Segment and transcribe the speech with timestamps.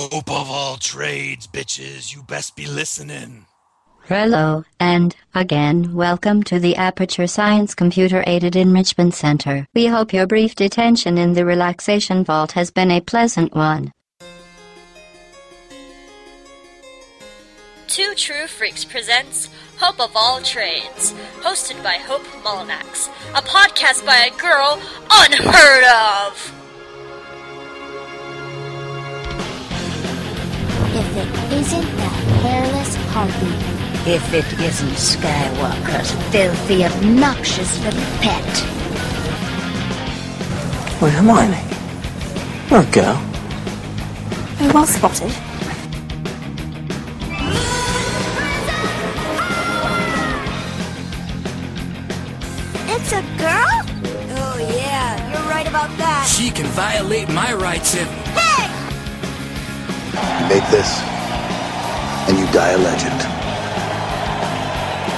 [0.00, 3.44] Hope of all trades, bitches, you best be listening.
[4.04, 9.66] Hello, and again, welcome to the Aperture Science Computer Aided Enrichment Center.
[9.74, 13.92] We hope your brief detention in the relaxation vault has been a pleasant one.
[17.86, 21.12] Two True Freaks presents Hope of All Trades,
[21.42, 24.80] hosted by Hope Mullinax, a podcast by a girl
[25.10, 26.59] unheard of.
[31.52, 33.52] Isn't that hairless harpy.
[34.10, 38.46] If it isn't Skywalker's filthy, obnoxious little pet.
[41.02, 41.62] Wait, Hermione.
[42.70, 43.18] You're a girl.
[44.62, 45.32] Oh, well spotted.
[52.92, 53.76] It's a girl?
[54.38, 56.26] Oh, yeah, you're right about that.
[56.28, 58.08] She can violate my rights if.
[58.36, 58.68] Hey!
[60.42, 61.19] You make this,
[62.30, 63.20] and you die a legend.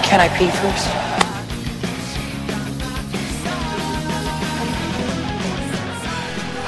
[0.03, 0.89] Can I pee first?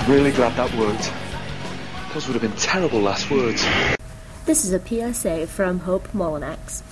[0.01, 1.11] I'm really glad that worked.
[2.12, 3.64] Those would have been terrible last words.
[4.45, 4.81] This is a
[5.14, 6.83] PSA from Hope Mullinax.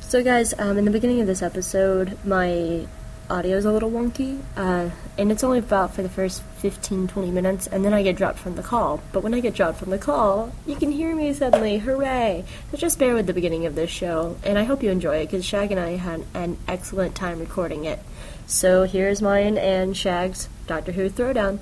[0.00, 2.86] So, guys, um, in the beginning of this episode, my
[3.30, 7.30] audio is a little wonky, uh, and it's only about for the first 15 20
[7.30, 9.02] minutes, and then I get dropped from the call.
[9.12, 11.78] But when I get dropped from the call, you can hear me suddenly.
[11.78, 12.44] Hooray!
[12.70, 15.26] So, just bear with the beginning of this show, and I hope you enjoy it
[15.26, 18.00] because Shagg and I had an excellent time recording it.
[18.46, 21.60] So, here's mine and Shagg's Doctor Who Throwdown.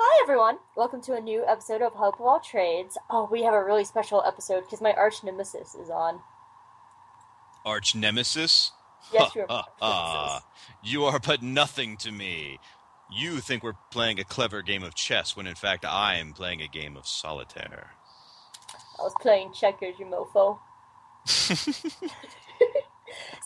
[0.00, 0.58] Hi, everyone.
[0.76, 2.96] Welcome to a new episode of Hope of All Trades.
[3.10, 6.20] Oh, we have a really special episode because my arch nemesis is on.
[7.64, 8.72] Arch nemesis?
[9.12, 10.40] Yes, you're my Ha, arch ha, nemesis.
[10.40, 10.44] ha.
[10.82, 12.58] You are but nothing to me.
[13.10, 16.60] You think we're playing a clever game of chess when in fact I am playing
[16.62, 17.90] a game of solitaire.
[18.98, 20.58] I was playing checkers, you mofo.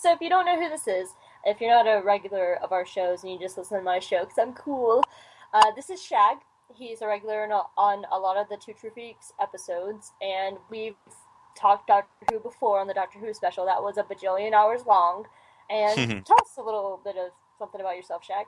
[0.01, 1.09] so if you don't know who this is,
[1.45, 4.21] if you're not a regular of our shows and you just listen to my show
[4.21, 5.03] because I'm cool,
[5.53, 6.39] uh, this is Shagg.
[6.75, 10.57] He's a regular on a, on a lot of the Two True Freaks episodes, and
[10.71, 10.95] we've
[11.55, 13.67] talked Doctor Who before on the Doctor Who special.
[13.67, 15.27] That was a bajillion hours long.
[15.71, 18.47] And tell us a little bit of something about yourself, Shagg.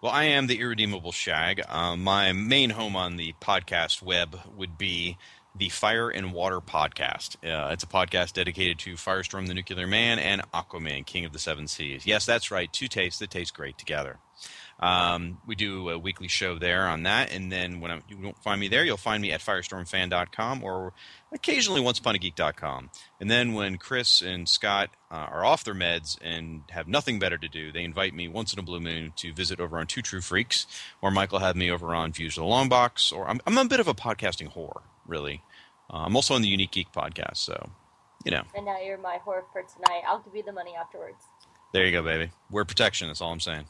[0.00, 1.60] Well, I am the irredeemable Shagg.
[1.68, 5.18] Um, my main home on the podcast web would be
[5.54, 7.36] the Fire and Water podcast.
[7.44, 11.38] Uh, it's a podcast dedicated to Firestorm the Nuclear Man and Aquaman, King of the
[11.38, 12.06] Seven Seas.
[12.06, 12.72] Yes, that's right.
[12.72, 14.18] Two tastes that taste great together.
[14.78, 18.38] Um, we do a weekly show there on that, and then when I, you don't
[18.42, 20.92] find me there, you'll find me at firestormfan.com or
[21.32, 22.90] occasionally onceuponageek.com.
[23.18, 27.38] And then when Chris and Scott uh, are off their meds and have nothing better
[27.38, 30.02] to do, they invite me once in a blue moon to visit over on Two
[30.02, 30.66] True Freaks,
[31.00, 33.64] or Michael had me over on Views of the Long Box, or I'm, I'm a
[33.64, 35.42] bit of a podcasting whore, really.
[35.90, 37.70] Uh, I'm also on the Unique Geek podcast, so
[38.24, 40.02] you know, And now you're my whore for tonight.
[40.06, 41.22] I'll give you the money afterwards.
[41.72, 42.32] there you go, baby.
[42.50, 43.06] Wear protection.
[43.06, 43.66] That's all I'm saying.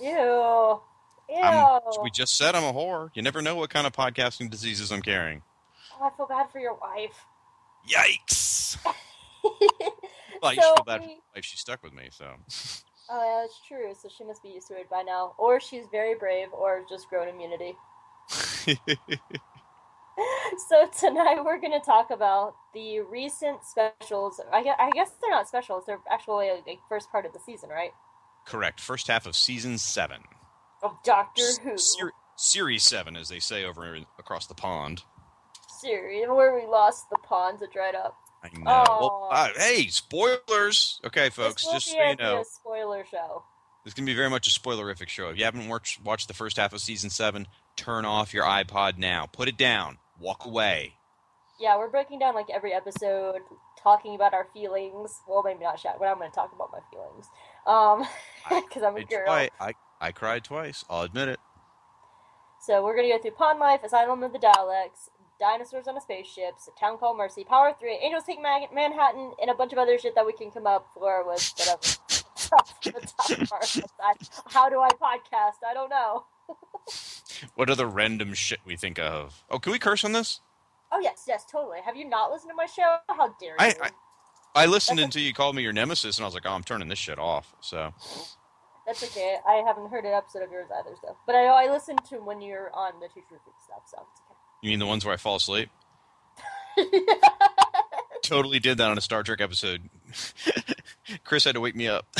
[0.00, 0.80] Ew.
[1.28, 1.42] Ew.
[1.42, 3.10] I'm, we just said I'm a whore.
[3.14, 5.42] You never know what kind of podcasting diseases I'm carrying.
[6.00, 7.24] Oh, I feel bad for your wife.
[7.92, 8.76] Yikes!
[10.42, 11.40] Well, you should So feel bad for we- my.
[11.42, 12.24] She's stuck with me, so.
[13.10, 13.92] Oh, yeah, that's true.
[14.00, 15.34] So she must be used to it by now.
[15.38, 17.74] Or she's very brave, or just grown immunity.
[20.68, 24.40] So tonight we're going to talk about the recent specials.
[24.52, 25.84] I guess, I guess they're not specials.
[25.86, 27.92] They're actually like first part of the season, right?
[28.46, 28.80] Correct.
[28.80, 30.18] First half of season seven.
[30.82, 31.78] Of Doctor Who.
[31.78, 35.04] Ser- series seven, as they say over in, across the pond.
[35.80, 38.16] Series where we lost the ponds that dried up.
[38.42, 38.62] I know.
[38.64, 41.00] Well, uh, hey, spoilers.
[41.04, 43.42] Okay, folks, just so you a, know, a spoiler show.
[43.84, 45.28] this can be very much a spoilerific show.
[45.28, 47.46] If you haven't watched, watched the first half of season seven,
[47.76, 49.26] turn off your iPod now.
[49.26, 49.98] Put it down.
[50.18, 50.94] Walk away.
[51.60, 53.42] Yeah, we're breaking down like every episode,
[53.82, 55.20] talking about our feelings.
[55.28, 57.26] Well, maybe not Shagg, but I'm going to talk about my feelings.
[57.66, 58.06] Um,
[58.66, 59.28] because I'm a girl.
[59.28, 60.84] I, I cried twice.
[60.88, 61.40] I'll admit it.
[62.60, 65.08] So we're gonna go through Pond Life, Asylum of the Daleks,
[65.40, 69.50] Dinosaurs on a Spaceship, A Town Called Mercy, Power Three, Angels Take Man- Manhattan, and
[69.50, 71.80] a bunch of other shit that we can come up for with whatever.
[72.52, 74.30] Off the top of our heads.
[74.48, 75.64] How do I podcast?
[75.68, 76.26] I don't know.
[77.54, 79.44] What other random shit we think of?
[79.50, 80.40] Oh, can we curse on this?
[80.92, 81.78] Oh yes, yes, totally.
[81.84, 82.96] Have you not listened to my show?
[83.08, 83.56] How dare you?
[83.58, 83.90] I, I
[84.54, 86.88] I listened until you called me your nemesis, and I was like, oh, I'm turning
[86.88, 87.54] this shit off.
[87.60, 87.94] So
[88.86, 89.36] That's okay.
[89.46, 91.16] I haven't heard an episode of yours either, so.
[91.26, 94.20] But I know I listen to when you're on the Two Freak stuff, so it's
[94.62, 95.70] you mean the ones where I fall asleep?
[98.22, 99.82] Totally did that on a Star Trek episode.
[101.24, 102.06] Chris had to wake me up.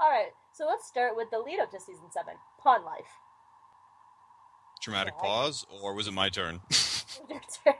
[0.00, 3.06] All right, so let's start with the lead up to season seven, Pond Life.
[4.80, 6.60] Dramatic pause, or was it my turn?
[7.28, 7.74] Your turn.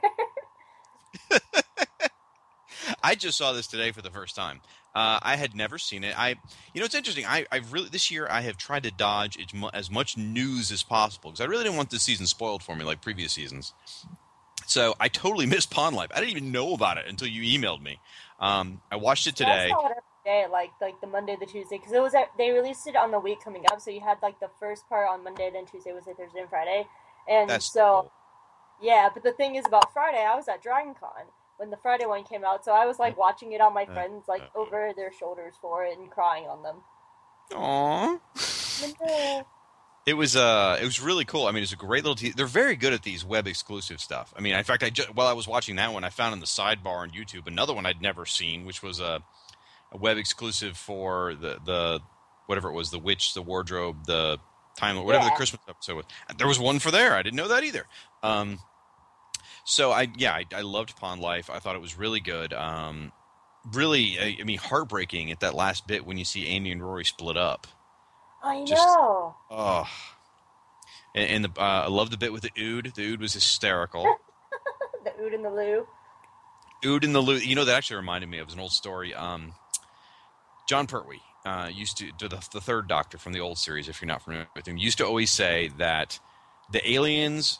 [3.01, 4.61] I just saw this today for the first time.
[4.95, 6.17] Uh, I had never seen it.
[6.17, 6.35] I,
[6.73, 7.25] you know, it's interesting.
[7.25, 9.37] I, I really this year I have tried to dodge
[9.73, 12.85] as, much news as possible because I really didn't want this season spoiled for me
[12.85, 13.73] like previous seasons.
[14.67, 16.11] So I totally missed Pond Life.
[16.13, 17.99] I didn't even know about it until you emailed me.
[18.39, 19.69] Um, I watched it Yeah, I today.
[19.69, 22.51] saw it every day, like like the Monday, the Tuesday, because it was at, they
[22.51, 23.81] released it on the week coming up.
[23.81, 26.85] So you had like the first part on Monday, then Tuesday, Wednesday, Thursday, and Friday.
[27.27, 28.11] And That's so cool.
[28.81, 31.25] yeah, but the thing is about Friday, I was at Dragon Con
[31.63, 34.27] when the Friday one came out, so I was like watching it on my friends
[34.27, 36.75] like over their shoulders for it and crying on them.
[37.51, 39.45] Aww.
[40.05, 41.45] It was uh, it was really cool.
[41.45, 42.15] I mean, it's a great little.
[42.15, 44.33] Te- they're very good at these web exclusive stuff.
[44.37, 46.41] I mean, in fact, I just while I was watching that one, I found in
[46.41, 49.23] the sidebar on YouTube another one I'd never seen, which was a,
[49.93, 52.01] a web exclusive for the the
[52.47, 54.37] whatever it was, the witch, the wardrobe, the
[54.75, 56.05] time, whatever the Christmas episode was.
[56.37, 57.13] There was one for there.
[57.13, 57.85] I didn't know that either.
[58.21, 58.59] Um,
[59.63, 61.49] so I yeah, I, I loved Pond Life.
[61.49, 62.53] I thought it was really good.
[62.53, 63.11] Um,
[63.71, 67.05] really, I, I mean, heartbreaking at that last bit when you see Amy and Rory
[67.05, 67.67] split up.
[68.43, 69.35] I Just- know.
[69.49, 69.87] Oh,
[71.15, 72.93] and, and the uh, I love the bit with the ood.
[72.95, 74.03] The ood was hysterical.
[75.03, 75.87] the ood and the loo.
[76.85, 77.37] ood in the loo.
[77.37, 79.13] You know that actually reminded me of an old story.
[79.13, 79.53] Um,
[80.67, 83.87] Jon Pertwee uh, used to do the, the third Doctor from the old series.
[83.89, 86.19] If you're not familiar with him, used to always say that
[86.71, 87.59] the aliens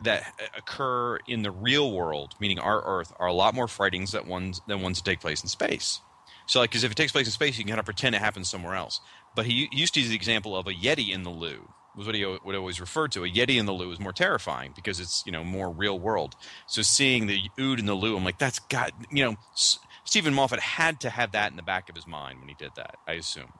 [0.00, 4.26] that occur in the real world, meaning our Earth, are a lot more frightening than
[4.28, 6.02] ones than ones that take place in space.
[6.46, 8.20] So, like, because if it takes place in space, you can kind of pretend it
[8.20, 9.00] happens somewhere else.
[9.34, 11.74] But he used to use the example of a yeti in the loo.
[11.94, 13.24] Was what he would always refer to.
[13.24, 16.36] A yeti in the loo is more terrifying because it's you know more real world.
[16.66, 19.36] So seeing the ood in the loo, I'm like, that's got you know.
[19.54, 22.54] S- Steven Moffat had to have that in the back of his mind when he
[22.54, 22.96] did that.
[23.08, 23.54] I assume.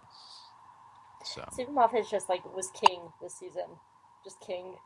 [1.25, 3.79] So Steven Moffat just like was king this season,
[4.25, 4.77] just king.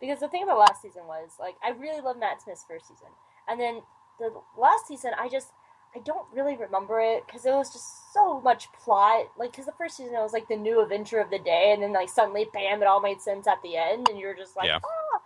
[0.00, 3.08] Because the thing about last season was like I really loved Matt Smith's first season,
[3.48, 3.80] and then
[4.18, 5.48] the last season I just
[5.94, 9.26] I don't really remember it because it was just so much plot.
[9.38, 11.82] Like because the first season it was like the new adventure of the day, and
[11.82, 14.66] then like suddenly bam, it all made sense at the end, and you're just like
[14.66, 14.78] Yeah.
[14.84, 15.20] ah.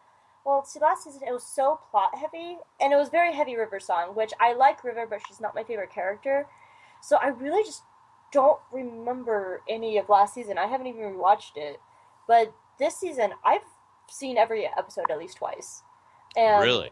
[0.44, 3.78] Well, see, last season it was so plot heavy, and it was very heavy River
[3.78, 6.46] song, which I like River, but she's not my favorite character.
[7.00, 7.82] So I really just
[8.32, 10.58] don't remember any of last season.
[10.58, 11.78] I haven't even watched it,
[12.26, 13.60] but this season I've
[14.12, 15.82] seen every episode at least twice.
[16.36, 16.90] And really,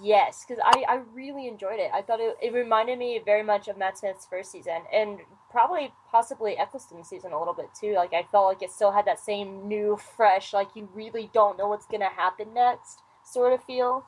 [0.00, 1.90] Yes, because I, I really enjoyed it.
[1.92, 5.18] I thought it, it reminded me very much of Matt Smith's first season, and
[5.50, 7.94] probably possibly Eccleston's season a little bit too.
[7.94, 11.58] Like I felt like it still had that same new, fresh, like you really don't
[11.58, 14.04] know what's gonna happen next sort of feel.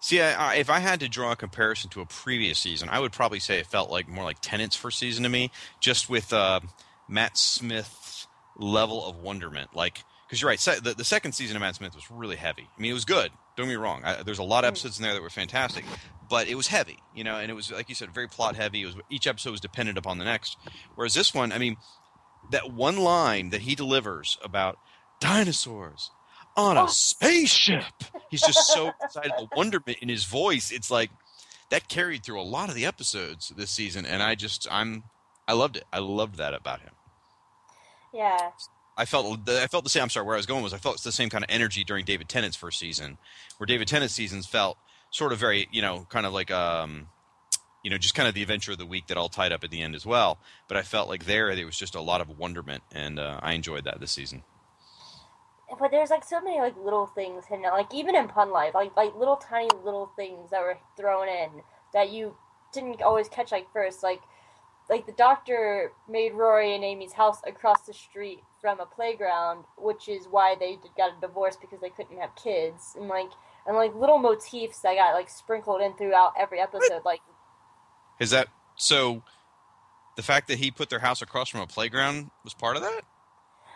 [0.00, 3.00] See, I, I, if I had to draw a comparison to a previous season, I
[3.00, 5.50] would probably say it felt like more like Tennant's first season to me,
[5.80, 6.60] just with uh,
[7.08, 8.26] Matt Smith's
[8.58, 9.74] level of wonderment.
[9.74, 12.68] Like, because you're right, se- the, the second season of Matt Smith was really heavy.
[12.76, 13.30] I mean, it was good.
[13.56, 14.02] Don't get me wrong.
[14.02, 14.72] I, there's a lot of mm.
[14.72, 15.84] episodes in there that were fantastic,
[16.28, 18.82] but it was heavy, you know, and it was like you said, very plot heavy.
[18.82, 20.56] It was each episode was dependent upon the next.
[20.96, 21.76] Whereas this one, I mean,
[22.50, 24.76] that one line that he delivers about
[25.20, 26.10] dinosaurs
[26.56, 26.86] on a oh.
[26.86, 27.84] spaceship.
[28.28, 30.72] He's just so excited, the wonderment in his voice.
[30.72, 31.10] It's like
[31.70, 35.04] that carried through a lot of the episodes this season, and I just I'm
[35.46, 35.84] I loved it.
[35.92, 36.90] I loved that about him.
[38.12, 38.50] Yeah.
[38.96, 40.02] I felt I felt the same.
[40.04, 42.04] I'm sorry, where I was going was I felt the same kind of energy during
[42.04, 43.18] David Tennant's first season,
[43.58, 44.78] where David Tennant's seasons felt
[45.10, 47.08] sort of very you know kind of like um
[47.82, 49.70] you know just kind of the adventure of the week that all tied up at
[49.70, 50.38] the end as well.
[50.68, 53.52] But I felt like there there was just a lot of wonderment, and uh, I
[53.52, 54.44] enjoyed that this season.
[55.78, 58.96] But there's like so many like little things hidden, like even in Pond Life, like
[58.96, 61.50] like little tiny little things that were thrown in
[61.92, 62.36] that you
[62.72, 64.20] didn't always catch like first, like
[64.90, 70.08] like the doctor made Rory and Amy's house across the street from a playground, which
[70.08, 73.30] is why they did, got a divorce because they couldn't have kids, and like
[73.66, 77.20] and like little motifs that got like sprinkled in throughout every episode, like
[78.20, 79.22] Is that so?
[80.16, 83.02] The fact that he put their house across from a playground was part of that.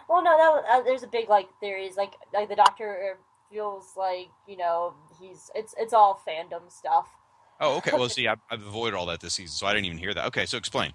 [0.09, 3.19] Well, no, that was, uh, there's a big like theories like like the doctor
[3.51, 7.09] feels like you know he's it's it's all fandom stuff.
[7.61, 7.93] Oh, okay.
[7.93, 10.27] Well, see, I've, I've avoided all that this season, so I didn't even hear that.
[10.27, 10.93] Okay, so explain.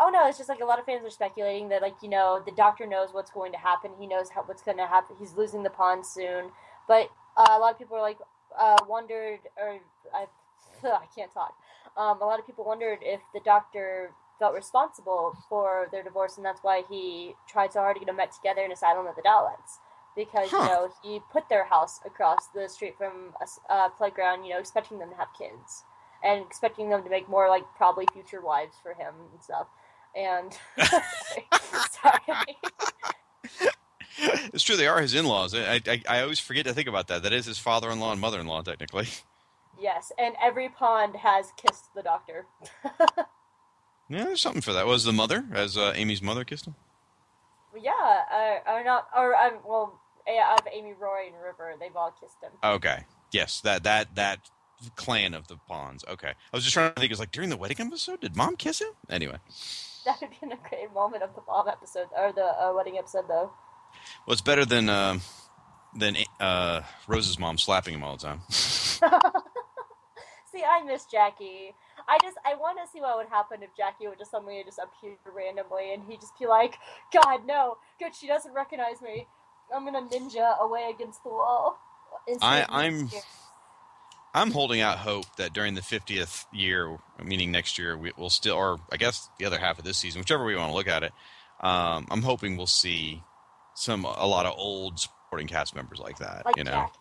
[0.00, 2.40] Oh no, it's just like a lot of fans are speculating that like you know
[2.46, 3.90] the doctor knows what's going to happen.
[3.98, 5.16] He knows how, what's going to happen.
[5.18, 6.50] He's losing the pawn soon,
[6.86, 8.18] but uh, a lot of people are like
[8.56, 9.80] uh, wondered or
[10.14, 10.26] I
[10.84, 11.54] I can't talk.
[11.96, 16.46] Um, a lot of people wondered if the doctor felt responsible for their divorce, and
[16.46, 19.22] that's why he tried so hard to get them back together in Asylum of the
[19.22, 19.78] Daleks.
[20.18, 24.50] Because you know he put their house across the street from a uh, playground, you
[24.50, 25.84] know, expecting them to have kids
[26.24, 29.68] and expecting them to make more like probably future wives for him and stuff.
[30.16, 30.52] And
[32.02, 32.56] sorry.
[34.52, 34.76] it's true.
[34.76, 35.54] They are his in-laws.
[35.54, 37.22] I, I I always forget to think about that.
[37.22, 39.06] That is his father-in-law and mother-in-law, technically.
[39.80, 42.46] Yes, and every pond has kissed the doctor.
[44.08, 44.86] Yeah, there's something for that.
[44.86, 46.74] Was the mother, as uh, Amy's mother kissed him?
[47.76, 47.92] yeah,
[48.32, 52.42] uh, or not, or um, well, yeah, of Amy, Rory, and River, they've all kissed
[52.42, 52.52] him.
[52.62, 53.04] Okay.
[53.32, 54.40] Yes, that that that
[54.96, 56.04] clan of the Ponds.
[56.08, 56.28] Okay.
[56.30, 57.10] I was just trying to think.
[57.10, 58.90] It's like during the wedding episode, did mom kiss him?
[59.10, 59.38] Anyway,
[60.04, 63.24] That would be a great moment of the bomb episode or the uh, wedding episode,
[63.28, 63.50] though.
[64.26, 65.18] well, it's better than uh,
[65.94, 68.40] than uh, Rose's mom slapping him all the time.
[70.50, 71.74] See, I miss Jackie.
[72.08, 74.78] I just I want to see what would happen if Jackie would just suddenly just
[74.78, 76.76] appear randomly and he'd just be like,
[77.12, 79.26] "God, no, good, she doesn't recognize me.
[79.74, 81.78] I'm gonna ninja away against the wall."
[82.42, 83.06] I, I'm.
[83.06, 83.22] being-
[84.34, 88.56] I'm holding out hope that during the 50th year, meaning next year, we, we'll still,
[88.56, 90.86] or I guess the other half of this season, whichever way you want to look
[90.86, 91.12] at it.
[91.60, 93.22] Um, I'm hoping we'll see
[93.74, 96.44] some a lot of old supporting cast members like that.
[96.44, 96.92] like you know, Jack.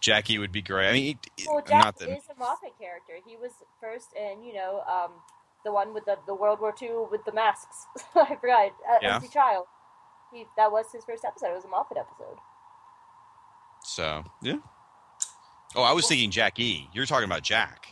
[0.00, 0.88] Jackie would be great.
[0.90, 3.14] I mean, it- Well, Jack not that is a Moffat character.
[3.26, 5.12] He was first in, you know, um,
[5.64, 7.86] the one with the, the World War II with the masks.
[8.14, 8.72] I forgot.
[8.88, 9.14] Uh, Yeah.
[9.16, 9.64] Empty Child.
[10.32, 11.48] He, that was his first episode.
[11.50, 12.36] It was a Moffat episode.
[13.82, 14.56] So yeah.
[15.74, 16.88] Oh, I was thinking Jack E.
[16.92, 17.86] You're talking about Jack.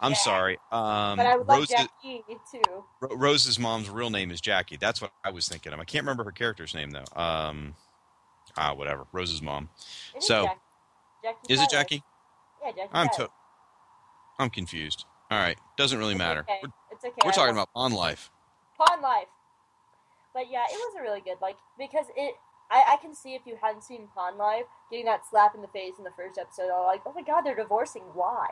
[0.00, 0.16] I'm Yeah.
[0.18, 0.54] sorry.
[0.70, 2.84] Um, but I would Rose, like Jackie too.
[3.00, 4.76] Ro- Rose's mom's real name is Jackie.
[4.76, 5.80] That's what I was thinking of.
[5.80, 7.04] I can't remember her character's name though.
[7.20, 7.74] Um,
[8.56, 9.06] ah, whatever.
[9.12, 9.70] Rose's mom.
[10.14, 10.60] It is So, Jack-
[11.24, 12.02] Jackie Is it Jackie?
[12.62, 12.90] Yeah, Jackie.
[12.92, 13.30] I'm to-
[14.38, 15.06] I'm confused.
[15.30, 16.40] All right, doesn't really It's matter.
[16.40, 16.58] Okay.
[16.62, 17.14] We're, It's okay.
[17.24, 18.30] we're talking about on life.
[18.78, 19.26] Pond Life.
[20.36, 22.34] But yeah, it was a really good like because it.
[22.68, 25.68] I, I can see if you hadn't seen Pond Life, getting that slap in the
[25.68, 28.02] face in the first episode, I'm like, oh my god, they're divorcing.
[28.12, 28.48] Why?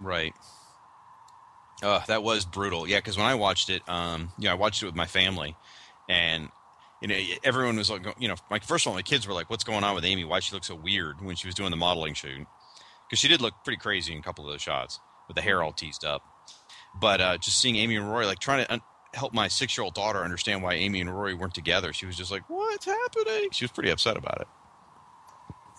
[0.00, 0.32] Right.
[1.82, 2.88] Uh, that was brutal.
[2.88, 5.56] Yeah, because when I watched it, um, yeah, I watched it with my family,
[6.08, 6.50] and
[7.02, 9.50] you know, everyone was like, you know, like first of all, my kids were like,
[9.50, 10.24] "What's going on with Amy?
[10.24, 12.46] Why she look so weird when she was doing the modeling shoot?"
[13.06, 15.62] Because she did look pretty crazy in a couple of those shots with the hair
[15.62, 16.22] all teased up.
[16.94, 18.82] But uh, just seeing Amy and Rory, like trying to un-
[19.14, 22.42] help my six-year-old daughter understand why Amy and Rory weren't together, she was just like,
[22.48, 24.48] "What's happening?" She was pretty upset about it.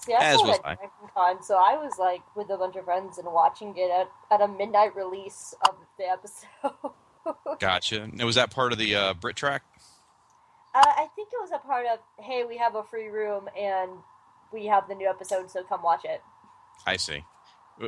[0.06, 0.78] See, I As saw was I.
[1.13, 4.42] Con, so I was like with a bunch of friends and watching it at, at
[4.42, 6.94] a midnight release of the episode.
[7.60, 8.10] Gotcha.
[8.12, 9.63] Now, was that part of the uh, Brit track?
[10.75, 13.92] Uh, I think it was a part of, hey, we have a free room and
[14.52, 16.22] we have the new episode, so come watch it.
[16.86, 17.24] I see.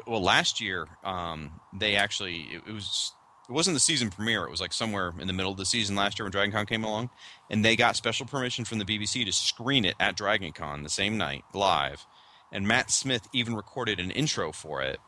[0.07, 3.13] Well, last year um, they actually it, it was
[3.47, 4.43] it wasn't the season premiere.
[4.45, 6.65] It was like somewhere in the middle of the season last year when Dragon Con
[6.65, 7.09] came along,
[7.49, 10.89] and they got special permission from the BBC to screen it at Dragon Con the
[10.89, 12.05] same night live.
[12.51, 14.99] And Matt Smith even recorded an intro for it,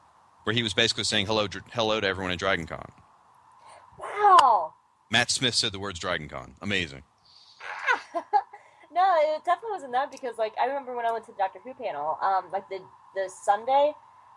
[0.44, 2.92] where he was basically saying hello, dr- hello to everyone at Dragon Con.
[4.00, 4.74] Wow!
[5.10, 6.56] Matt Smith said the words Dragon Con.
[6.62, 7.04] Amazing.
[8.92, 11.60] no, it definitely wasn't that because, like, I remember when I went to the Doctor
[11.64, 12.80] Who panel, um, like the
[13.16, 13.94] the Sunday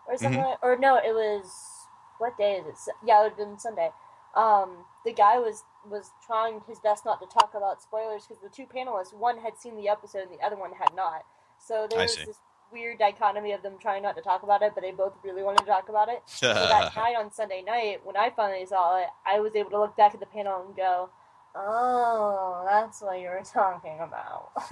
[0.07, 0.49] or something, Mhm.
[0.49, 1.80] like- or no, it was
[2.21, 2.93] what day is it?
[3.05, 3.89] Yeah, it would have been Sunday.
[4.35, 8.49] Um, the guy was was trying his best not to talk about spoilers because the
[8.49, 11.23] two panelists, one had seen the episode and the other one had not.
[11.57, 12.37] So there was this
[12.71, 15.59] weird dichotomy of them trying not to talk about it, but they both really wanted
[15.59, 16.21] to talk about it.
[16.27, 19.79] So that night on Sunday night, when I finally saw it, I was able to
[19.79, 21.09] look back at the panel and go,
[21.55, 24.51] "Oh, that's what you were talking about."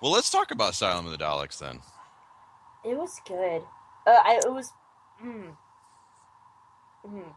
[0.00, 1.80] well, let's talk about Asylum of the Daleks then.
[2.84, 3.62] It was good.
[4.06, 4.72] Uh, I, it was.
[5.24, 5.56] Mm.
[7.06, 7.32] Mm.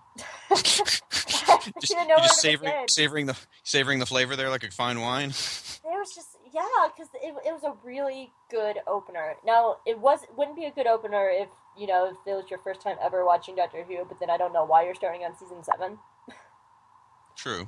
[1.81, 5.33] Just, know just savoring, savoring the savoring the flavor there like a fine wine.
[5.83, 6.61] There was just yeah,
[6.95, 9.33] because it, it was a really good opener.
[9.45, 12.45] Now it was it wouldn't be a good opener if you know if it was
[12.49, 15.21] your first time ever watching Doctor Who, but then I don't know why you're starting
[15.23, 15.97] on season seven.
[17.35, 17.67] True.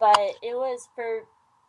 [0.00, 1.24] but it was for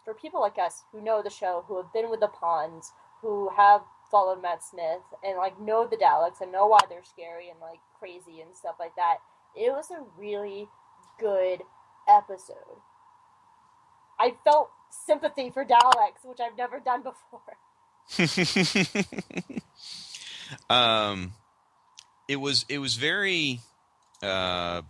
[0.06, 3.50] for people like us who know the show, who have been with the Ponds, who
[3.58, 7.60] have followed Matt Smith and like know the Daleks and know why they're scary and
[7.60, 9.18] like crazy and stuff like that.
[9.56, 10.68] It was a really
[11.20, 11.62] good
[12.08, 12.82] episode.
[14.20, 17.58] I felt sympathy for Daleks, which I've never done before.
[20.70, 21.34] um,
[22.28, 23.60] it was it was very,
[24.24, 24.82] uh,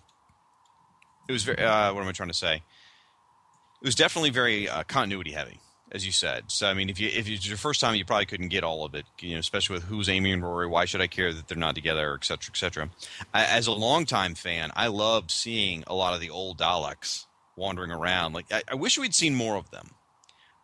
[1.27, 1.63] it was very.
[1.63, 2.55] Uh, what am I trying to say?
[2.55, 5.59] It was definitely very uh, continuity heavy,
[5.91, 6.46] as you said.
[6.48, 8.86] So I mean, if you if it's your first time, you probably couldn't get all
[8.86, 9.06] of it.
[9.20, 10.67] You know, especially with who's Amy and Rory.
[10.67, 12.89] Why should I care that they're not together, et cetera, et cetera.
[13.34, 17.25] I, as a longtime fan, I loved seeing a lot of the old Daleks
[17.56, 18.34] wandering around.
[18.34, 19.91] Like I, I wish we'd seen more of them.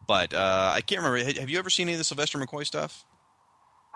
[0.06, 1.40] But uh, I can't remember.
[1.40, 3.06] Have you ever seen any of the Sylvester McCoy stuff?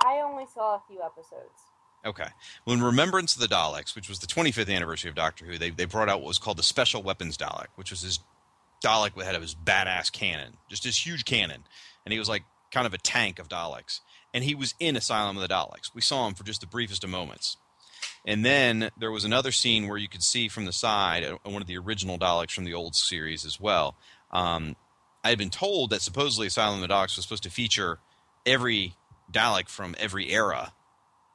[0.04, 1.68] I only saw a few episodes.
[2.06, 2.28] Okay.
[2.66, 5.72] Well, in Remembrance of the Daleks, which was the 25th anniversary of Doctor Who, they,
[5.72, 8.20] they brought out what was called the Special Weapons Dalek, which was this
[8.84, 11.64] Dalek had his badass cannon, just this huge cannon,
[12.06, 14.02] and he was like kind of a tank of Daleks.
[14.34, 15.94] And he was in Asylum of the Daleks.
[15.96, 17.58] We saw him for just the briefest of moments.
[18.26, 21.62] And then there was another scene where you could see from the side uh, one
[21.62, 23.96] of the original Daleks from the old series as well.
[24.32, 24.76] Um,
[25.24, 28.00] I had been told that supposedly Asylum of the Daleks was supposed to feature
[28.46, 28.96] every
[29.32, 30.74] Dalek from every era,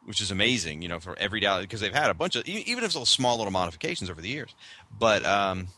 [0.05, 2.85] which is amazing, you know, for every Dalek because they've had a bunch of even
[2.85, 4.55] if it's a small little modifications over the years.
[4.97, 5.69] But um,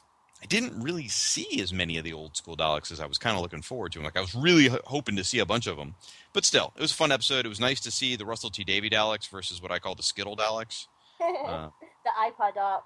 [0.45, 3.35] I didn't really see as many of the old school Daleks as I was kind
[3.35, 4.03] of looking forward to.
[4.03, 5.95] Like I was really h- hoping to see a bunch of them.
[6.35, 7.47] But still, it was a fun episode.
[7.47, 10.03] It was nice to see the Russell T Davies Daleks versus what I call the
[10.03, 10.87] Skittle Daleks.
[11.21, 11.71] Uh,
[12.05, 12.83] the iPod Daleks.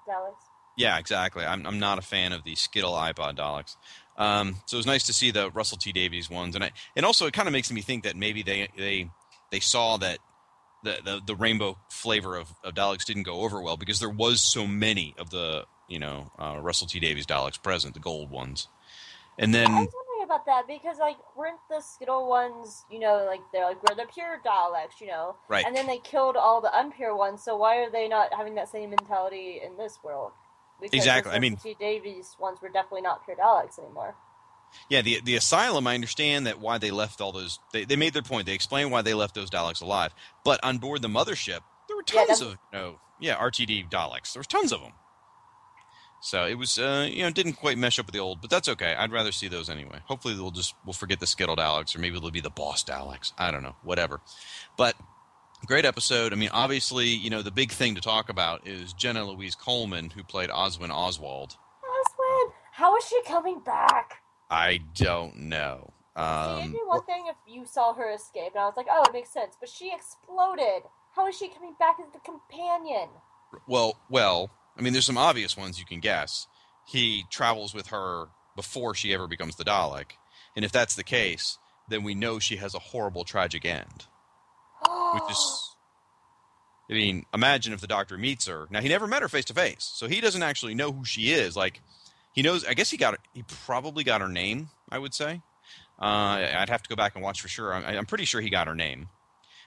[0.77, 1.45] yeah, exactly.
[1.45, 3.75] I'm I'm not a fan of the Skittle iPod Daleks.
[4.17, 7.05] Um, so it was nice to see the Russell T Davies ones, and I, and
[7.05, 9.11] also it kind of makes me think that maybe they they
[9.51, 10.19] they saw that
[10.85, 14.41] the the, the rainbow flavor of, of Daleks didn't go over well because there was
[14.43, 18.69] so many of the you know uh, Russell T Davies Daleks present, the gold ones,
[19.39, 23.25] and then I was wondering about that because like weren't the Skittle ones, you know,
[23.27, 25.65] like they're like we're the pure Daleks, you know, Right.
[25.67, 27.43] And then they killed all the unpure ones.
[27.43, 30.33] So why are they not having that same mentality in this world?
[30.81, 31.77] Because Exactly, I mean- T.
[31.81, 34.15] Davies ones were definitely not pure Daleks anymore.
[34.91, 35.87] Yeah, the the asylum.
[35.87, 37.59] I understand that why they left all those.
[37.73, 38.45] They, they made their point.
[38.47, 40.15] They explained why they left those Daleks alive.
[40.45, 44.35] But on board the mothership, there were tons that's- of you know, yeah RTD Daleks.
[44.35, 44.93] There was tons of them.
[46.21, 48.69] So it was uh, you know didn't quite mesh up with the old, but that's
[48.69, 48.95] okay.
[48.95, 50.01] I'd rather see those anyway.
[50.07, 53.33] Hopefully we'll just we'll forget the skittle Daleks, or maybe they'll be the Boss Daleks.
[53.39, 54.21] I don't know, whatever.
[54.77, 54.97] But
[55.67, 56.33] great episode.
[56.33, 60.11] I mean, obviously you know the big thing to talk about is Jenna Louise Coleman,
[60.11, 61.57] who played Oswin Oswald.
[61.85, 64.15] Oswin, how is she coming back?
[64.51, 65.93] I don't know.
[66.17, 68.87] See, it'd Um, be one thing if you saw her escape, and I was like,
[68.91, 69.57] oh, it makes sense.
[69.61, 70.83] But she exploded.
[71.15, 73.09] How is she coming back as the companion?
[73.69, 76.47] Well, well, I mean, there's some obvious ones you can guess.
[76.87, 80.13] He travels with her before she ever becomes the Dalek,
[80.55, 81.59] and if that's the case,
[81.89, 84.07] then we know she has a horrible, tragic end.
[85.13, 85.77] Which is,
[86.91, 88.69] I mean, imagine if the Doctor meets her.
[88.71, 91.33] Now he never met her face to face, so he doesn't actually know who she
[91.33, 91.57] is.
[91.57, 91.81] Like,
[92.33, 92.65] he knows.
[92.65, 93.19] I guess he got.
[93.35, 94.71] He probably got her name.
[94.89, 95.43] I would say.
[96.01, 97.75] Uh, I'd have to go back and watch for sure.
[97.75, 99.09] I'm, I'm pretty sure he got her name,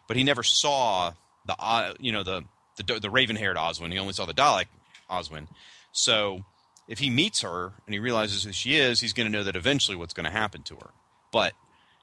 [0.08, 1.12] but he never saw
[1.46, 2.46] the uh, you know the
[2.78, 3.92] the, the raven haired Oswin.
[3.92, 4.66] He only saw the Dalek
[5.12, 5.48] Oswin.
[5.92, 6.46] So
[6.88, 9.56] if he meets her and he realizes who she is, he's going to know that
[9.56, 10.90] eventually what's going to happen to her.
[11.32, 11.54] But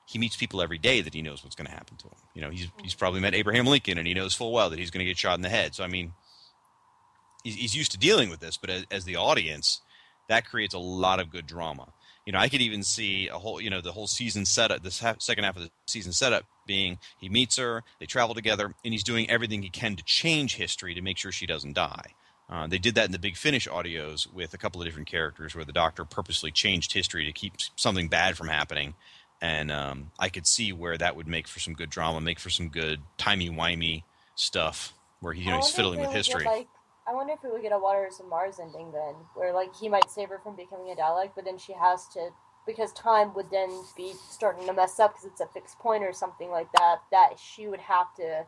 [0.06, 2.14] he meets people every day that he knows what's going to happen to him.
[2.34, 4.90] You know, he's he's probably met Abraham Lincoln and he knows full well that he's
[4.90, 5.74] going to get shot in the head.
[5.74, 6.12] So I mean,
[7.44, 8.56] he's, he's used to dealing with this.
[8.56, 9.82] But as, as the audience,
[10.28, 11.92] that creates a lot of good drama.
[12.24, 15.22] You know, I could even see a whole, you know, the whole season setup, half,
[15.22, 19.02] second half of the season setup being he meets her, they travel together, and he's
[19.02, 22.12] doing everything he can to change history to make sure she doesn't die.
[22.50, 25.54] Uh, they did that in the Big Finish audios with a couple of different characters
[25.54, 28.94] where the doctor purposely changed history to keep something bad from happening.
[29.40, 32.50] And um, I could see where that would make for some good drama, make for
[32.50, 34.02] some good timey-wimey
[34.34, 36.44] stuff where he, you know, he's fiddling with would get, history.
[36.44, 36.68] like,
[37.06, 39.88] I wonder if we would get a Waters of Mars ending then, where like he
[39.88, 42.30] might save her from becoming a Dalek, but then she has to
[42.66, 46.12] because time would then be starting to mess up because it's a fixed point or
[46.12, 46.96] something like that.
[47.10, 48.44] That she would have to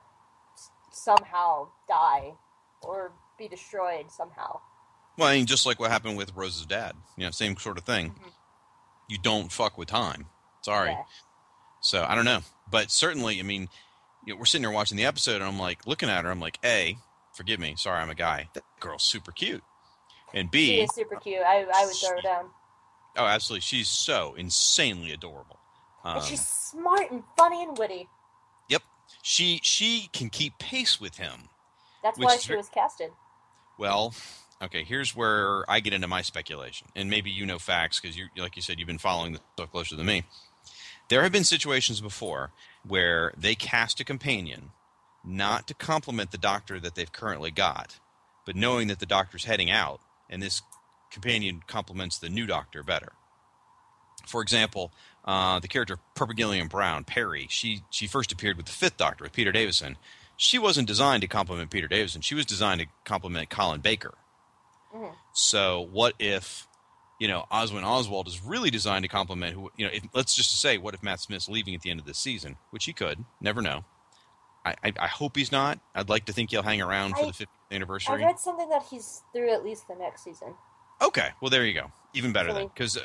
[0.54, 2.34] s- somehow die
[2.82, 4.60] or be destroyed somehow.
[5.18, 7.84] Well, I mean, just like what happened with Rose's dad, you know, same sort of
[7.84, 8.10] thing.
[8.12, 8.32] Mhm.
[9.08, 10.28] You don't fuck with time.
[10.62, 10.90] Sorry.
[10.90, 11.02] Yeah.
[11.80, 13.68] So I don't know, but certainly, I mean,
[14.24, 16.30] you know, we're sitting there watching the episode, and I'm like looking at her.
[16.30, 16.96] I'm like, a,
[17.32, 18.50] forgive me, sorry, I'm a guy.
[18.54, 19.64] That girl's super cute,
[20.34, 21.40] and B, She is super cute.
[21.40, 22.50] I I would throw her down.
[23.16, 25.58] oh, absolutely, she's so insanely adorable.
[26.04, 28.08] Um, and she's smart and funny and witty.
[28.68, 28.82] yep,
[29.22, 31.48] she she can keep pace with him.
[32.02, 33.10] That's why she was casted.
[33.80, 34.12] Well,
[34.60, 38.26] okay, here's where I get into my speculation, and maybe you know facts because you,
[38.36, 40.24] like you said, you've been following this stuff closer than me.
[41.08, 42.50] There have been situations before
[42.86, 44.72] where they cast a companion
[45.24, 47.98] not to complement the doctor that they've currently got,
[48.44, 50.60] but knowing that the doctor's heading out, and this
[51.10, 53.12] companion complements the new doctor better.
[54.26, 54.92] For example,
[55.24, 56.34] uh, the character Purple
[56.68, 59.96] Brown, Peri, she she first appeared with the Fifth Doctor with Peter Davison.
[60.42, 62.22] She wasn't designed to compliment Peter Davison.
[62.22, 64.14] She was designed to compliment Colin Baker.
[64.94, 65.14] Mhm.
[65.34, 66.66] So what if,
[67.18, 70.58] you know, Oswin Oswald is really designed to compliment who, you know, if, let's just
[70.58, 73.22] say, what if Matt Smith's leaving at the end of this season, which he could,
[73.38, 73.84] never know.
[74.64, 75.78] I, I, I hope he's not.
[75.94, 78.24] I'd like to think he'll hang around for I- the 50th I anniversary.
[78.24, 80.54] read something that he's through at least the next season.
[81.02, 81.92] Okay, well there you go.
[82.14, 83.02] Even better then, because uh,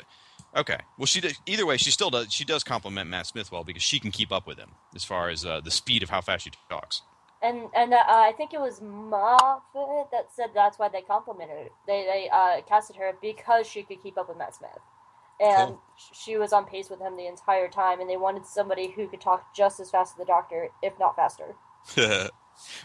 [0.58, 3.62] okay, well she does, either way she still does she does compliment Matt Smith well
[3.62, 6.20] because she can keep up with him as far as uh, the speed of how
[6.22, 7.02] fast she talks.
[7.42, 11.68] And and uh, I think it was Moffat that said that's why they complimented her.
[11.86, 14.70] They they uh, casted her because she could keep up with Matt Smith.
[15.40, 15.82] and Cool.
[16.14, 18.00] she was on pace with him the entire time.
[18.00, 21.14] And they wanted somebody who could talk just as fast as the Doctor, if not
[21.14, 21.54] faster.
[21.96, 22.30] well,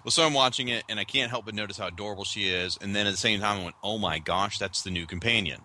[0.09, 2.77] so I'm watching it, and I can't help but notice how adorable she is.
[2.81, 5.61] And then at the same time, I went, "Oh my gosh, that's the new companion."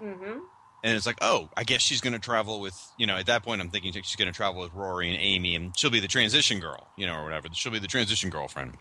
[0.00, 0.38] hmm
[0.84, 3.44] And it's like, oh, I guess she's going to travel with, you know, at that
[3.44, 6.08] point, I'm thinking she's going to travel with Rory and Amy, and she'll be the
[6.08, 7.48] transition girl, you know, or whatever.
[7.52, 8.76] She'll be the transition girlfriend.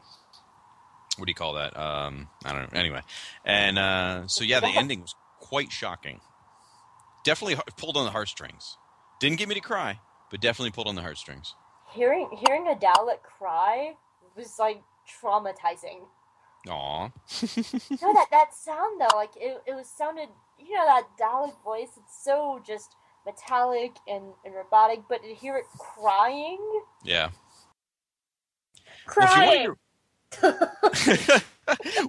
[1.18, 1.78] What do you call that?
[1.78, 2.80] Um, I don't know.
[2.80, 3.02] Anyway,
[3.46, 6.22] and uh, so yeah, the ending was quite shocking.
[7.24, 8.78] Definitely pulled on the heartstrings.
[9.20, 10.00] Didn't get me to cry,
[10.32, 11.54] but definitely pulled on the heartstrings.
[11.92, 13.96] Hearing hearing a Dalek cry
[14.36, 14.82] was like
[15.22, 16.08] traumatizing.
[16.70, 17.04] Aw.
[18.02, 20.30] no, that that sound though, like it, it was sounded.
[20.68, 21.90] You know that Dalek voice.
[21.98, 22.96] It's so just
[23.26, 25.02] metallic and, and robotic.
[25.10, 26.60] But to hear it crying,
[27.04, 27.30] Yeah.
[29.06, 29.76] crying.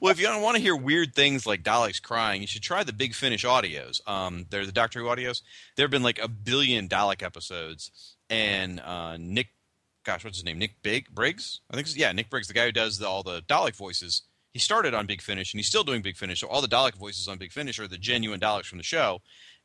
[0.01, 2.85] well, if you don't want to hear weird things like Daleks crying, you should try
[2.85, 4.07] the Big Finish audios.
[4.09, 5.43] Um, they're the Doctor Who audios.
[5.77, 9.49] There have been like a billion Dalek episodes, and uh, Nick,
[10.05, 10.59] gosh, what's his name?
[10.59, 11.87] Nick Big Briggs, I think.
[11.87, 14.23] it's- Yeah, Nick Briggs, the guy who does the, all the Dalek voices.
[14.53, 16.41] He started on Big Finish, and he's still doing Big Finish.
[16.41, 19.21] So all the Dalek voices on Big Finish are the genuine Daleks from the show,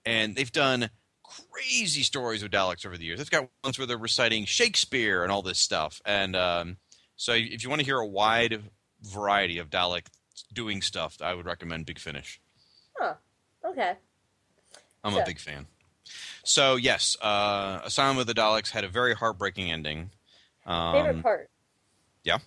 [0.05, 0.89] and they've done
[1.23, 3.19] crazy stories with Daleks over the years.
[3.19, 6.77] They've got ones where they're reciting Shakespeare and all this stuff, and um,
[7.17, 8.61] so if you want to hear a wide
[9.01, 10.05] variety of Dalek
[10.53, 12.39] doing stuff, I would recommend Big Finish.
[12.97, 13.15] Huh.
[13.65, 13.93] Okay.
[15.03, 15.67] I'm a big fan.
[16.43, 20.11] So yes, uh, Asylum of the Daleks had a very heartbreaking ending.
[20.65, 21.49] Um, favorite part.
[22.23, 22.39] Yeah.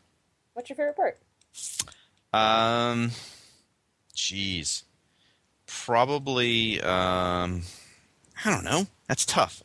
[0.54, 1.18] What's your favorite part?
[2.32, 3.10] Um,
[4.14, 4.84] jeez,
[5.66, 6.80] probably.
[6.80, 7.62] Um,
[8.44, 8.86] I don't know.
[9.08, 9.62] That's tough.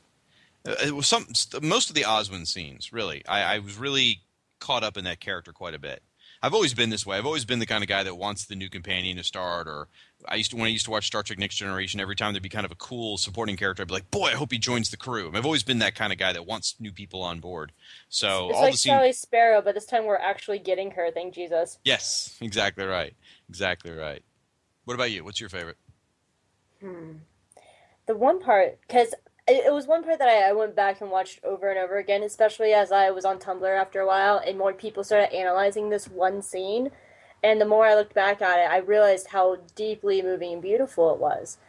[0.67, 1.27] Uh, It was some
[1.61, 2.91] most of the Oswin scenes.
[2.91, 4.21] Really, I, I was really
[4.59, 6.01] caught up in that character quite a bit.
[6.41, 7.17] I've always been this way.
[7.17, 9.67] I've always been the kind of guy that wants the new companion to start.
[9.67, 9.87] Or
[10.27, 11.99] I used to when I used to watch Star Trek Next Generation.
[11.99, 14.31] Every time there'd be kind of a cool supporting character, I'd be like, "Boy, I
[14.33, 16.91] hope he joins the crew." I've always been that kind of guy that wants new
[16.91, 17.71] people on board.
[18.09, 18.93] So it's all like the scenes.
[18.93, 21.11] Charlie Sparrow, but this time we're actually getting her.
[21.11, 21.79] Thank Jesus.
[21.83, 23.13] Yes, exactly right.
[23.49, 24.23] Exactly right.
[24.85, 25.23] What about you?
[25.23, 25.77] What's your favorite?
[26.79, 27.13] Hmm.
[28.07, 29.13] The one part, because
[29.47, 31.97] it, it was one part that I, I went back and watched over and over
[31.97, 35.89] again, especially as I was on Tumblr after a while, and more people started analyzing
[35.89, 36.91] this one scene.
[37.45, 41.13] And the more I looked back at it, I realized how deeply moving and beautiful
[41.13, 41.59] it was.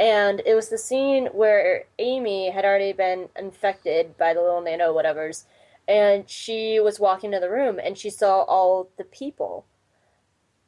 [0.00, 4.94] And it was the scene where Amy had already been infected by the little nano
[4.94, 5.44] whatevers,
[5.86, 9.66] and she was walking to the room and she saw all the people.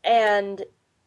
[0.04, 0.64] And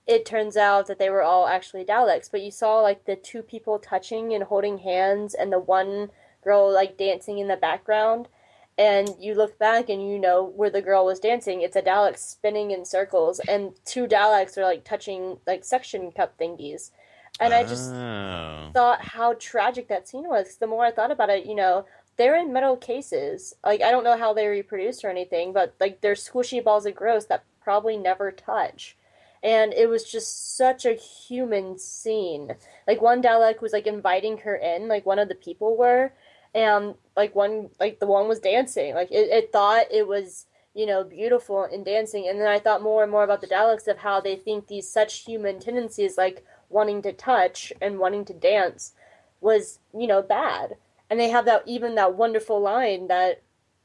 [0.08, 3.44] it turns out that they were all actually Daleks, but you saw like the two
[3.44, 6.10] people touching and holding hands, and the one
[6.44, 8.30] girl like dancing in the background.
[8.78, 11.62] And you look back and you know where the girl was dancing.
[11.62, 16.38] It's a Dalek spinning in circles, and two Daleks are like touching like suction cup
[16.40, 16.92] thingies.
[17.40, 18.74] And I just Oh.
[18.74, 21.86] thought how tragic that scene was The more I thought about it, you know,
[22.18, 23.54] they're in metal cases.
[23.66, 26.96] Like I don't know how they reproduce or anything, but like they're squishy balls of
[26.96, 28.98] gross that probably never touch.
[29.44, 32.56] And it was just such a human scene.
[32.88, 36.14] Like one Dalek was like inviting her in, like one of the people were,
[36.54, 38.94] and like one like the one was dancing.
[38.94, 42.28] Like it, it thought it was you know beautiful and dancing.
[42.28, 44.90] And then I thought more and more about the Daleks of how they think these
[44.90, 48.94] such human tendencies like wanting to touch and wanting to dance
[49.42, 50.78] was you know bad.
[51.10, 53.42] And they have that even that wonderful line that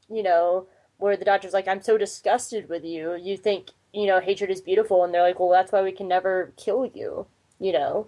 [0.09, 3.15] you know where the doctor's like, "I'm so disgusted with you.
[3.15, 6.07] You think you know hatred is beautiful," and they're like, "Well, that's why we can
[6.07, 7.27] never kill you."
[7.59, 8.07] You know,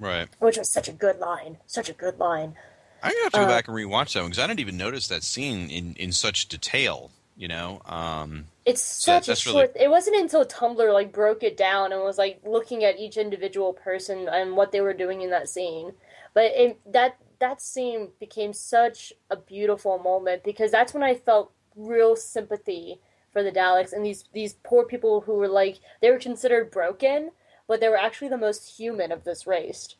[0.00, 0.28] Right.
[0.38, 2.56] which was such a good line, such a good line.
[3.02, 4.76] I'm gonna have to go Uh, back and rewatch that one because I didn't even
[4.76, 7.10] notice that scene in, in such detail.
[7.36, 7.80] You know.
[7.86, 9.76] Um, It's So such a that's really- short.
[9.78, 13.72] It wasn't until Tumblr like broke it down and was like looking at each individual
[13.72, 15.94] person and what they were doing in that scene.
[16.34, 21.52] But it, that that scene became such a beautiful moment because that's when I felt
[21.76, 23.00] real sympathy
[23.32, 27.30] for the Daleks and these these poor people who were like they were considered broken,
[27.68, 29.94] but they were actually the most human of this race.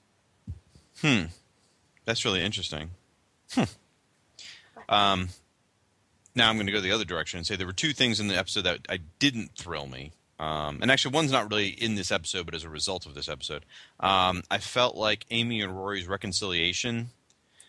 [1.00, 1.26] hmm.
[2.08, 2.92] That's really interesting.
[3.52, 3.64] Hmm.
[4.88, 5.28] Um,
[6.34, 8.28] now I'm going to go the other direction and say there were two things in
[8.28, 10.12] the episode that I didn't thrill me.
[10.40, 13.28] Um, and actually, one's not really in this episode, but as a result of this
[13.28, 13.66] episode,
[14.00, 17.10] um, I felt like Amy and Rory's reconciliation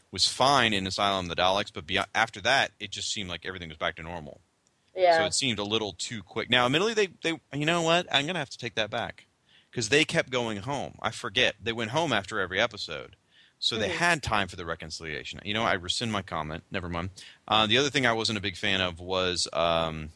[0.10, 3.46] was fine in Asylum of the Daleks, but beyond, after that, it just seemed like
[3.46, 4.40] everything was back to normal.
[4.96, 5.18] Yeah.
[5.18, 6.50] So it seemed a little too quick.
[6.50, 8.08] Now, admittedly, they, they you know what?
[8.10, 9.26] I'm going to have to take that back
[9.70, 10.94] because they kept going home.
[11.02, 11.56] I forget.
[11.62, 13.18] They went home after every episode.
[13.60, 13.96] So they Mhm.
[13.96, 15.42] had time for the reconciliation.
[15.44, 16.64] You know, I rescind my comment.
[16.72, 17.10] Never mind.
[17.48, 20.12] Uh, the other thing I wasn't a big fan of was um,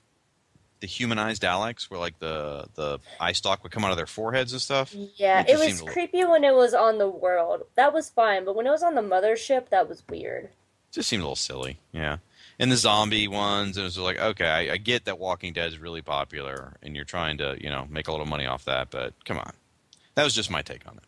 [0.79, 4.53] the humanized Daleks, where like the the eye stalk would come out of their foreheads
[4.53, 4.93] and stuff.
[4.93, 7.63] Yeah, It it, was a little- creepy when it was on the world.
[7.75, 10.49] That was fine, but when it was on the mothership, that was weird.
[10.91, 11.79] just seemed a little silly.
[11.91, 12.17] Yeah.
[12.59, 15.69] And the zombie ones, and it was like, okay, I, I get that Walking Dead
[15.69, 18.91] is really popular, and you're trying to, you know, make a little money off that,
[18.91, 19.53] but come on.
[20.13, 21.03] That was just my take on it.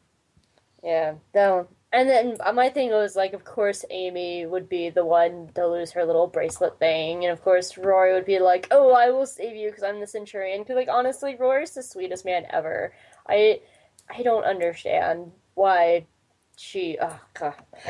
[0.84, 1.67] Yeah, no.
[1.96, 5.94] And then my thing was like, of course, Amy would be the one to lose
[5.94, 9.56] her little bracelet thing, and of course, Rory would be like, "Oh, I will save
[9.56, 12.94] you because I'm the Centurion." Because, like, honestly, Rory's the sweetest man ever.
[13.30, 13.62] I,
[14.10, 16.08] I don't understand why
[16.58, 16.98] she.
[17.02, 17.56] Oh God,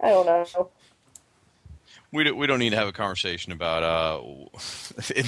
[0.00, 0.70] I don't know.
[2.12, 4.22] We don't, we don't need to have a conversation about uh,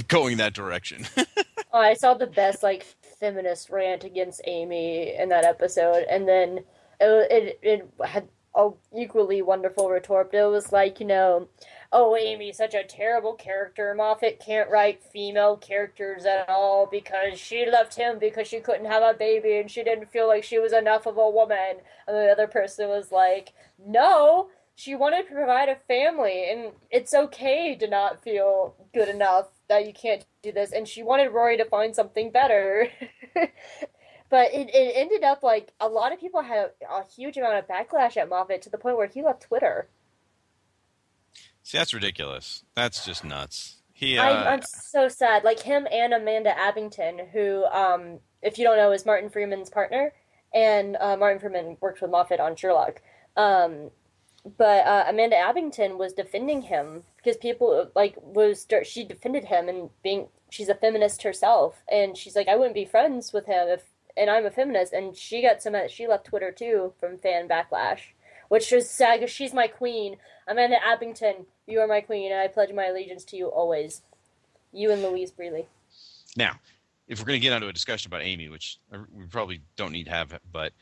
[0.09, 1.07] going that direction.
[1.75, 2.85] Oh, I saw the best like
[3.19, 6.65] feminist rant against Amy in that episode, and then
[7.03, 10.31] it it, it had a equally wonderful retort.
[10.31, 11.49] But it was like you know,
[11.93, 13.95] oh Amy's such a terrible character.
[13.95, 19.03] Moffat can't write female characters at all because she left him because she couldn't have
[19.03, 21.77] a baby and she didn't feel like she was enough of a woman.
[22.07, 24.49] And the other person was like, no.
[24.75, 29.87] She wanted to provide a family, and it's okay to not feel good enough that
[29.87, 30.73] you can't do this.
[30.73, 32.89] And she wanted Rory to find something better.
[34.33, 37.59] but it, it ended up like a lot of people had a, a huge amount
[37.59, 39.91] of backlash at Moffat to the point where he left Twitter.
[41.63, 42.65] See, that's ridiculous.
[42.75, 43.83] That's just nuts.
[43.93, 45.45] He, uh, I'm, I'm so sad.
[45.45, 50.15] Like him and Amanda Abbington, who, um, if you don't know, is Martin Freeman's partner,
[50.55, 53.03] and uh, Martin Freeman worked with Moffat on Sherlock.
[53.37, 53.91] Um,
[54.57, 59.91] but uh, Amanda Abbington was defending him because people like was she defended him and
[60.03, 63.92] being she's a feminist herself, and she's like I wouldn't be friends with him if
[64.17, 68.01] and I'm a feminist, and she got some she left Twitter too from fan backlash,
[68.49, 70.17] which was because she's my queen.
[70.47, 74.03] Amanda Abbington, you are my queen, and I pledge my allegiance to you always.
[74.73, 75.67] You and Louise Brealey.
[76.37, 76.59] Now,
[77.07, 80.05] if we're going to get onto a discussion about Amy, which we probably don't need
[80.05, 80.73] to have, but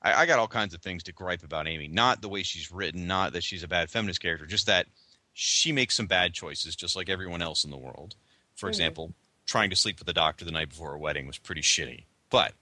[0.00, 1.88] I, I got all kinds of things to gripe about Amy.
[1.88, 4.86] Not the way she's written, not that she's a bad feminist character, just that
[5.32, 8.14] she makes some bad choices, just like everyone else in the world.
[8.56, 8.70] For Mhm.
[8.70, 9.14] example,
[9.46, 12.04] trying to sleep with the doctor the night before a wedding was pretty shitty.
[12.30, 12.54] But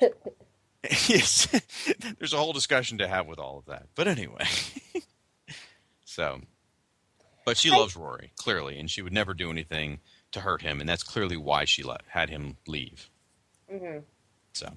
[1.08, 1.46] yes,
[2.18, 3.86] there's a whole discussion to have with all of that.
[3.94, 4.44] But anyway,
[6.04, 6.40] so,
[7.44, 10.00] but she loves Rory clearly, and she would never do anything
[10.32, 13.08] to hurt him, and that's clearly why she let, had him leave.
[13.72, 14.00] Mm-hmm.
[14.52, 14.72] So,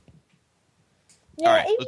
[1.37, 1.87] Yeah, right, Amy.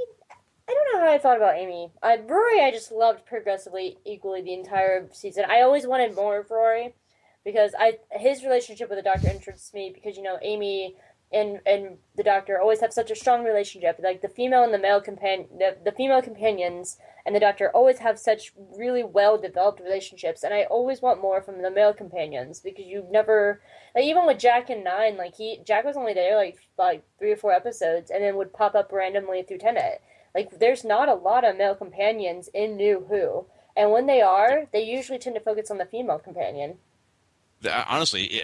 [0.67, 1.91] I don't know how I thought about Amy.
[2.01, 5.43] I, Rory, I just loved progressively equally the entire season.
[5.49, 6.95] I always wanted more of Rory
[7.43, 10.95] because I his relationship with the Doctor interests me because you know Amy
[11.33, 13.99] and and the Doctor always have such a strong relationship.
[14.01, 17.99] Like the female and the male companion, the, the female companions and the Doctor always
[17.99, 22.59] have such really well developed relationships, and I always want more from the male companions
[22.59, 23.61] because you never
[23.95, 27.31] like even with Jack and Nine, like he Jack was only there like like three
[27.31, 29.99] or four episodes, and then would pop up randomly through Tennant.
[30.35, 34.67] Like there's not a lot of male companions in New Who, and when they are,
[34.71, 36.77] they usually tend to focus on the female companion.
[37.87, 38.41] honestly,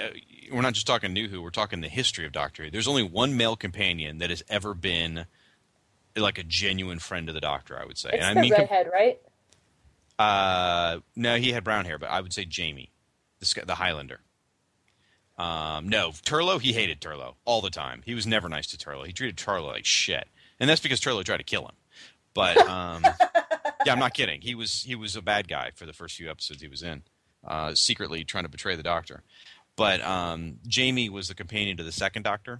[0.51, 2.71] we're not just talking New Who, we're talking the history of Doctor Who.
[2.71, 5.25] There's only one male companion that has ever been
[6.15, 8.09] like a genuine friend of the Doctor, I would say.
[8.13, 9.19] It's and the I mean, com- redhead, right?
[10.17, 12.91] Uh, no, he had brown hair, but I would say Jamie,
[13.39, 14.19] the Highlander.
[15.37, 18.01] Um, no, Turlough, he hated Turlough all the time.
[18.05, 19.05] He was never nice to Turlough.
[19.05, 20.27] He treated Turlough like shit,
[20.59, 21.75] and that's because Turlough tried to kill him.
[22.33, 23.03] But um,
[23.85, 24.41] yeah, I'm not kidding.
[24.41, 27.03] He was he was a bad guy for the first few episodes he was in,
[27.47, 29.23] uh, secretly trying to betray the Doctor.
[29.79, 32.59] But um, Jamie was the companion to the second Doctor,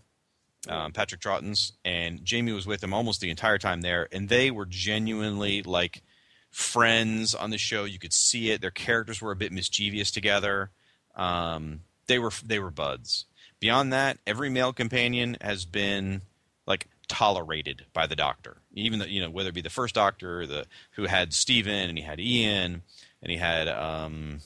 [0.70, 4.50] um, Patrick Troughton's, and Jamie was with him almost the entire time there, and they
[4.52, 6.02] were genuinely like
[6.50, 7.84] friends on the show.
[7.84, 8.62] You could see it.
[8.62, 10.72] Their characters were a bit mischievous together.
[11.14, 13.26] Um, they were they were buds.
[13.60, 16.22] Beyond that, every male companion has been
[16.66, 18.62] like tolerated by the Doctor.
[18.72, 21.98] Even the, you know whether it be the first Doctor, the who had Steven and
[21.98, 22.84] he had Ian
[23.22, 24.40] and he had um,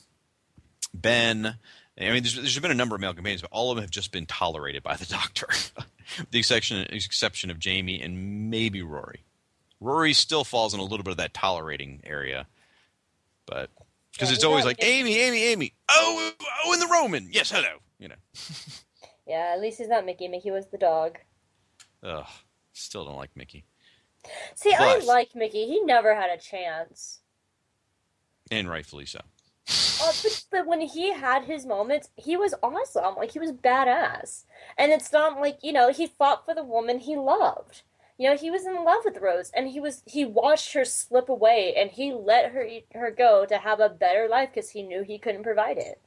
[0.92, 1.60] Ben.
[2.00, 3.92] I mean, there's, there's been a number of male companions, but all of them have
[3.92, 5.48] just been tolerated by the Doctor.
[6.32, 9.24] the exception exception of Jamie and maybe Rory.
[9.80, 12.48] Rory still falls in a little bit of that tolerating area,
[13.46, 13.70] but
[14.14, 15.74] because Yeah, it's always like Amy, Amy, Amy.
[15.90, 16.32] Oh,
[16.66, 17.30] oh, and the Roman.
[17.32, 17.78] Yes, hello.
[18.00, 18.16] You know.
[19.26, 20.28] Yeah, at least he's not Mickey.
[20.28, 21.18] Mickey was the dog.
[22.04, 22.26] Ugh.
[22.74, 23.64] Still don't like Mickey,
[24.56, 25.66] See, I like Mickey.
[25.66, 27.20] He never had a chance.
[28.52, 29.20] and rightfully so.
[29.68, 33.16] Uh, but, but when he had his moments, he was awesome.
[33.16, 34.44] Like he was badass.
[34.78, 37.84] And it's not like you know he fought for the woman he loved.
[38.18, 41.30] You know he was in love with Rose, and he was he watched her slip
[41.30, 45.04] away, and he let her her go to have a better life because he knew
[45.04, 46.02] he couldn't provide it.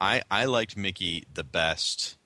[0.00, 2.16] I I liked Mickey the best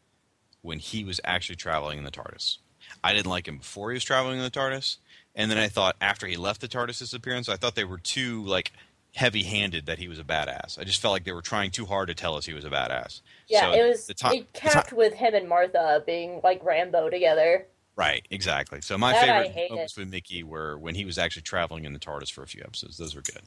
[0.62, 2.59] when he was actually traveling in the TARDIS.
[3.03, 4.97] I didn't like him before he was traveling in the TARDIS,
[5.35, 8.42] and then I thought after he left the TARDIS appearance, I thought they were too
[8.44, 8.73] like
[9.14, 10.79] heavy-handed that he was a badass.
[10.79, 12.70] I just felt like they were trying too hard to tell us he was a
[12.70, 13.22] badass.
[13.48, 14.07] Yeah, So it was.
[14.07, 17.66] the ti- it the capped with him and Martha being like Rambo together.
[17.96, 18.81] Right, exactly.
[18.81, 22.00] So my That favorite moments with Mickey were when he was actually traveling in the
[22.00, 22.96] TARDIS for a few episodes.
[22.96, 23.42] Those were good.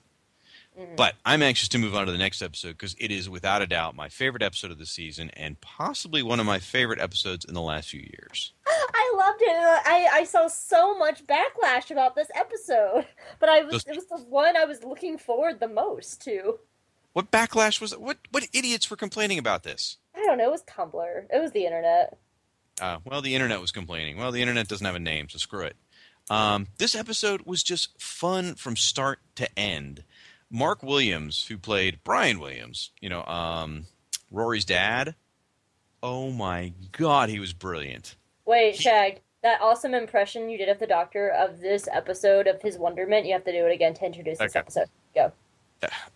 [0.77, 0.95] Mhm.
[0.95, 3.67] But I'm anxious to move on to the next episode because it is without a
[3.67, 7.53] doubt my favorite episode of the season and possibly one of my favorite episodes in
[7.53, 8.53] the last few years.
[8.67, 9.47] I loved it.
[9.49, 13.07] I, I saw so much backlash about this episode,
[13.39, 16.59] but I was Those- it was the one I was looking forward the most to.
[17.13, 19.97] What backlash was what what idiots were complaining about this?
[20.15, 20.49] I don't know.
[20.49, 21.25] It was Tumblr.
[21.33, 22.15] It was the internet.
[22.79, 24.17] Uh, well, the internet was complaining.
[24.17, 25.75] Well, the internet doesn't have a name, so screw it.
[26.29, 30.03] Um, this episode was just fun from start to end.
[30.49, 33.85] Mark Williams, who played Brian Williams, you know, um,
[34.31, 35.15] Rory's dad.
[36.01, 38.15] Oh my God, he was brilliant.
[38.45, 39.21] Wait, Shagg.
[39.43, 43.25] That awesome impression you did of the Doctor of this episode of his Wonderment.
[43.25, 44.87] You have to do it again to introduce this episode.
[45.13, 45.31] Go.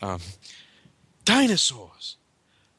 [0.02, 0.20] Um,
[1.24, 2.18] dinosaurs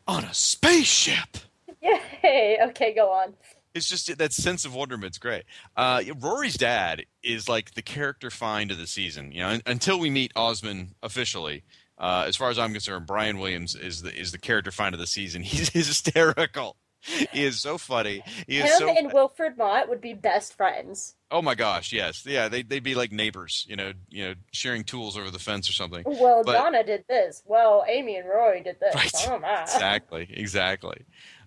[0.06, 1.38] on a spaceship.
[1.82, 2.58] Yay!
[2.62, 3.34] Okay, go on.
[3.74, 5.44] It's just that sense of wonderment's great.
[5.76, 9.32] Uh, Rory's dad is like the character find of the season.
[9.32, 11.62] You know, until we meet Oswin officially.
[11.98, 14.98] Uh, as far as I'm concerned, Brian Williams is the is the character find of
[15.00, 15.42] the season.
[15.44, 16.76] He's hysterical.
[17.04, 18.22] He is so funny.
[18.46, 18.88] He is Him so.
[18.96, 21.16] and Wilfred Mott would be best friends.
[21.32, 22.48] oh my gosh, yes, yeah.
[22.48, 23.66] They they'd be like neighbors.
[23.68, 26.02] You know, you know, sharing tools over the fence or something.
[26.06, 27.42] Well, But- Donna did this.
[27.44, 28.94] Well, Amy and Roy did this.
[28.94, 29.12] Right.
[29.28, 29.62] Oh my.
[29.62, 31.04] exactly, exactly.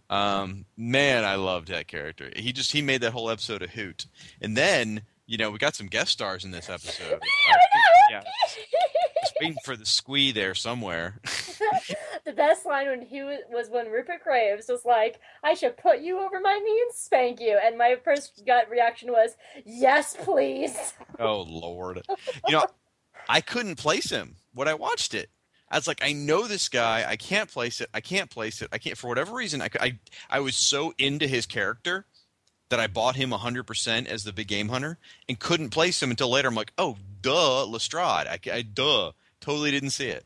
[0.10, 2.32] Um, man, I loved that character.
[2.36, 4.06] He just he made that whole episode a hoot.
[4.42, 7.22] And then you know we got some guest stars in this episode.
[8.12, 8.22] Yeah,
[9.24, 11.20] just waiting for the squee there somewhere.
[12.24, 16.02] the best line when he was, was when Rupert Graves was like, "I should put
[16.02, 20.94] you over my knee and spank you," and my first gut reaction was, "Yes, please."
[21.20, 22.04] oh Lord,
[22.48, 22.68] you know
[23.28, 25.32] I couldn't place him when I watched it.
[25.70, 27.06] I was like, I know this guy.
[27.08, 27.90] I can't place it.
[27.94, 28.70] I can't place it.
[28.72, 29.62] I can't for whatever reason.
[29.62, 30.00] I, I,
[30.30, 32.06] I was so into his character
[32.70, 34.98] that I bought him 100% as the big game hunter
[35.28, 36.48] and couldn't place him until later.
[36.48, 38.28] I'm like, oh, duh, Lestrade.
[38.28, 40.26] I, I duh, totally didn't see it.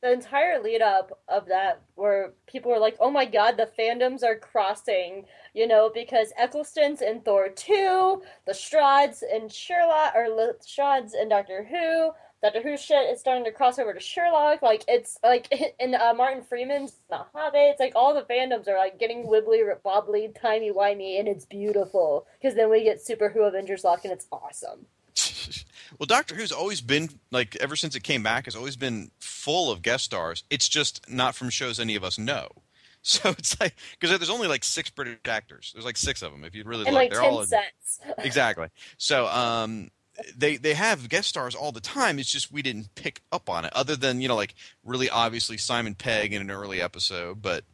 [0.00, 4.22] The entire lead up of that, where people were like, "Oh my God, the fandoms
[4.22, 5.24] are crossing,"
[5.54, 10.28] you know, because Eccleston's in Thor two, the Strads in Sherlock, or
[10.60, 12.12] Strads in Doctor Who.
[12.42, 14.62] Doctor Who shit is starting to cross over to Sherlock.
[14.62, 15.48] Like it's like
[15.80, 17.60] in uh, Martin Freeman's The Hobbit.
[17.72, 22.26] It's like all the fandoms are like getting wibbly wobbly, timey wimey, and it's beautiful.
[22.40, 24.86] Because then we get Super Who Avengers Lock, and it's awesome.
[25.98, 29.70] well, Doctor Who's always been like ever since it came back has always been full
[29.72, 30.44] of guest stars.
[30.50, 32.48] It's just not from shows any of us know.
[33.02, 35.70] So it's like because there's only like six British actors.
[35.72, 37.02] There's like six of them if you really And look.
[37.04, 38.00] like They're all in- cents.
[38.18, 38.68] exactly.
[38.98, 39.90] So um,
[40.36, 42.18] they they have guest stars all the time.
[42.18, 44.54] It's just we didn't pick up on it, other than you know like
[44.84, 47.40] really obviously Simon Pegg in an early episode.
[47.42, 47.64] But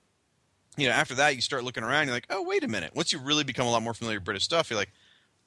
[0.76, 2.94] you know after that you start looking around, you're like, oh wait a minute.
[2.94, 4.92] Once you really become a lot more familiar with British stuff, you're like,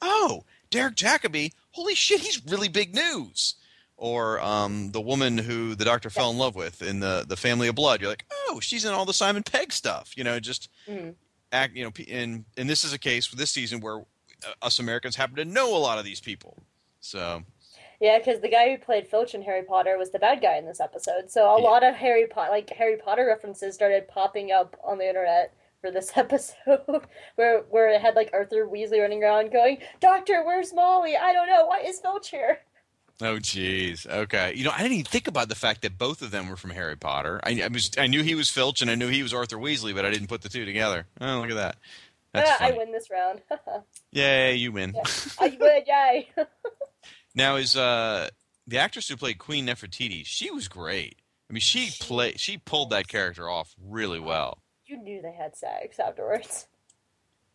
[0.02, 3.56] oh Derek Jacobi, holy shit, he's really big news.
[4.00, 7.68] Or um, the woman who the doctor fell in love with in the the Family
[7.68, 8.00] of Blood.
[8.00, 10.16] You're like, oh, she's in all the Simon Pegg stuff.
[10.16, 11.16] You know, just Mhm.
[11.52, 11.76] act.
[11.76, 14.00] You know, and and this is a case for this season where
[14.46, 16.62] uh, us Americans happen to know a lot of these people.
[17.08, 17.44] So
[18.02, 20.66] Yeah, because the guy who played Filch in Harry Potter was the bad guy in
[20.66, 21.32] this episode.
[21.32, 21.68] So a Yeah.
[21.70, 25.90] lot of Harry Potter, like Harry Potter references, started popping up on the internet for
[25.90, 31.16] this episode, where where it had like Arthur Weasley running around going, "Doctor, where's Molly?
[31.16, 31.66] I don't know.
[31.66, 32.60] Why is Filch here?"
[33.20, 34.06] Oh, jeez.
[34.06, 34.54] Okay.
[34.56, 36.70] You know, I didn't even think about the fact that both of them were from
[36.70, 37.40] Harry Potter.
[37.44, 39.96] I, I was, I knew he was Filch and I knew he was Arthur Weasley,
[39.96, 41.08] but I didn't put the two together.
[41.20, 41.78] Oh, look at that.
[42.34, 43.42] That's Ah, I win this round.
[44.12, 44.94] Yay, you win.
[45.40, 46.30] I win, yay!
[47.38, 48.30] Now, is uh
[48.66, 50.24] the actress who played Queen Nefertiti?
[50.26, 51.20] She was great.
[51.50, 54.60] I mean, she play, she pulled that character off really well.
[54.86, 56.68] you knew they had sex afterwards.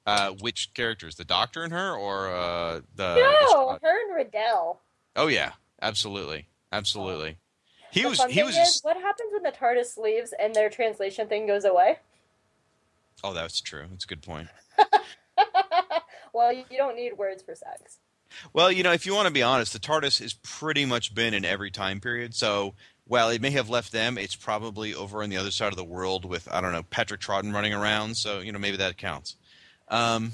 [0.04, 1.14] Uh, which characters?
[1.14, 3.14] The Doctor and her, or uh, the?
[3.14, 4.80] no, her and Riddell.
[5.14, 7.36] Oh yeah, absolutely, absolutely.
[7.92, 8.24] He the was.
[8.24, 8.56] He was.
[8.56, 11.98] is, what happens when the TARDIS leaves and their translation thing goes away?
[13.22, 13.84] oh, that's true.
[13.90, 14.48] That's a good point.
[16.32, 17.98] well, you don't need words for sex.
[18.52, 21.34] Well, you know, if you want to be honest, the TARDIS has pretty much been
[21.34, 22.34] in every time period.
[22.34, 22.74] So,
[23.04, 25.84] while it may have left them, it's probably over on the other side of the
[25.84, 28.16] world with I don't know Patrick Troughton running around.
[28.16, 29.36] So, you know, maybe that counts.
[29.88, 30.32] Um,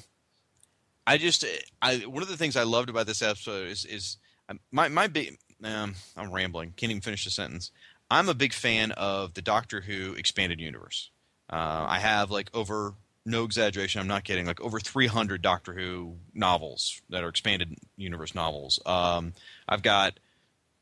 [1.06, 1.44] I just,
[1.80, 4.18] I one of the things I loved about this episode is is
[4.48, 5.38] um, my my big.
[5.64, 6.72] Um, I'm rambling.
[6.76, 7.72] Can't even finish the sentence.
[8.10, 11.10] I'm a big fan of the Doctor Who expanded universe.
[11.50, 12.94] Uh, I have like over
[13.24, 18.34] no exaggeration, I'm not kidding, like over 300 Doctor Who novels that are expanded universe
[18.34, 18.80] novels.
[18.86, 19.34] Um,
[19.68, 20.18] I've got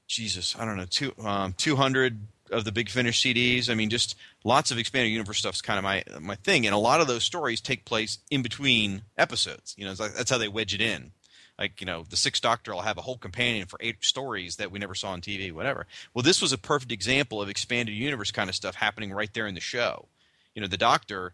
[0.06, 2.20] Jesus, I don't know, two, um, 200
[2.50, 3.70] of the Big Finish CDs.
[3.70, 6.78] I mean, just lots of expanded universe stuff's kind of my my thing, and a
[6.78, 9.74] lot of those stories take place in between episodes.
[9.76, 11.12] You know, like, that's how they wedge it in.
[11.58, 14.70] Like you know, the Sixth Doctor will have a whole companion for eight stories that
[14.70, 15.86] we never saw on TV, whatever.
[16.14, 19.46] Well, this was a perfect example of expanded universe kind of stuff happening right there
[19.46, 20.08] in the show.
[20.54, 21.32] You know, the Doctor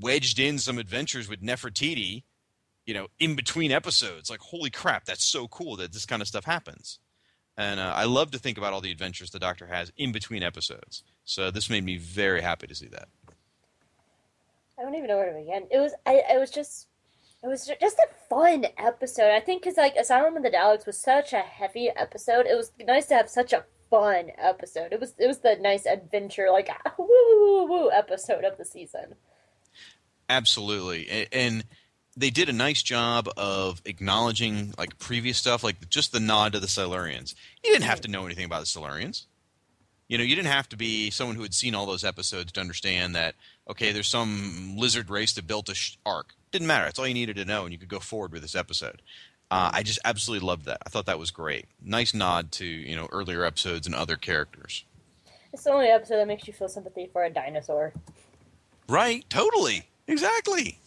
[0.00, 2.24] wedged in some adventures with Nefertiti.
[2.86, 6.26] You know, in between episodes, like holy crap, that's so cool that this kind of
[6.26, 6.98] stuff happens
[7.56, 10.42] and uh, I love to think about all the adventures the Doctor has in between
[10.42, 11.02] episodes.
[11.24, 13.08] So this made me very happy to see that.
[14.78, 15.66] I don't even know where to begin.
[15.70, 16.22] It was I.
[16.30, 16.88] It was just.
[17.44, 19.32] It was just a fun episode.
[19.32, 22.46] I think because like Asylum of the Daleks was such a heavy episode.
[22.46, 24.92] It was nice to have such a fun episode.
[24.92, 26.68] It was it was the nice adventure like
[26.98, 29.16] woo woo woo episode of the season.
[30.32, 31.64] Absolutely, and,
[32.14, 36.60] they did a nice job of acknowledging like previous stuff, like just the nod to
[36.60, 37.34] the Silurians.
[37.64, 39.24] You didn't have to know anything about the Silurians.
[40.08, 42.60] You know, you didn't have to be someone who had seen all those episodes to
[42.60, 43.34] understand that.
[43.70, 46.34] Okay, there's some lizard race that built a sh- ark.
[46.50, 46.84] Didn't matter.
[46.84, 49.00] That's all you needed to know, and you could go forward with this episode.
[49.50, 50.82] Uh, I just absolutely loved that.
[50.84, 51.64] I thought that was great.
[51.82, 54.84] Nice nod to you know earlier episodes and other characters.
[55.52, 57.94] It's the only episode that makes you feel sympathy for a dinosaur.
[58.88, 59.24] Right.
[59.30, 59.86] Totally.
[60.08, 60.78] Exactly.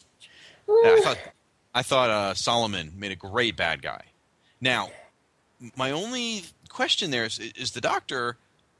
[0.67, 1.17] Yeah, I thought
[1.73, 4.01] I thought uh, Solomon made a great bad guy.
[4.61, 4.89] Now,
[5.75, 8.37] my only question there is: is the Doctor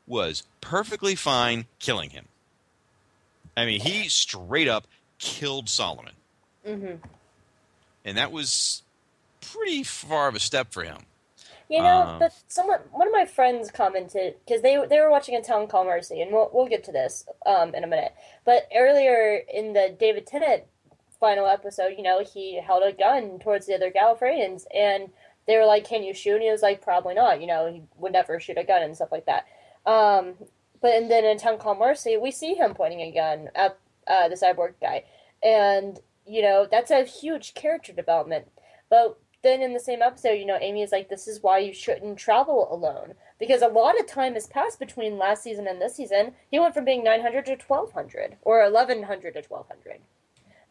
[0.08, 2.28] was perfectly fine killing him.
[3.58, 4.88] I mean, he straight up
[5.20, 6.14] killed Solomon,
[6.68, 6.96] Mm-hmm.
[8.04, 8.82] and that was
[9.42, 10.98] pretty far of a step for him.
[11.70, 15.36] You know, Um, but someone, one of my friends commented because they they were watching
[15.36, 18.13] a Town Call Mercy, and we'll we'll get to this um, in a minute.
[18.45, 20.63] But earlier in the David Tennant
[21.20, 25.09] final episode, you know, he held a gun towards the other Gallifreyans, and
[25.47, 27.82] they were like, "Can you shoot?" And he was like, "Probably not." You know, he
[27.97, 29.45] would never shoot a gun and stuff like that.
[29.88, 30.36] Um,
[30.82, 34.28] but and then in Town Call Mercy, we see him pointing a gun at uh,
[34.30, 35.03] the cyborg guy,
[35.43, 38.47] and you know that's a huge character development.
[38.89, 41.74] But then in the same episode, you know, Amy is like, "This is why you
[41.74, 45.96] shouldn't travel alone," because a lot of time has passed between last season and this
[45.96, 46.36] season.
[46.50, 50.02] He went from being nine hundred to twelve hundred, or eleven hundred to twelve hundred.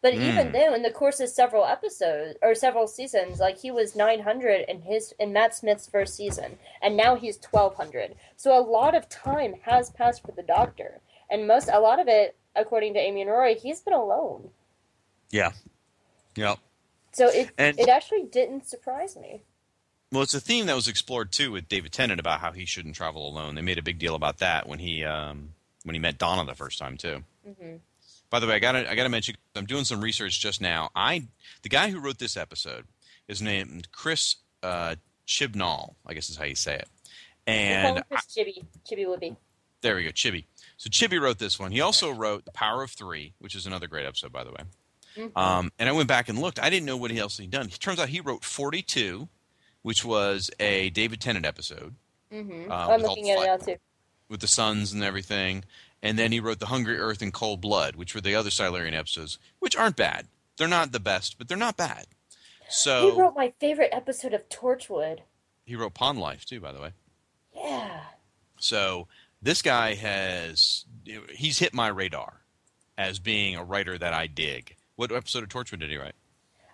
[0.01, 0.51] But even Mm.
[0.51, 4.69] then, in the course of several episodes or several seasons, like he was nine hundred
[4.69, 8.15] in his in Matt Smith's first season, and now he's twelve hundred.
[8.35, 12.07] So a lot of time has passed for the Doctor, and most a lot of
[12.07, 14.51] it, according to Amy and Rory, he's been alone.
[15.31, 15.53] Yeah.
[16.35, 16.59] Yep.
[17.15, 19.41] So it And- it actually didn't surprise me.
[20.11, 22.95] Well, it's a theme that was explored too with David Tennant about how he shouldn't
[22.95, 23.55] travel alone.
[23.55, 25.53] They made a big deal about that when he um,
[25.83, 27.23] when he met Donna the first time too.
[27.43, 27.75] hmm
[28.29, 30.89] By the way, I gotta I gotta mention I'm doing some research just now.
[30.95, 31.27] I
[31.63, 32.85] the guy who wrote this episode
[33.27, 34.95] is named Chris uh,
[35.27, 35.95] Chibnall.
[36.05, 36.87] I guess is how you say it.
[37.47, 39.35] And Chris Chibi Chibi Wibby.
[39.81, 40.45] there we go, Chibby.
[40.77, 41.71] So Chibby wrote this one.
[41.71, 44.63] He also wrote The Power of Three, which is another great episode, by the way.
[45.15, 45.31] Mhm.
[45.37, 46.59] Um, and I went back and looked.
[46.59, 47.67] I didn't know what else he'd done.
[47.67, 49.27] It turns out he wrote 42,
[49.81, 51.95] which was a David Tennant episode
[52.31, 53.77] hmm Uh, I'm with looking the at it now too.
[54.29, 55.63] with the suns and everything.
[56.01, 58.93] And then he wrote The Hungry Earth and Cold Blood, which were the other Silurian
[58.93, 60.27] episodes, which aren't bad.
[60.57, 62.07] They're not the best, but they're not bad.
[62.69, 65.19] So he wrote my favorite episode of Torchwood.
[65.65, 66.91] he wrote Pond Life too, by the way.
[67.55, 68.01] Yeah.
[68.57, 69.07] So
[69.41, 70.85] this guy has
[71.31, 72.41] he's hit my radar
[72.97, 74.75] as being a writer that I dig.
[74.95, 76.15] What episode of Torchwood did he write?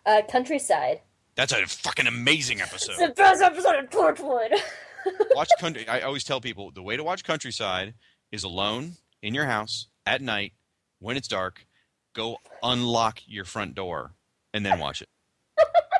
[0.05, 0.99] Uh, Countrycide.
[1.35, 2.93] That's a fucking amazing episode.
[2.99, 4.59] It's the best episode of Torchwood.
[5.35, 5.87] watch country.
[5.87, 7.93] I always tell people the way to watch Countrycide
[8.31, 10.53] is alone in your house at night
[10.99, 11.65] when it's dark.
[12.13, 14.11] Go unlock your front door
[14.53, 15.09] and then watch it.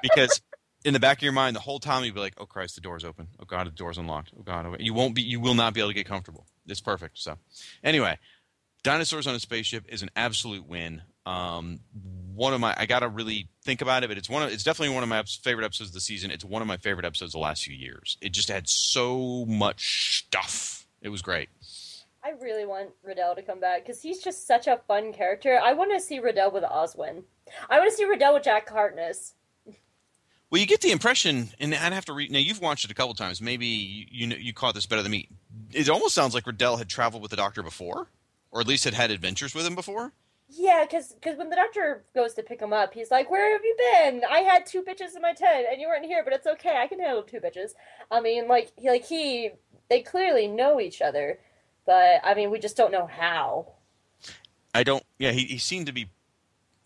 [0.01, 0.41] Because
[0.83, 2.81] in the back of your mind, the whole time you'll be like, "Oh Christ, the
[2.81, 3.29] door's open.
[3.39, 4.31] Oh God, the door's unlocked.
[4.37, 5.21] Oh God, oh, you won't be.
[5.21, 6.47] You will not be able to get comfortable.
[6.67, 7.37] It's perfect." So,
[7.83, 8.17] anyway,
[8.83, 11.03] dinosaurs on a spaceship is an absolute win.
[11.25, 11.79] Um,
[12.33, 14.95] one of my I gotta really think about it, but it's one of it's definitely
[14.95, 16.31] one of my favorite episodes of the season.
[16.31, 18.17] It's one of my favorite episodes of the last few years.
[18.21, 20.87] It just had so much stuff.
[21.01, 21.49] It was great.
[22.23, 25.59] I really want Riddell to come back because he's just such a fun character.
[25.61, 27.23] I want to see Riddell with Oswin.
[27.69, 29.33] I want to see Riddell with Jack Harkness.
[30.51, 32.29] Well, you get the impression, and I'd have to read.
[32.29, 33.41] Now you've watched it a couple times.
[33.41, 35.29] Maybe you you, know, you caught this better than me.
[35.71, 38.07] It almost sounds like Riddell had traveled with the Doctor before,
[38.51, 40.11] or at least had had adventures with him before.
[40.53, 43.63] Yeah, because cause when the doctor goes to pick him up, he's like, "Where have
[43.63, 44.21] you been?
[44.29, 46.77] I had two bitches in my tent, and you weren't here, but it's okay.
[46.77, 47.71] I can handle two bitches."
[48.09, 49.51] I mean, like he, like he,
[49.89, 51.39] they clearly know each other,
[51.85, 53.73] but I mean, we just don't know how.
[54.75, 55.03] I don't.
[55.19, 56.09] Yeah, he, he seemed to be.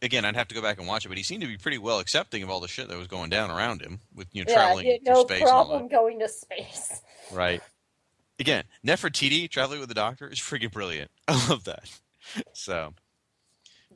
[0.02, 1.80] Again, I'd have to go back and watch it, but he seemed to be pretty
[1.80, 4.52] well accepting of all the shit that was going down around him with you know
[4.52, 7.02] Yeah, traveling he no space all problem going to space.
[7.34, 7.64] Right.
[8.40, 11.10] Again, Nefertiti traveling with the Doctor is freaking brilliant.
[11.28, 11.90] I love that.
[12.54, 12.94] So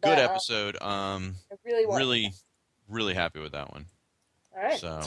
[0.02, 0.82] good uh, episode.
[0.82, 2.34] Um, I really really,
[2.88, 3.86] really happy with that one.
[4.56, 4.80] All right.
[4.80, 5.02] So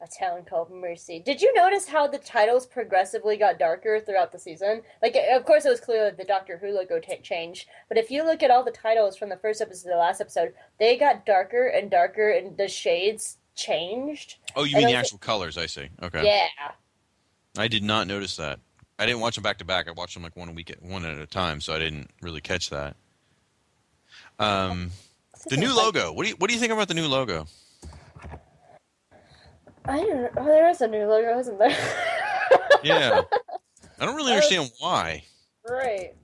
[0.00, 1.22] A town called Mercy.
[1.24, 4.82] Did you notice how the titles progressively got darker throughout the season?
[5.00, 8.10] Like, of course, it was clear that the Doctor Who logo t- changed, but if
[8.10, 10.96] you look at all the titles from the first episode to the last episode, they
[10.96, 14.36] got darker and darker, and the shades changed.
[14.56, 15.56] oh, you And mean the actual colors?
[15.56, 15.88] I see.
[16.02, 16.24] Okay.
[16.24, 16.72] Yeah.
[17.56, 18.58] I did not notice that.
[18.98, 19.88] I didn't watch them back to back.
[19.88, 22.40] I watched them like one week, at, one at a time, so I didn't really
[22.40, 22.96] catch that.
[24.38, 24.90] Um,
[25.48, 26.12] the new logo.
[26.12, 27.46] What do you What do you think about the new logo?
[29.86, 30.30] I don't know.
[30.38, 31.76] Oh, there is a new logo, isn't there?
[32.82, 33.22] Yeah,
[33.98, 35.24] I don't really understand why.
[35.66, 36.14] Right.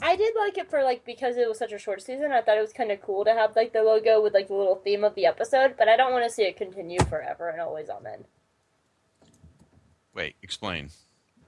[0.00, 2.32] I did like it for like because it was such a short season.
[2.32, 4.54] I thought it was kind of cool to have like the logo with like the
[4.54, 7.60] little theme of the episode, but I don't want to see it continue forever and
[7.60, 8.24] always on end.
[10.14, 10.88] Wait, explain.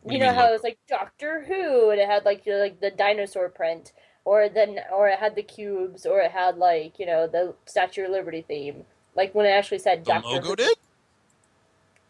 [0.03, 0.51] What You know how logo?
[0.51, 3.93] it was like Doctor Who, and it had like the, like the dinosaur print,
[4.29, 8.05] or then or it had the cubes, or it had like you know the Statue
[8.05, 8.85] of Liberty theme.
[9.16, 10.57] Like when it actually said The Doctor logo Who.
[10.57, 10.76] did?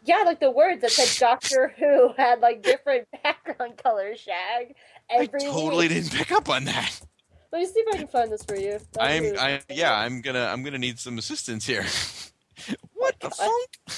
[0.03, 4.19] Yeah, like the words that said Doctor Who had like different background colors.
[4.19, 4.75] Shagg.
[5.09, 5.95] I totally week.
[5.95, 6.99] didn't pick up on that.
[7.53, 8.79] Let me see if I can find this for you.
[8.93, 11.85] That'd I'm, I yeah, I'm gonna, I'm gonna need some assistance here.
[12.93, 13.97] what the fuck?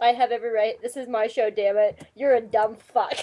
[0.00, 0.80] I have every right.
[0.80, 2.06] This is my show, damn it.
[2.14, 3.16] You're a dumb fuck.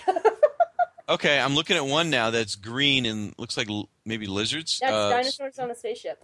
[1.10, 4.80] Okay, I'm looking at one now that's green and looks like l- maybe lizards.
[4.80, 6.24] That's Uh, dinosaurs on a spaceship.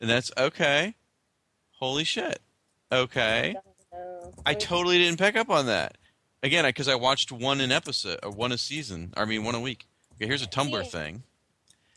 [0.00, 0.94] And that's okay.
[1.78, 2.40] Holy shit.
[2.90, 3.54] Okay.
[4.44, 5.96] I totally didn't pick up on that.
[6.42, 9.14] Again, because I, watched one an episode, or one a season.
[9.16, 9.86] I mean, one a week.
[10.14, 10.88] Okay, here's a Tumblr Yeah.
[10.88, 11.22] thing.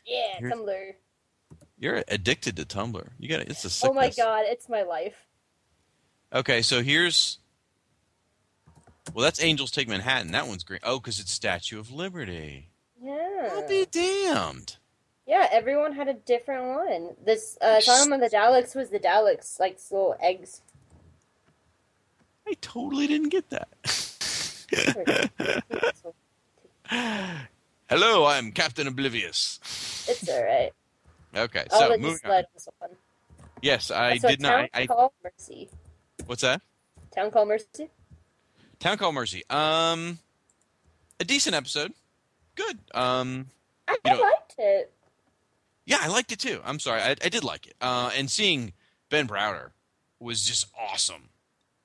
[0.06, 0.94] Yeah, Here's- Tumblr.
[1.78, 3.10] You're addicted to Tumblr.
[3.18, 3.48] You got it.
[3.50, 3.90] it's a sickness.
[3.90, 5.16] Oh my god, it's my life.
[6.32, 7.38] Okay, so here's.
[9.14, 10.32] Well, that's Angels Take Manhattan.
[10.32, 10.80] That one's green.
[10.82, 12.68] Oh, because it's Statue of Liberty.
[13.02, 13.50] Yeah.
[13.52, 14.76] I'll be damned.
[15.26, 17.10] Yeah, everyone had a different one.
[17.24, 20.62] This uh Time of the Daleks was the Daleks, like little eggs.
[22.48, 23.68] I totally didn't get that.
[27.88, 29.60] Hello, I'm Captain Oblivious.
[30.08, 30.72] It's alright.
[31.36, 32.44] Okay, I'll so let moving on.
[32.54, 32.90] this one.
[33.62, 34.68] Yes, I did not.
[34.74, 35.68] I, Call Mercy.
[36.26, 36.60] what's that?
[37.14, 37.88] Town Call Mercy?
[38.80, 39.44] Town Call Mercy.
[39.50, 40.18] Um,
[41.20, 41.92] a decent episode.
[42.56, 42.78] Good.
[42.92, 43.46] Um,
[43.86, 44.92] I, know- liked it.
[45.86, 46.60] yeah, I liked it too.
[46.64, 47.74] I'm sorry, I, I did like it.
[47.80, 48.72] Uh, and seeing
[49.10, 49.70] Ben Browder
[50.18, 51.28] was just awesome.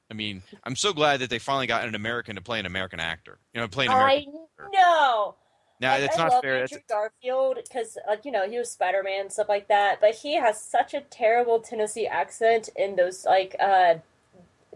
[0.09, 2.99] I mean, I'm so glad that they finally got an American to play an American
[2.99, 3.39] actor.
[3.53, 3.91] You know, playing.
[3.91, 4.33] an American.
[4.59, 5.35] I know.
[5.81, 6.61] now Like, that's I not fair.
[6.61, 10.15] Andrew That's, Garfield because, like, you know, he was Spider Man stuff like that, but
[10.15, 13.95] he has such a terrible Tennessee accent in those like uh,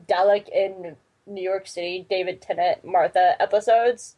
[0.08, 0.96] Dalek in
[1.30, 4.16] New York City, David Tennant, Martha episodes.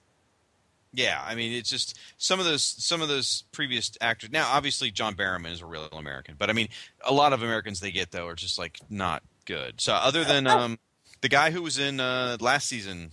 [0.93, 4.30] yeah, I mean, it's just some of those some of those previous actors.
[4.32, 6.70] Now, obviously, John Barrowman is a real American, but I mean,
[7.05, 9.80] a lot of Americans they get though are just like not good.
[9.82, 10.80] So other than um,
[11.22, 13.12] the guy who was in uh, last season,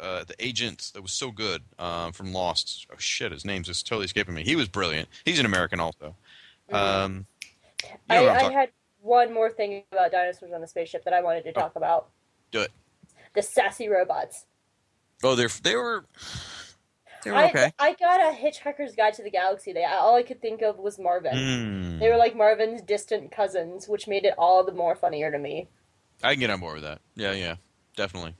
[0.00, 2.86] uh, the agent that was so good uh, from Lost.
[2.92, 4.42] Oh shit, his name's just totally escaping me.
[4.44, 5.08] He was brilliant.
[5.24, 6.14] He's an American also.
[6.72, 7.26] Um,
[7.82, 8.70] you know I, I had
[9.00, 11.60] one more thing about dinosaurs on the spaceship that I wanted to Oh.
[11.60, 12.08] talk about:
[12.50, 12.70] do it.
[13.34, 14.46] The sassy robots.
[15.22, 16.04] Oh, they're they were
[17.24, 17.72] they were I, okay.
[17.78, 19.72] I got a Hitchhiker's Guide to the Galaxy.
[19.72, 21.36] They all I could think of was Marvin.
[21.36, 21.98] Hmm.
[21.98, 25.68] They were like Marvin's distant cousins, which made it all the more funnier to me.
[26.22, 27.00] I can get on board with that.
[27.16, 27.56] Yeah, yeah,
[27.96, 28.34] definitely.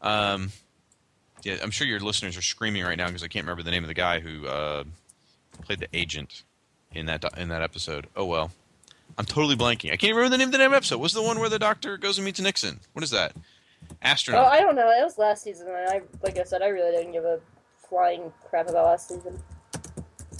[0.00, 0.50] Um,
[1.42, 3.84] yeah, I'm sure your listeners are screaming right now because I can't remember the name
[3.84, 4.84] of the guy who uh,
[5.62, 6.42] played the agent
[6.92, 8.06] in that in that episode.
[8.16, 8.50] Oh well,
[9.18, 9.92] I'm totally blanking.
[9.92, 11.00] I can't remember the name of the name of the episode.
[11.00, 12.80] What's the one where the doctor goes and meets Nixon?
[12.92, 13.34] What is that?
[14.04, 14.90] Oh, I don't know.
[14.90, 17.40] It was last season, and I, like I said, I really didn't give a
[17.88, 19.38] flying crap about last season.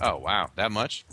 [0.00, 1.06] Oh wow, that much?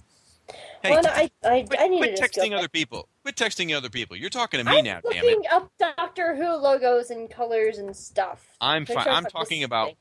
[0.83, 3.07] Hey, well, no, I, I, quit, I quit texting other people.
[3.23, 4.17] Quit texting other people.
[4.17, 5.37] You're talking to me I'm now, damn it.
[5.37, 8.47] looking up Doctor Who logos and colors and stuff.
[8.59, 9.95] I'm Make fi- sure I'm talking about thing.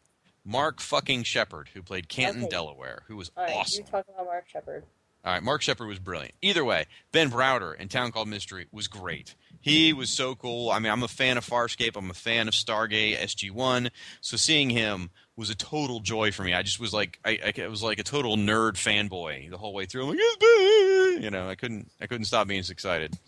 [0.44, 2.50] Mark fucking Sheppard, who played Canton, Okay.
[2.50, 3.84] Delaware, who was All right, awesome.
[3.84, 4.84] You talking about Mark Sheppard.
[5.24, 6.34] All right, Mark Sheppard was brilliant.
[6.40, 9.34] Either way, Ben Browder in Town Called Mystery was great.
[9.60, 10.70] He was so cool.
[10.70, 11.96] I mean, I'm a fan of Farscape.
[11.96, 13.90] I'm a fan of Stargate SG1.
[14.22, 16.54] So seeing him was a total joy for me.
[16.54, 19.84] I just was like, I, I was like a total nerd fanboy the whole way
[19.84, 20.04] through.
[20.04, 23.18] I'm like, "It's you know, I couldn't, I couldn't stop being excited.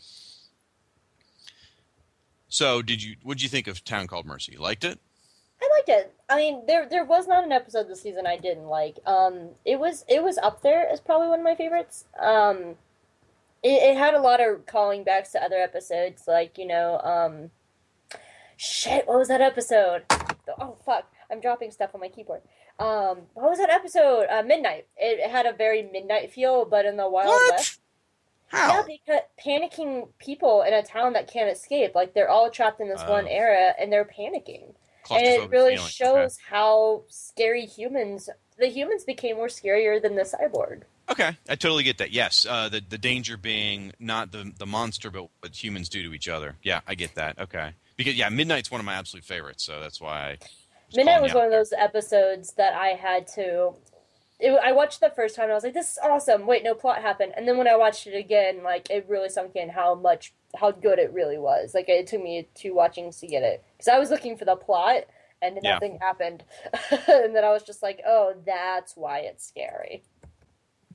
[2.49, 3.17] So, did you?
[3.23, 4.59] What did you think of Town Called Mercy?
[4.59, 4.99] Liked it?
[5.63, 6.15] I liked it.
[6.29, 8.99] I mean, there there was not an episode this season I didn't like.
[9.07, 12.05] Um, it was it was up there as probably one of my favorites.
[12.21, 12.77] Um,
[13.63, 17.51] it, it had a lot of calling backs to other episodes, like you know, um,
[18.57, 19.07] shit.
[19.07, 20.05] What was that episode?
[20.59, 21.11] Oh fuck!
[21.31, 22.43] I'm dropping stuff on my keyboard.
[22.79, 24.27] Um, what was that episode?
[24.31, 24.87] Uh, Midnight.
[24.97, 27.53] It, it had a very midnight feel, but in the Wild What?
[27.53, 27.79] West.
[28.49, 28.69] How?
[28.69, 31.95] Yeah, because panicking people in a town that can't escape.
[31.95, 33.31] Like they're all trapped in this one Oh.
[33.31, 34.75] era, and they're panicking.
[35.11, 35.89] And it really feeling.
[35.91, 38.29] shows how scary humans.
[38.59, 40.83] The humans became more scarier than the cyborg.
[41.11, 41.37] Okay.
[41.49, 42.13] I totally get that.
[42.13, 46.15] Yes, uh, the the danger being not the the monster, but what humans do to
[46.15, 46.57] each other.
[46.63, 47.39] Yeah, I get that.
[47.39, 50.31] Okay, because yeah, Midnight's one of my absolute favorites, so that's why.
[50.31, 51.61] I was Midnight was one of there.
[51.61, 53.73] those episodes that I had to.
[54.39, 56.75] It, I watched the first time and I was like, "This is awesome." Wait, no
[56.75, 57.33] plot happened.
[57.37, 60.71] And then when I watched it again, like it really sunk in how much how
[60.71, 61.75] good it really was.
[61.75, 64.57] Like it took me two watchings to get it because I was looking for the
[64.57, 65.05] plot
[65.41, 65.73] and Yeah.
[65.75, 66.45] nothing happened,
[67.09, 70.03] and then I was just like, "Oh, that's why it's scary."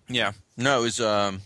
[0.10, 1.02] Yeah, no, it was.
[1.02, 1.42] Um,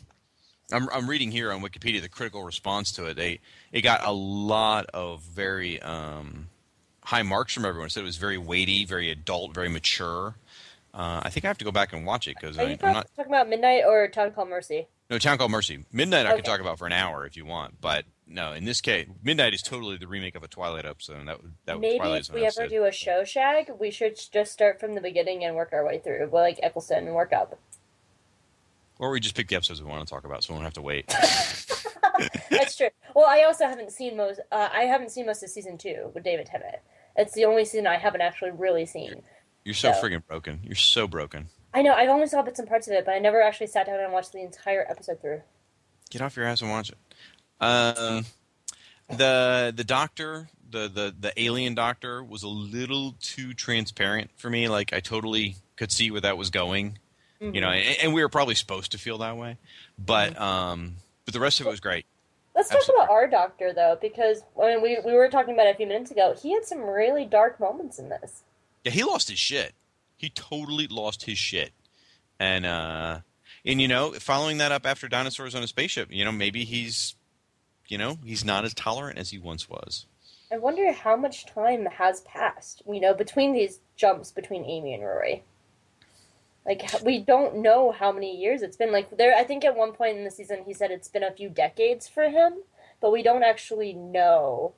[0.72, 3.16] I'm I'm reading here on Wikipedia the critical response to it.
[3.16, 3.40] They
[3.72, 6.48] it got a lot of very um,
[7.04, 7.90] high marks from everyone.
[7.90, 10.36] Said it was very weighty, very adult, very mature.
[10.94, 13.08] Uh, I think I have to go back and watch it because I'm not.
[13.16, 14.88] talking about Midnight or Town Called Mercy?
[15.10, 15.86] No, Town Called Mercy.
[15.92, 18.82] Midnight I could talk about for an hour if you want, but no, in this
[18.82, 21.18] case, Midnight is totally the remake of a Twilight episode.
[21.18, 24.18] And that would that Maybe Twilight if we ever do a show shagg, we should
[24.32, 27.58] just start from the beginning and work our way through, like Eccleston, and work up.
[29.02, 30.74] Or we just pick the episodes we want to talk about, so we don't have
[30.76, 31.08] to wait.
[32.50, 32.90] That's true.
[33.16, 34.40] Well, I also haven't seen most.
[34.52, 36.76] Uh, I haven't seen most of season two with David Tennant.
[37.16, 39.24] It's the only season I haven't actually really seen.
[39.66, 40.62] You're so So- friggin' broken.
[40.64, 41.50] You're so broken.
[41.74, 41.94] I know.
[41.94, 44.12] I've only saw bits and parts of it, but I never actually sat down and
[44.14, 45.42] watched the entire episode through.
[46.10, 46.98] Get off your ass and watch it.
[47.62, 48.26] Um,
[49.10, 54.68] the the doctor, the, the the alien doctor, was a little too transparent for me.
[54.68, 56.98] Like I totally could see where that was going.
[57.42, 59.58] You know, and, and we were probably supposed to feel that way,
[59.98, 62.06] but um, but the rest of it was great.
[62.56, 65.74] Let's talk about our doctor though, because I mean, we we were talking about it
[65.74, 66.36] a few minutes ago.
[66.40, 68.44] He had some really dark moments in this.
[68.84, 69.74] Yeah, he lost his shit.
[70.18, 71.72] He totally lost his shit.
[72.40, 73.20] And uh
[73.66, 77.16] and you know, following that up after dinosaurs on a spaceship, you know, maybe he's
[77.88, 80.06] you know, he's not as tolerant as he once was.
[80.52, 82.84] I wonder how much time has passed.
[82.88, 85.44] You know, between these jumps between Amy and Rory.
[86.66, 88.92] Like we don't know how many years it's been.
[88.92, 91.32] Like there, I think at one point in the season he said it's been a
[91.32, 92.54] few decades for him,
[93.00, 94.74] but we don't actually know.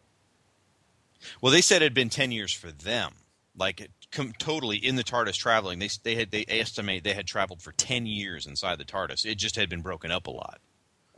[1.41, 3.13] Well, they said it had been 10 years for them.
[3.57, 5.79] Like com- totally in the TARDIS traveling.
[5.79, 9.25] They they had they estimate they had traveled for 10 years inside the TARDIS.
[9.25, 10.59] It just had been broken up a lot.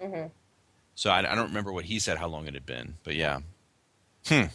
[0.01, 0.25] hmm
[0.95, 3.39] So I, I don't remember what he said how long it had been, but yeah.
[4.27, 4.45] Hmm.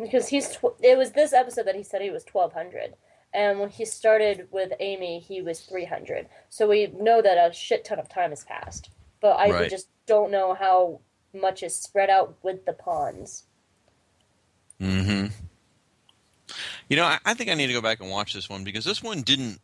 [0.00, 2.94] Because he's tw- it was this episode that he said he was twelve hundred,
[3.34, 6.28] and when he started with Amy, he was three hundred.
[6.48, 9.70] So we know that a shit ton of time has passed, but I Right.
[9.70, 11.00] just don't know how
[11.32, 13.44] much is spread out with the Ponds.
[14.80, 15.26] Mm-hmm.
[16.88, 18.84] You know, I, I think I need to go back and watch this one because
[18.84, 19.60] this one didn't.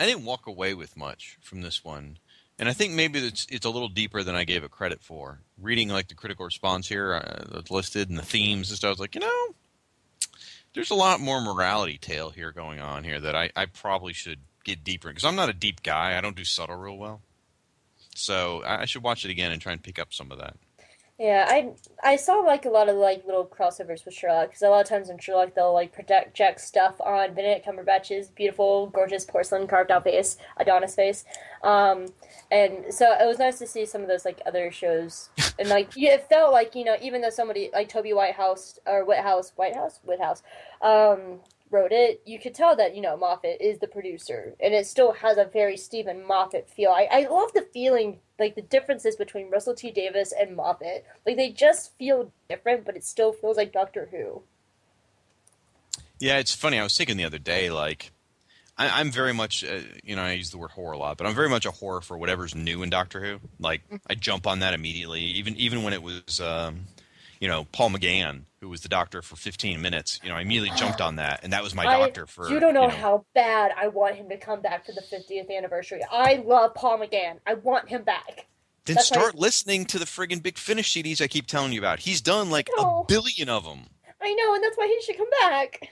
[0.00, 2.18] I didn't walk away with much from this one,
[2.58, 5.40] and I think maybe it's it's a little deeper than I gave it credit for.
[5.60, 8.90] Reading like the critical response here uh, that's listed and the themes and stuff, I
[8.90, 9.54] was like, you know,
[10.76, 14.40] there's a lot more morality tale here going on here that I, I probably should
[14.62, 16.16] get deeper in because I'm not a deep guy.
[16.16, 17.22] I don't do subtle real well,
[18.14, 20.56] so I should watch it again and try and pick up some of that.
[21.18, 21.72] Yeah, I
[22.04, 24.88] I saw like a lot of like little crossovers with Sherlock because a lot of
[24.88, 30.04] times in Sherlock they'll like project stuff on Benedict Cumberbatch's beautiful, gorgeous porcelain carved out
[30.04, 31.24] face, Adonis face,
[31.62, 32.08] um,
[32.50, 35.30] and so it was nice to see some of those like other shows.
[35.58, 39.52] And like it felt like you know even though somebody like Toby Whitehouse or Whitehouse
[39.56, 40.00] Whitehouse?
[40.04, 40.42] Whitehouse
[40.82, 41.40] um,
[41.70, 45.12] wrote it, you could tell that you know Moffat is the producer and it still
[45.12, 46.90] has a very Steven Moffat feel.
[46.90, 51.04] I I love the feeling like the differences between Russell T Davies and Moffat.
[51.24, 54.42] Like they just feel different, but it still feels like Doctor Who.
[56.18, 56.78] Yeah, it's funny.
[56.78, 58.10] I was thinking the other day, like,
[58.78, 61.26] I, I'm very much, uh, you know, I use the word horror a lot, but
[61.26, 63.40] I'm very much a horror for whatever's new in Doctor Who.
[63.60, 66.86] Like, I jump on that immediately, even even when it was, um,
[67.40, 70.18] you know, Paul McGann, who was the Doctor for 15 minutes.
[70.24, 72.50] You know, I immediately jumped on that, and that was my I- Doctor for.
[72.50, 76.00] you don't know, how bad I want him to come back for the 50th anniversary.
[76.10, 77.38] I love Paul McGann.
[77.46, 78.46] I want him back.
[78.84, 82.00] Then that's start listening to the friggin' Big Finish CDs I keep telling you about.
[82.00, 83.86] He's done like a billion of them.
[84.20, 85.88] I know, and that's why he should come back.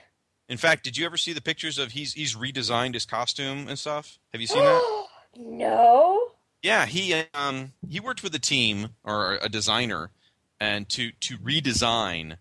[0.49, 3.79] In fact, did you ever see the pictures of he's he's redesigned his costume and
[3.79, 4.19] stuff?
[4.33, 5.05] Have you seen that?
[5.37, 6.21] no.
[6.61, 10.11] Yeah, he um he worked with a team or a designer
[10.59, 12.37] and to to redesign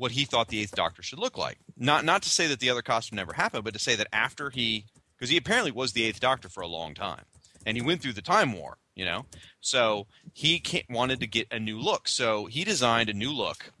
[0.00, 1.58] what he thought the Eighth Doctor should look like.
[1.76, 4.48] Not not to say that the other costume never happened, but to say that after
[4.48, 7.24] he because he apparently was the Eighth Doctor for a long time,
[7.66, 8.78] and he went through the Time War.
[8.94, 9.26] you know.
[9.60, 12.08] So he wanted to get a new look.
[12.08, 13.72] So he designed a new look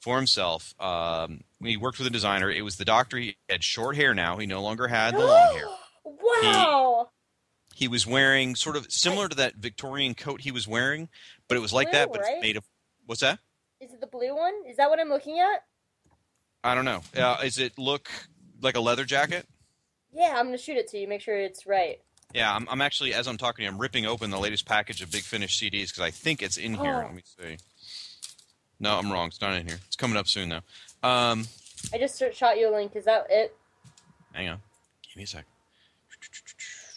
[0.00, 0.74] for himself.
[0.80, 2.50] Um, he worked with a designer.
[2.50, 3.16] It was the Doctor.
[3.16, 4.36] He had short hair now.
[4.38, 5.68] He no longer had the long hair.
[6.42, 7.08] wow.
[7.76, 11.08] He was wearing sort of similar to that Victorian coat he was wearing,
[11.46, 12.32] but it was like Blue, that, but right?
[12.34, 12.64] it's made of.
[13.06, 13.38] What's that?
[13.80, 14.52] Is it the blue one?
[14.68, 15.62] Is that what I'm looking at?
[16.64, 17.02] I don't know.
[17.16, 18.08] Uh, is it look
[18.60, 19.46] like a leather jacket?
[20.12, 21.06] Yeah, I'm gonna shoot it to you.
[21.08, 22.00] Make sure it's right.
[22.34, 25.00] Yeah, I'm, I'm actually as I'm talking to you, I'm ripping open the latest package
[25.00, 26.94] of Big Finish CDs because I think it's in here.
[26.94, 27.06] Oh.
[27.06, 27.56] Let me see.
[28.80, 29.28] No, I'm wrong.
[29.28, 29.78] It's not in here.
[29.86, 31.08] It's coming up soon though.
[31.08, 31.46] Um,
[31.92, 32.96] I just shot you a link.
[32.96, 33.54] Is that it?
[34.32, 34.58] hang on.
[35.08, 35.44] Give me a sec.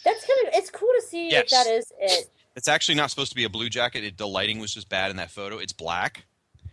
[0.04, 0.54] That's kind of.
[0.54, 1.44] It's cool to see Yes.
[1.44, 2.30] if that is it.
[2.56, 4.04] It's actually not supposed to be a blue jacket.
[4.04, 5.58] It, the lighting was just bad in that photo.
[5.58, 6.24] It's black.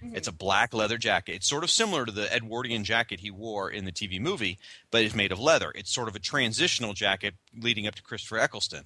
[0.02, 1.34] It's a black leather jacket.
[1.36, 4.58] It's sort of similar to the Edwardian jacket he wore in the TV movie,
[4.92, 5.72] but it's made of leather.
[5.76, 8.86] It's sort of a transitional jacket leading up to Christopher Eccleston.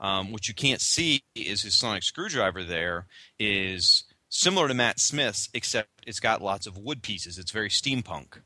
[0.00, 3.06] Um, what you can't see is his sonic screwdriver there
[3.38, 7.38] is similar to Matt Smith's, except it's got lots of wood pieces.
[7.38, 8.40] It's very steampunk.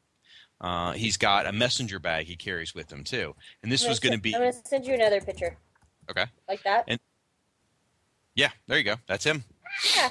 [0.60, 4.14] Uh, he's got a messenger bag he carries with him too, and this was going
[4.14, 5.56] to be I'm gonna send you another picture
[6.10, 6.26] okay.
[6.48, 6.84] like that.
[6.88, 7.00] And-
[8.34, 8.96] Yeah, there you go.
[9.06, 9.44] That's him.
[9.96, 10.10] Yeah.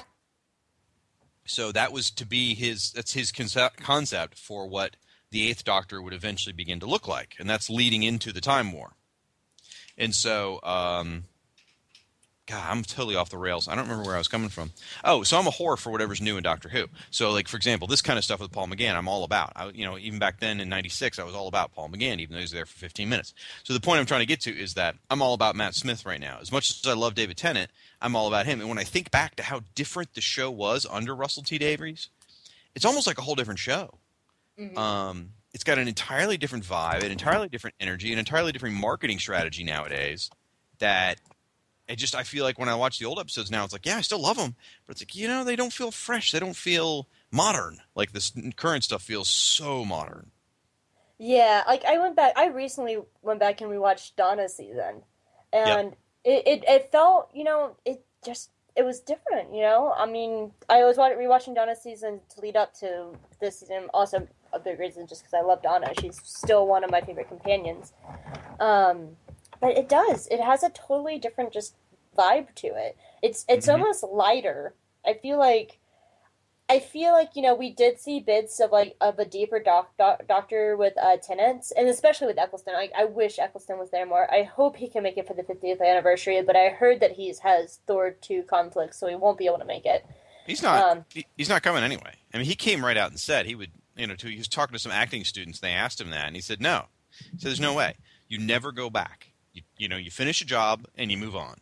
[1.46, 2.92] So that was to be his.
[2.92, 4.96] That's his concept for what
[5.30, 8.72] the Eighth Doctor would eventually begin to look like, and that's leading into the Time
[8.72, 8.92] War.
[9.98, 11.24] And so, um,
[12.46, 13.66] God, I'm totally off the rails.
[13.66, 14.70] I don't remember where I was coming from.
[15.02, 16.86] Oh, so I'm a whore for whatever's new in Doctor Who.
[17.10, 19.52] So, like for example, this kind of stuff with Paul McGann, I'm all about.
[19.56, 22.32] I, you know, even back then in '96, I was all about Paul McGann, even
[22.32, 23.34] though he was there for 15 minutes.
[23.64, 26.06] So the point I'm trying to get to is that I'm all about Matt Smith
[26.06, 26.38] right now.
[26.40, 27.70] As much as I love David Tennant,
[28.00, 28.60] I'm all about him.
[28.60, 32.10] And when I think back to how different the show was under Russell T Davies,
[32.76, 33.98] it's almost like a whole different show.
[34.76, 39.18] Um, it's got an entirely different vibe, an entirely different energy, an entirely different marketing
[39.18, 40.30] strategy nowadays.
[40.78, 41.18] That
[41.88, 43.96] it just I feel like when I watch the old episodes now, it's like yeah,
[43.96, 44.54] I still love them,
[44.86, 47.78] but it's like you know they don't feel fresh, they don't feel modern.
[47.94, 50.30] Like this current stuff feels so modern.
[51.18, 52.32] Yeah, like I went back.
[52.36, 55.02] I recently went back and rewatched Donna season,
[55.52, 59.54] and it, it it felt you know it just it was different.
[59.54, 63.60] You know, I mean, I was wa- rewatching Donna season to lead up to this
[63.60, 63.88] season.
[63.94, 65.92] Also, a big reason just because I love Donna.
[65.98, 67.94] She's still one of my favorite companions.
[68.60, 69.16] Um,
[69.60, 70.26] but it does.
[70.28, 71.74] It has a totally different just
[72.16, 72.96] vibe to it.
[73.22, 73.72] It's it's Mhm.
[73.72, 74.74] almost lighter.
[75.04, 75.78] I feel like
[76.68, 79.96] I feel like you know we did see bits of like of a deeper doc,
[79.96, 82.74] doc doctor with uh, Tennant's, and especially with Eccleston.
[82.74, 84.28] I, I wish Eccleston was there more.
[84.32, 87.38] I hope he can make it for the 50th anniversary, but I heard that he's
[87.40, 90.04] has Thor two conflicts, so he won't be able to make it.
[90.44, 90.82] He's not.
[90.90, 92.14] Um, he, he's not coming anyway.
[92.34, 93.70] I mean, he came right out and said he would.
[93.96, 95.60] You know, to, he was talking to some acting students.
[95.60, 96.86] They asked him that, and he said no.
[97.32, 97.94] He said, "There's no way.
[98.28, 99.28] You never go back.
[99.56, 101.56] You, you know, you finish a job and you move on.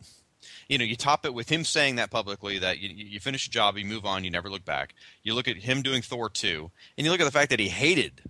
[0.67, 3.49] You know, you top it with him saying that publicly that you, you finish a
[3.49, 4.93] job, you move on, you never look back.
[5.23, 7.69] You look at him doing Thor two, and you look at the fact that he
[7.69, 8.21] hated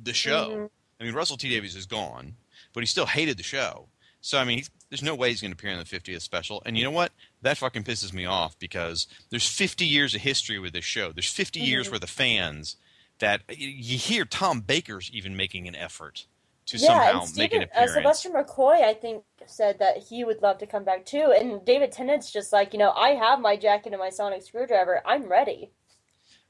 [0.00, 0.48] the show.
[0.50, 0.70] Mhm.
[1.00, 2.36] I mean, Russell T Davies is gone,
[2.72, 3.88] but he still hated the show.
[4.20, 6.62] So I mean, he's, there's no way he's going to appear in the 50th special.
[6.64, 7.10] And you know what?
[7.42, 11.10] That fucking pisses me off because there's 50 years of history with this show.
[11.10, 11.92] There's 50 years Mhm.
[11.92, 12.76] worth of fans
[13.18, 16.26] that you hear Tom Baker's even making an effort
[16.70, 17.86] to yeah, somehow and make an Stephen, uh.
[17.86, 21.34] Sylvester McCoy, I think, said that he would love to come back too.
[21.36, 25.02] And David Tennant's just like, you know, I have my jacket and my sonic screwdriver.
[25.04, 25.72] I'm ready.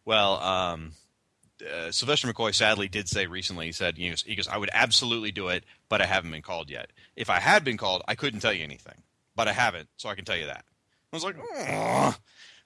[0.05, 0.93] Well, um,
[1.62, 3.66] uh, Sylvester McCoy sadly did say recently.
[3.66, 6.43] He said, you know, he goes, "I would absolutely do it, but I haven't been
[6.43, 6.91] called yet.
[7.16, 9.03] If I had been called, I couldn't tell you anything,
[9.37, 10.64] but I haven't, so I can tell you that."
[11.12, 11.37] I was like,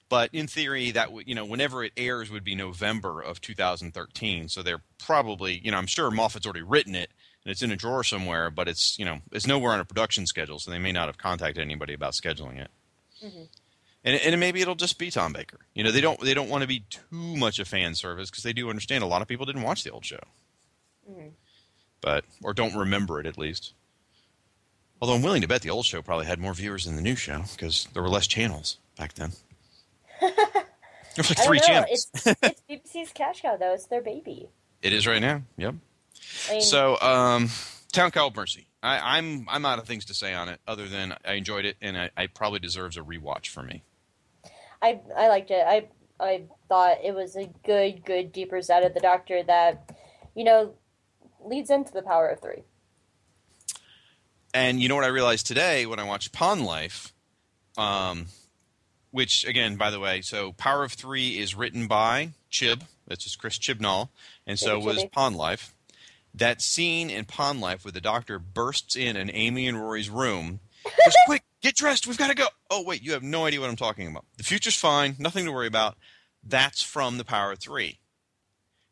[0.07, 4.49] but in theory, that would, you know, whenever it airs would be November of 2013.
[4.49, 7.11] So they're probably, you know, I'm sure Moffat's already written it
[7.45, 10.25] and it's in a drawer somewhere, but it's, you know, it's nowhere on a production
[10.27, 12.69] schedule, so they may not have contacted anybody about scheduling it
[14.03, 15.57] and, and maybe it'll just be Tom Baker.
[15.73, 18.43] You know, they don't they don't want to be too much of fan service because
[18.43, 20.19] they do understand a lot of people didn't watch the old show,
[21.09, 21.31] Mhm.
[22.01, 23.73] but or don't remember it at least.
[25.01, 27.15] Although I'm willing to bet the old show probably had more viewers than the new
[27.15, 29.31] show because there were less channels back then.
[30.21, 30.31] there
[31.17, 32.07] were like three channels.
[32.13, 33.73] It's, it's BBC's cash cow, though.
[33.73, 34.49] It's their baby.
[34.81, 35.41] It is right now.
[35.57, 35.75] Yep.
[36.59, 37.49] So, um,
[37.91, 38.67] Town Called Mercy.
[38.83, 41.75] I, I'm I'm out of things to say on it other than I enjoyed it
[41.81, 43.83] and I, I probably deserves a rewatch for me.
[44.81, 45.65] I I liked it.
[45.65, 45.87] I
[46.19, 49.91] I thought it was a good, good deeper side of the Doctor that,
[50.33, 50.73] you know,
[51.43, 52.63] leads into the power of three.
[54.53, 57.13] And you know what I realized today when I watched Pond Life,
[57.77, 58.27] um,
[59.11, 62.83] which again, by the way, so Power of Three is written by Chib.
[63.05, 64.09] That's just Chris Chibnall,
[64.47, 65.03] and so was.
[65.11, 65.74] Pond Life.
[66.37, 70.59] That scene in Pond Life where the Doctor bursts in in Amy and Rory's room,
[70.83, 72.07] goes, "Quick, get dressed.
[72.07, 72.47] We've got to go.
[72.69, 74.25] Oh wait, you have no idea what I'm talking about.
[74.37, 75.15] The future's fine.
[75.17, 75.95] Nothing to worry about.
[76.43, 77.99] That's from the Power of Three.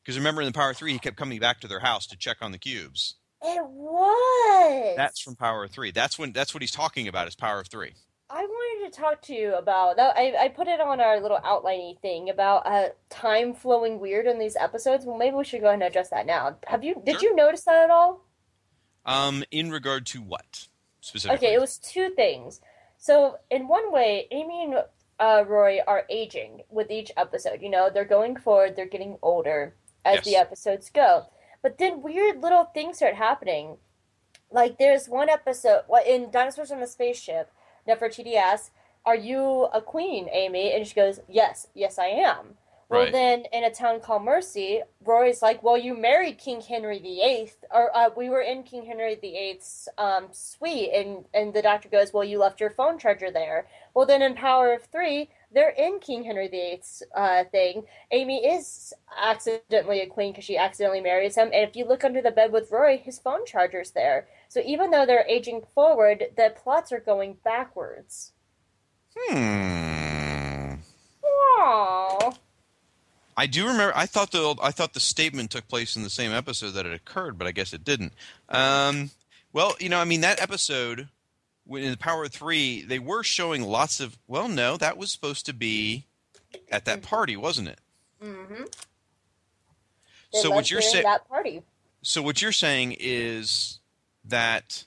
[0.03, 2.17] Because remember, in the Power of Three, he kept coming back to their house to
[2.17, 3.15] check on the cubes.
[3.41, 4.93] It was.
[4.95, 5.91] That's from Power of Three.
[5.91, 6.31] That's when.
[6.31, 7.27] That's what he's talking about.
[7.27, 7.93] Is Power of Three.
[8.35, 10.15] I wanted to talk to you about that.
[10.17, 14.39] I, I put it on our little outliney thing about uh, time flowing weird in
[14.39, 15.05] these episodes.
[15.05, 16.57] Well, maybe we should go ahead and address that now.
[16.65, 16.95] Have you?
[17.05, 17.29] Did Sure.
[17.29, 18.25] you notice that at all?
[19.05, 20.67] Um, in regard to what
[21.01, 21.45] specifically?
[21.47, 22.59] Okay, it was two things.
[22.97, 24.75] So, in one way, Amy and
[25.19, 27.61] uh, Roy are aging with each episode.
[27.61, 29.75] You know, they're going forward, they're getting older
[30.05, 30.25] as Yes.
[30.25, 31.27] the episodes go.
[31.61, 33.77] But then weird little things start happening.
[34.49, 37.51] Like, there's one episode in Dinosaurs on a Spaceship,
[37.87, 38.71] Nefertiti asks,
[39.05, 40.71] Are you a queen, Amy?
[40.73, 42.55] And she goes, Yes, yes, I am.
[42.89, 43.11] Well, Right.
[43.11, 47.95] then in a town called Mercy, Roy's like, "Well, you married King Henry VIII, or
[47.95, 52.23] uh, we were in King Henry VIII's um, suite," and and the doctor goes, "Well,
[52.23, 56.23] you left your phone charger there." Well, then in Power of Three, they're in King
[56.23, 57.87] Henry VIII's uh, thing.
[58.11, 62.21] Amy is accidentally a queen because she accidentally marries him, and if you look under
[62.21, 64.27] the bed with Roy, his phone charger's there.
[64.49, 68.33] So even though they're aging forward, the plots are going backwards.
[69.17, 70.75] Hmm.
[71.23, 72.37] Aww.
[73.35, 73.93] I do remember.
[73.95, 76.93] I thought the I thought the statement took place in the same episode that it
[76.93, 78.13] occurred, but I guess it didn't.
[78.49, 79.11] Um,
[79.51, 81.07] well, you know, I mean, that episode
[81.69, 84.17] in the Power of Three, they were showing lots of.
[84.27, 86.05] Well, no, that was supposed to be
[86.71, 87.79] at that party, wasn't it?
[88.23, 88.63] Mm-hmm.
[90.33, 91.03] So what you're saying?
[91.03, 91.61] that party?
[92.01, 93.79] So what you're saying is
[94.25, 94.85] that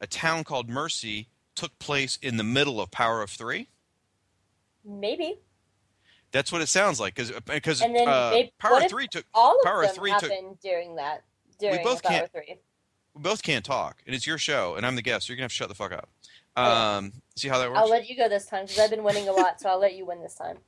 [0.00, 3.68] a town called Mercy took place in the middle of Power of Three.
[4.84, 5.36] Maybe.
[6.36, 9.24] That's what it sounds like because because uh, they, Power what of if Three took
[9.32, 11.24] all of Power them Three took happened during that
[11.58, 12.56] during both Power can't- Three.
[13.14, 15.26] we both can't talk, and it's your show, and I'm the guest.
[15.26, 16.10] So you're gonna have to shut the fuck up.
[16.54, 17.80] Um, see how that works?
[17.80, 19.94] I'll let you go this time because I've been winning a lot, so I'll let
[19.94, 20.58] you win this time.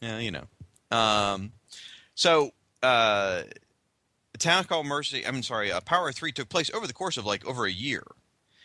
[0.00, 0.44] Yeah, you know.
[0.96, 1.50] Um,
[2.14, 2.52] so
[2.84, 3.42] uh,
[4.32, 5.26] a town called Mercy.
[5.26, 5.72] I'm sorry.
[5.72, 8.04] Uh, Power Three took place over the course of like over a year.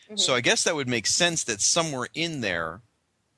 [0.05, 0.18] Mm-hmm.
[0.18, 2.82] So I guess that would make sense that somewhere in there,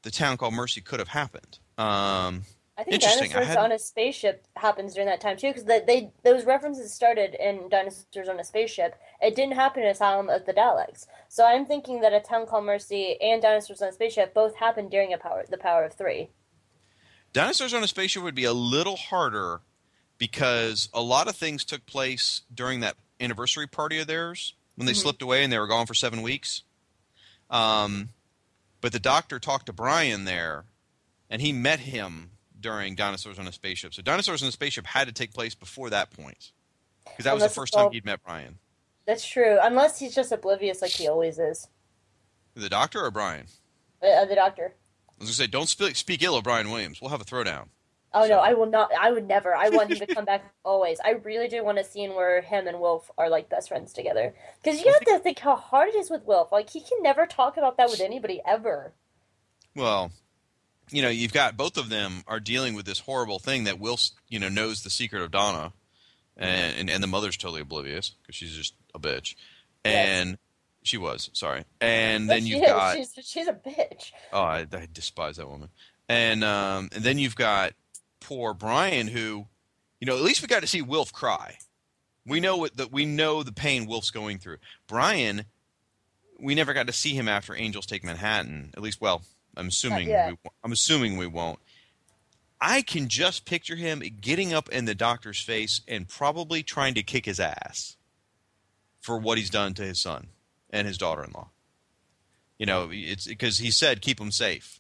[0.01, 1.59] the town called Mercy could have happened.
[1.78, 2.43] Um,
[2.76, 5.82] I think I Dinosaurs hadn't- on a Spaceship happens during that time too, because they,
[5.82, 8.95] they those references started in Dinosaurs on a Spaceship.
[9.21, 11.05] It didn't happen in Asylum of the Daleks.
[11.30, 14.89] So I'm thinking that a town called Mercy and Dinosaurs on a Spaceship both happened
[14.89, 16.30] during a power the Power of Three.
[17.32, 19.61] Dinosaurs on a Spaceship would be a little harder
[20.17, 24.93] because a lot of things took place during that anniversary party of theirs when they
[24.93, 25.01] Mhm.
[25.01, 26.63] slipped away and they were gone for seven weeks.
[27.49, 28.09] Um,
[28.82, 30.65] but the doctor talked to Brian there,
[31.30, 32.32] and he met him
[32.64, 33.93] during Dinosaurs on a Spaceship.
[33.93, 36.51] So Dinosaurs on a Spaceship had to take place before that point
[37.05, 38.57] because that was the first time he'd met Brian.
[39.05, 41.68] That's true, unless he's just oblivious like he always is.
[42.55, 43.45] The doctor or Brian?
[44.01, 44.74] Uh, uh, the Doctor.
[45.09, 47.01] I was gonna say, don't speak, speak ill of Brian Williams.
[47.01, 47.68] We'll have a throwdown.
[48.14, 48.91] Oh no, I will not.
[48.99, 49.55] I would never.
[49.55, 50.99] I want him to come back always.
[51.03, 54.36] I really do want a scene where him and Wilf are like best friends together.
[54.61, 56.51] Because you have to think how hard it is with Wilf.
[56.51, 58.93] Like he can never talk about that with anybody ever.
[59.76, 60.11] Well,
[60.92, 64.10] you know, you've got both of them are dealing with this horrible thing that Wilf,
[64.30, 65.74] you know, knows the secret of Donna,
[66.38, 69.36] and and, and the mother's totally oblivious because she's just a bitch,
[69.86, 70.38] and
[70.84, 72.68] she was sorry, and But then you've is.
[72.68, 74.12] got She's she's a bitch.
[74.32, 75.70] oh, I, I despise that woman,
[76.10, 77.74] and um, and then you've got
[78.20, 79.46] poor Brian who,
[80.00, 81.58] you know, at least we got to see Wilf cry.
[82.26, 84.58] We know what the, we know the pain Wilf's going through.
[84.88, 85.44] Brian,
[86.40, 88.72] we never got to see him after Angels Take Manhattan.
[88.78, 89.24] At least, well,
[89.56, 91.60] I'm assuming we, won't- I'm assuming we won't.
[92.62, 97.04] I can just picture him getting up in the doctor's face and probably trying to
[97.04, 97.97] kick his ass
[99.01, 100.28] for what he's done to his son
[100.70, 101.49] and his daughter-in-law.
[102.58, 104.80] You know, it's because he said keep them safe,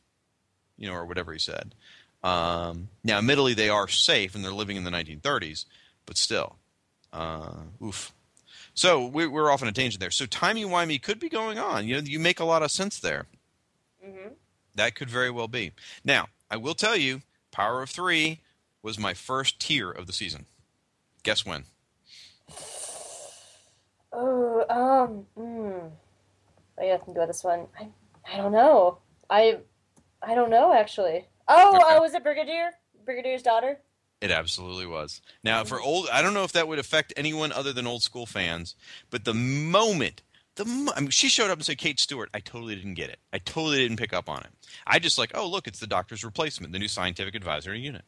[0.77, 1.75] you know, or whatever he said.
[2.23, 5.65] Um, now, admittedly, they are safe and they're living in the 1930s,
[6.05, 6.55] but still,
[7.11, 7.51] uh,
[7.83, 8.13] oof.
[8.73, 10.09] So we, we're off on a tangent there.
[10.09, 11.85] So timey wimey could be going on.
[11.85, 13.25] You know, you make a lot of sense there.
[14.01, 14.29] hmm
[14.75, 15.71] That could very well be.
[16.03, 17.21] Now, I will tell you,
[17.51, 18.39] Power of Three
[18.81, 20.45] was my first tear of the season.
[21.23, 21.65] Guess when?
[24.11, 25.89] Oh, um, mm.
[26.79, 27.67] I gotta think about this one.
[27.79, 27.87] I,
[28.31, 28.99] I don't know.
[29.29, 29.59] I,
[30.21, 31.25] I don't know actually.
[31.47, 31.85] Oh, Okay.
[31.87, 32.71] oh, was it Brigadier?
[33.05, 33.79] Brigadier's daughter?
[34.21, 35.21] It absolutely was.
[35.43, 38.25] Now, for old, I don't know if that would affect anyone other than old school
[38.25, 38.75] fans,
[39.09, 40.21] but the moment,
[40.55, 43.19] the I mean, she showed up and said Kate Stewart, I totally didn't get it.
[43.31, 44.49] I totally didn't pick up on it.
[44.85, 48.03] I just like, oh look, it's the doctor's replacement, the new scientific advisory unit.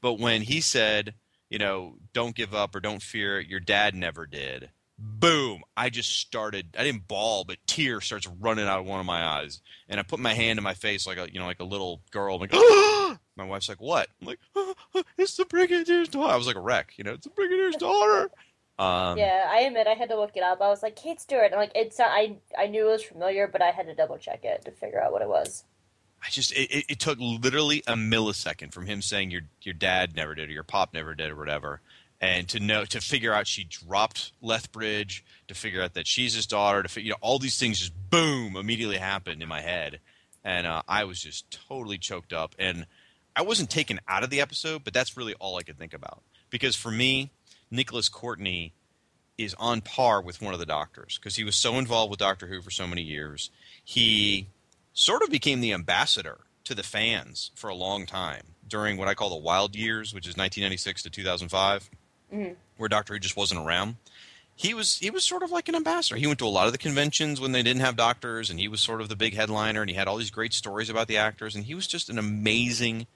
[0.00, 1.14] But when he said,
[1.50, 4.70] you know, don't give up or don't fear, your dad never did.
[4.98, 5.62] boom!
[5.76, 6.76] I just started.
[6.78, 10.02] I didn't bawl, but tear starts running out of one of my eyes, and I
[10.02, 12.34] put my hand in my face like a you know like a little girl.
[12.34, 13.16] I'm like, oh.
[13.36, 14.40] my wife's like, "What?" I'm like,
[15.16, 17.12] "It's the brigadier's daughter." I was like a wreck, you know.
[17.12, 18.30] It's the brigadier's daughter.
[18.78, 20.60] Um, yeah, I admit I had to look it up.
[20.60, 23.48] I was like Kate Stewart, and like it's not, I I knew it was familiar,
[23.48, 25.64] but I had to double check it to figure out what it was.
[26.22, 30.34] I just it, it, took literally a millisecond from him saying your your dad never
[30.34, 31.80] did or your pop never did or whatever,
[32.20, 36.46] and to know to figure out she dropped Lethbridge, to figure out that she's his
[36.46, 39.98] daughter, to figure you know all these things just boom immediately happened in my head,
[40.44, 42.86] and uh, I was just totally choked up, and
[43.34, 46.22] I wasn't taken out of the episode, but that's really all I could think about
[46.50, 47.30] because for me,
[47.70, 48.72] Nicholas Courtney
[49.36, 52.46] is on par with one of the doctors because he was so involved with Doctor
[52.48, 53.50] Who for so many years.
[53.84, 54.48] He
[54.92, 59.14] sort of became the ambassador to the fans for a long time during what I
[59.14, 61.88] call the wild years, which is 1996 to 2005,
[62.32, 62.56] Mhm.
[62.76, 63.96] where Doctor Who just wasn't around.
[64.56, 66.16] He was he was sort of like an ambassador.
[66.18, 68.66] He went to a lot of the conventions when they didn't have doctors, and he
[68.66, 71.16] was sort of the big headliner, and he had all these great stories about the
[71.16, 73.06] actors, and he was just an amazing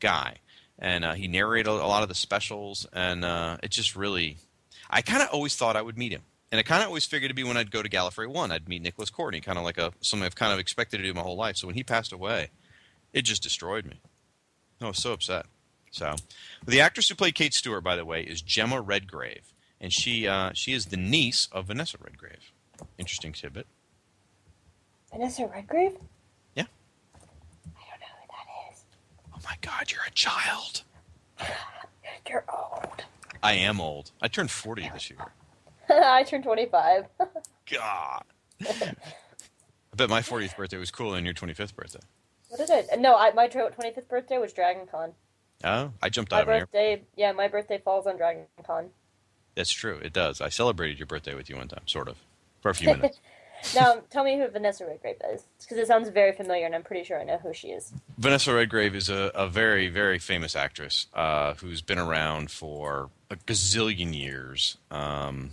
[0.00, 0.38] guy.
[0.78, 4.36] And uh, he narrated a lot of the specials, and uh, it just really.
[4.88, 6.22] I kind of always thought I would meet him,
[6.52, 8.68] and I kind of always figured it'd be when I'd go to Gallifrey One, I'd
[8.68, 11.20] meet Nicholas Courtney, kind of like a something I've kind of expected to do my
[11.20, 11.56] whole life.
[11.56, 12.50] So when he passed away,
[13.12, 14.00] it just destroyed me.
[14.80, 15.46] I was so upset.
[15.90, 16.14] So,
[16.66, 20.52] the actress who played Kate Stewart, by the way, is Jemma Redgrave, and she uh,
[20.54, 22.52] she is the niece of Vanessa Redgrave.
[22.98, 23.66] Interesting tidbit.
[25.10, 25.96] Vanessa Redgrave?
[26.54, 26.64] Yeah.
[27.76, 28.84] I don't know who that is.
[29.34, 30.82] Oh my God, you're a child.
[32.28, 33.04] You're old.
[33.42, 34.10] I am old.
[34.20, 35.20] I turned forty this year.
[35.88, 37.06] I turned 25.
[37.72, 38.22] God.
[38.60, 38.94] I
[39.96, 42.00] bet my 40th birthday was cooler than your 25th birthday.
[42.50, 42.88] what is it?
[42.98, 45.12] No, I, my 25th birthday was Dragon Con.
[45.64, 46.98] Oh, I jumped My out of an air.
[47.16, 48.90] yeah, my birthday falls on Dragon Con.
[49.54, 49.98] That's true.
[50.02, 50.42] It does.
[50.42, 52.18] I celebrated your birthday with you one time, sort of,
[52.60, 53.20] for a few minutes.
[53.74, 57.04] now, tell me who Vanessa Redgrave is, because it sounds very familiar, and I'm pretty
[57.04, 57.92] sure I know who she is.
[58.16, 63.36] Vanessa Redgrave is a, a very, very famous actress uh, who's been around for a
[63.36, 64.78] gazillion years.
[64.90, 65.50] Um,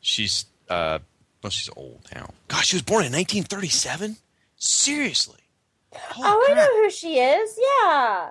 [0.00, 0.98] she's uh,
[1.42, 2.30] well, she's old now.
[2.48, 4.16] Gosh, she was born in 1937.
[4.56, 5.40] Seriously.
[5.92, 7.58] Holy oh, I know who she is.
[7.58, 8.30] Yeah.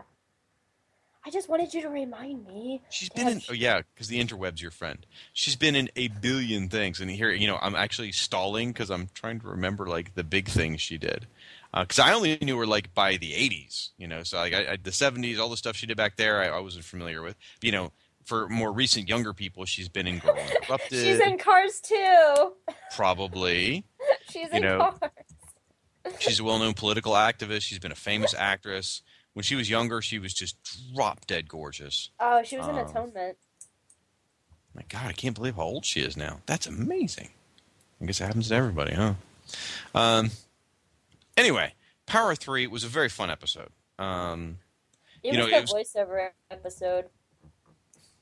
[1.26, 2.82] I just wanted you to remind me.
[2.89, 3.41] She's been in.
[3.49, 5.05] Oh yeah, because the interweb's your friend.
[5.34, 9.09] She's been in a billion things, and here, you know, I'm actually stalling because I'm
[9.13, 11.28] trying to remember like the big things she did.
[11.74, 14.24] Uh, because I only knew her like by the '80s, you know.
[14.24, 16.59] So like I, I, the '70s, all the stuff she did back there, I, I
[16.59, 17.36] wasn't familiar with.
[17.61, 17.91] You know,
[18.26, 22.53] for more recent younger people, she's been in Girl Interrupted, She's in Cars 2.
[22.95, 23.86] probably.
[24.30, 25.11] She's You in know, Cars.
[26.19, 27.61] She's a well-known political activist.
[27.61, 29.03] She's been a famous actress.
[29.34, 30.57] When she was younger, she was just
[30.93, 32.09] drop dead gorgeous.
[32.19, 33.38] Oh, she was in Um, Atonement.
[34.73, 36.41] My God, I can't believe how old she is now.
[36.45, 37.29] That's amazing.
[38.01, 39.13] I guess it happens to everybody, huh?
[39.93, 40.32] Um,
[41.38, 41.73] anyway,
[42.05, 43.69] Power Three was a very fun episode.
[43.99, 44.57] Um,
[45.23, 47.05] It you was know, the voiceover episode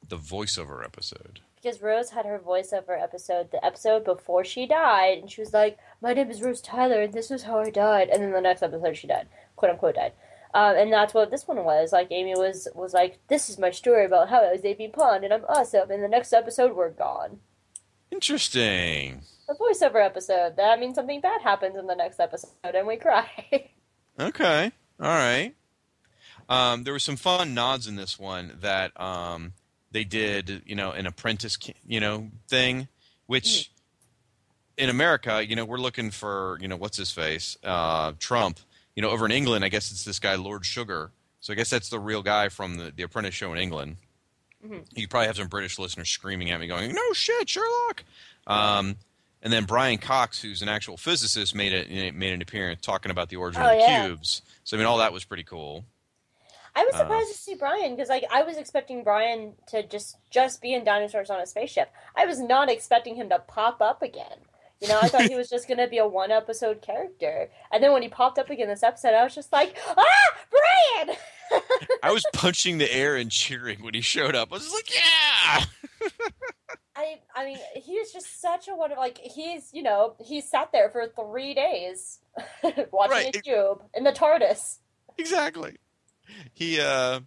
[0.07, 1.39] the voiceover episode.
[1.55, 5.77] because Rose had her voiceover episode the episode before she died, and she was like,
[6.01, 8.63] "My name is Rose Tyler, and this is how I died." And then the next
[8.63, 10.13] episode, she died, quote unquote, died.
[10.53, 11.91] Um, and that's what this one was.
[11.91, 15.23] Like Amy was was like, "This is my story about how I was Amy Pond,
[15.23, 17.39] and I'm awesome." And the next episode, we're gone.
[18.11, 19.21] Interesting.
[19.47, 20.55] A voiceover episode.
[20.57, 23.29] That means something bad happens in the next episode, and we cry.
[24.19, 24.71] Okay.
[24.99, 25.53] All right.
[26.49, 29.53] Um, there were some fun nods in this one that um,
[29.91, 32.89] they did, you know, an apprentice, you know, thing,
[33.27, 33.71] which
[34.77, 38.59] in America, you know, we're looking for, you know, what's his face, uh, Trump.
[38.99, 41.11] You know, over in England, I guess it's this guy Lord Sugar.
[41.39, 43.95] So I guess that's the real guy from the, the Apprentice show in England.
[44.61, 44.83] Mhm.
[44.93, 48.03] You probably have some British listeners screaming at me, going, "No shit, Sherlock!"
[48.45, 48.97] Um,
[49.41, 53.29] and then Brian Cox, who's an actual physicist, made a made an appearance talking about
[53.29, 54.05] the origin Oh, of the yeah.
[54.07, 54.41] cubes.
[54.65, 55.85] So I mean, all that was pretty cool.
[56.75, 60.17] I was Uh, surprised to see Brian because like I was expecting Brian to just
[60.29, 61.89] just be in dinosaurs on a spaceship.
[62.17, 64.39] I was not expecting him to pop up again.
[64.81, 67.91] You know, I thought he was just gonna be a one episode character, and then
[67.91, 70.05] when he popped up again this episode, I was just like, ah,
[70.49, 71.17] Brian!
[72.03, 74.49] I was punching the air and cheering when he showed up.
[74.51, 76.09] I was just like, "Yeah!"
[76.95, 78.95] I I mean, he was just such a wonder.
[78.95, 82.19] Like he's you know he sat there for three days
[82.91, 83.35] watching Right.
[83.35, 84.77] a cube in the TARDIS.
[85.17, 85.77] exactly.
[86.53, 87.21] He uh,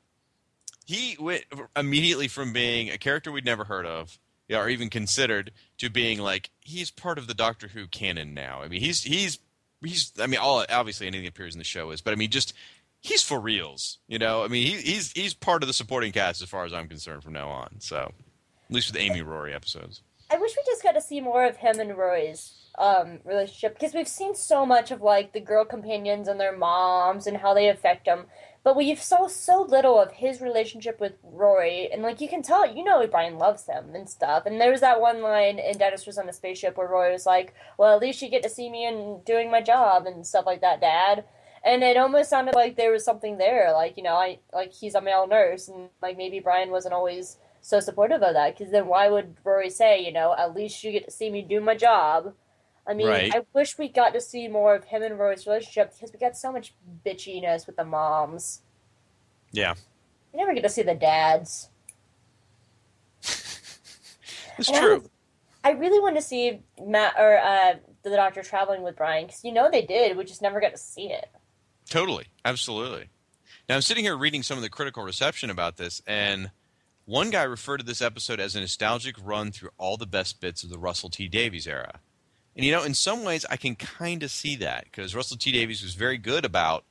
[0.86, 1.44] he went
[1.76, 4.18] immediately from being a character we'd never heard of,
[4.52, 8.60] yeah, or even considered, to being like he's part of the Doctor Who canon now.
[8.62, 9.38] I mean, he's he's
[9.82, 10.12] he's.
[10.20, 12.52] I mean, all obviously anything that appears in the show is, but I mean, just
[13.00, 13.98] he's for reals.
[14.08, 16.74] You know, I mean, he, he's he's part of the supporting cast as far as
[16.74, 17.76] I'm concerned from now on.
[17.78, 17.96] So,
[18.68, 20.02] at least with Amy Rory episodes.
[20.30, 23.94] I wish we just got to see more of him and Rory's um, relationship because
[23.94, 27.68] we've seen so much of like the girl companions and their moms and how they
[27.70, 28.26] affect them,
[28.64, 31.90] but we saw so little of his relationship with Rory.
[31.92, 34.46] And like you can tell, you know, Brian loves him and stuff.
[34.46, 37.54] And there was that one line in Dinosaurs on a Spaceship where Rory was like,
[37.78, 40.60] "Well, at least you get to see me and doing my job and stuff like
[40.60, 41.24] that, Dad."
[41.64, 44.94] And it almost sounded like there was something there, like you know, I like he's
[44.94, 48.86] a male nurse, and like maybe Brian wasn't always so supportive of that because then
[48.86, 51.76] why would Rory say, you know, at least you get to see me do my
[51.76, 52.34] job?
[52.86, 53.34] I mean, Right.
[53.34, 56.36] I wish we got to see more of him and Rory's relationship because we got
[56.36, 56.74] so much
[57.06, 58.62] bitchiness with the moms.
[59.52, 59.74] Yeah,
[60.32, 61.68] We never get to see the dads.
[63.22, 64.94] it's And I true.
[64.98, 65.08] was-
[65.64, 69.52] I really want to see Matt or uh, the doctor traveling with Brian because you
[69.52, 70.16] know they did.
[70.16, 71.28] We just never got to see it.
[71.88, 73.10] Totally, absolutely.
[73.68, 76.50] Now I'm sitting here reading some of the critical reception about this, and
[77.04, 80.64] one guy referred to this episode as a nostalgic run through all the best bits
[80.64, 82.00] of the Russell T Davies era.
[82.56, 85.52] And you know, in some ways, I can kind of see that because Russell T
[85.52, 86.84] Davies was very good about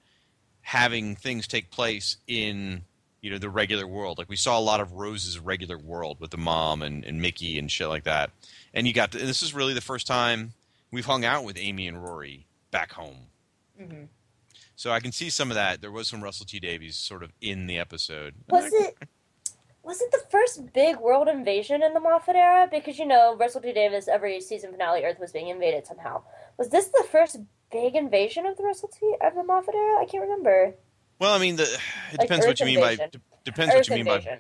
[0.62, 2.84] having things take place in
[3.22, 4.18] you know the regular world.
[4.18, 7.60] Like we saw a lot of Rose's regular world with the mom and, and Mickey
[7.60, 8.32] and shit like that.
[8.74, 10.54] And you got to, and this is really the first time
[10.92, 13.28] we've hung out with Amy and Rory back home.
[13.80, 14.08] Mhm.
[14.76, 15.82] So I can see some of that.
[15.82, 18.34] There was some Russell T Davies sort of in the episode.
[18.50, 18.98] Was it?
[19.84, 22.68] Was it the first big world invasion in the Moffat era?
[22.72, 26.22] Because you know, Russell T Davies every season finale, Earth was being invaded somehow.
[26.58, 27.40] Was this the first
[27.72, 30.00] big invasion of the Russell T of the Moffat era?
[30.02, 30.76] I can't remember.
[31.20, 31.64] Well, I mean, the,
[32.12, 33.10] it Like depends what Earth you mean by invasion.
[33.14, 34.40] d- depends Earth what you mean invasion.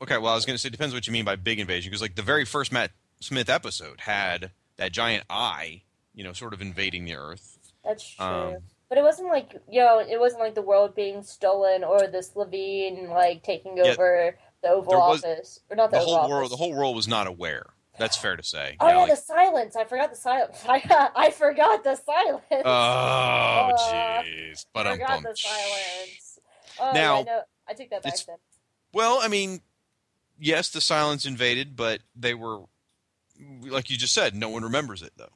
[0.00, 0.04] by.
[0.04, 2.02] Okay, well, I was going to say depends what you mean by big invasion because
[2.02, 2.90] like the very first Matt
[3.20, 5.82] Smith episode had that giant eye,
[6.14, 7.58] you know, sort of invading the Earth.
[7.84, 8.24] That's true.
[8.24, 8.56] Um,
[8.88, 12.34] but it wasn't like you know, it wasn't like the world being stolen or this
[12.36, 13.94] Levine like taking Yeah.
[14.64, 16.30] The Oval was- Office or not the, The whole Office.
[16.30, 17.66] world, the whole world was not aware.
[17.96, 18.76] That's fair to say.
[18.80, 19.76] Oh know, yeah, like- the silence.
[19.76, 20.64] I forgot the silence.
[20.68, 22.42] I, I forgot the silence.
[22.50, 24.66] oh, Uh, jeez.
[24.74, 26.38] But I I'm forgot the silence.
[26.80, 28.36] Oh, Now, yeah, no, I take that back then.
[28.92, 29.60] Well, I mean,
[30.40, 32.62] yes, the silence invaded, but they were,
[33.62, 35.32] like you just said, no one remembers it though.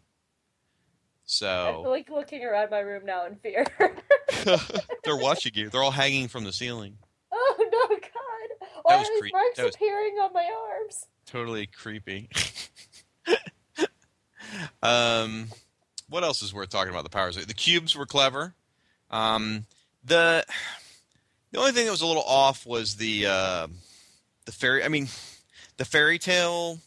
[1.26, 3.66] So I So feel like looking around my room now in fear.
[5.04, 5.68] they're watching you.
[5.68, 6.96] They're all hanging from the ceiling.
[7.30, 7.56] oh
[7.90, 8.00] no, God!
[8.88, 11.06] Are these cre- marks was- appearing on my arms?
[11.26, 12.28] Totally creepy.
[14.82, 15.48] um,
[16.08, 17.04] what else is worth talking about?
[17.04, 17.36] The powers.
[17.36, 18.54] The cubes were clever.
[19.10, 19.66] Um,
[20.04, 20.44] the
[21.52, 23.66] the only thing that was a little off was the uh,
[24.46, 24.84] the fairy.
[24.84, 25.08] I mean,
[25.76, 26.78] the fairy tale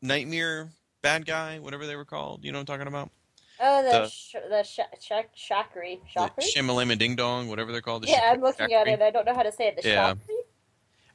[0.00, 0.68] nightmare
[1.02, 2.44] bad guy, whatever they were called.
[2.44, 3.10] You know what I'm talking about?
[3.60, 5.98] Oh, the The- sh- the sh- sh- Shakri.
[6.14, 6.54] The Shakri?
[6.54, 8.04] Shimalama Ding Dong, whatever they're called.
[8.04, 9.02] The Yeah, I'm looking at it.
[9.02, 9.82] I don't know how to say it.
[9.82, 10.14] The Yeah.
[10.14, 10.36] Shakri?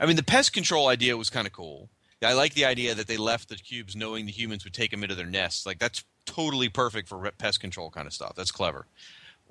[0.04, 1.90] I mean, the pest control idea was kind of cool.
[2.22, 5.02] I like the idea that they left the cubes knowing the humans would take them
[5.02, 5.66] into their nests.
[5.66, 8.34] Like that's totally perfect for pest control kind of stuff.
[8.36, 8.86] That's clever.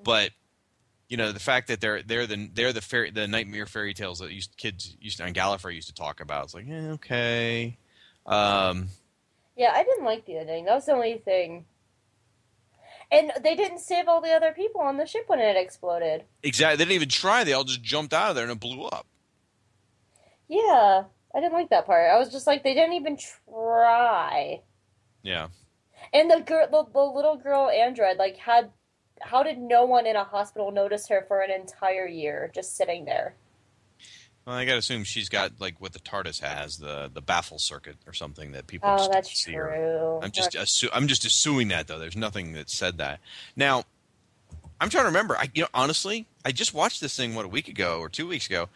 [0.04, 0.32] But
[1.08, 4.18] you know, the fact that they're they're the they're the fairy the nightmare fairy tales
[4.18, 6.44] that used, kids used to, on Gallifrey used to talk about.
[6.44, 7.78] It's like, eh, okay.
[8.26, 8.88] Um,
[9.56, 10.66] Yeah, I didn't like the ending.
[10.66, 11.64] That was the only thing.
[13.10, 16.24] And they didn't save all the other people on the ship when it exploded.
[16.42, 16.76] exactly.
[16.76, 17.44] They didn't even try.
[17.44, 19.06] They all just jumped out of there and it blew up.
[20.48, 22.10] Yeah, I didn't like that part.
[22.10, 24.60] I was just like, they didn't even try.
[25.22, 25.48] Yeah.
[26.12, 28.70] And the girl, the, the little girl android, like, had
[29.20, 33.04] how did no one in a hospital notice her for an entire year just sitting
[33.04, 33.34] there?
[34.44, 37.60] Well, I got to assume she's got like what the TARDIS has, the the baffle
[37.60, 39.68] circuit or something that people Oh, just that's see her.
[39.76, 40.20] true.
[40.22, 42.00] I'm just assu- I'm just assuming that though.
[42.00, 43.20] There's nothing that said that.
[43.54, 43.84] Now,
[44.80, 45.36] I'm trying to remember.
[45.36, 48.26] I you know honestly, I just watched this thing what a week ago or two
[48.26, 48.68] weeks ago.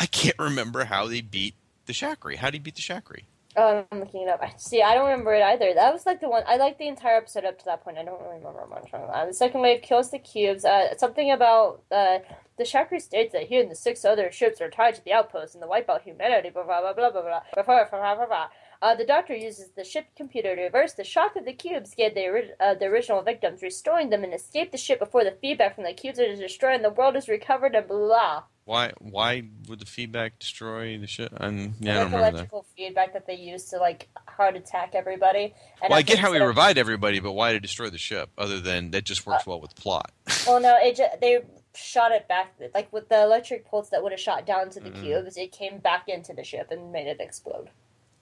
[0.00, 1.54] I can't remember how they beat
[1.84, 2.36] the Shakri.
[2.36, 3.24] How do you beat the Shakri?
[3.56, 4.40] Oh, I'm looking it up.
[4.40, 5.74] I See, I don't remember it either.
[5.74, 6.42] That was like the one.
[6.46, 7.98] I liked the entire episode up to that point.
[7.98, 9.28] I don't really remember much on that.
[9.28, 10.64] The second wave kills the cubes.
[10.64, 12.20] Uh, something about uh,
[12.56, 15.54] the Shakri states that he and the six other ships are tied to the outpost
[15.54, 16.48] and the wipe out humanity.
[16.48, 17.40] Blah blah blah blah blah blah.
[17.54, 18.46] blah, blah, blah, blah, blah.
[18.80, 22.14] Uh, the doctor uses the ship computer to reverse the shock of the cubes, gave
[22.14, 25.84] the, uh, the original victims, restoring them and escaped the ship before the feedback from
[25.84, 28.44] the cubes is destroyed and the world is recovered and blah.
[28.70, 31.32] Why why would the feedback destroy the shit?
[31.32, 32.28] And yeah, I like don't remember that.
[32.34, 35.54] electrical feedback that they used to like heart attack everybody.
[35.82, 38.30] And Well, I I get how he revived everybody, but why to destroy the ship?
[38.38, 40.12] Other than that, just Uh, works well with plot.
[40.46, 41.40] Well, no, it just, they
[41.74, 42.54] shot it back.
[42.72, 45.02] Like with the electric pulse that would have shot down to the Mhm.
[45.02, 47.70] cubes, it came back into the ship and made it explode.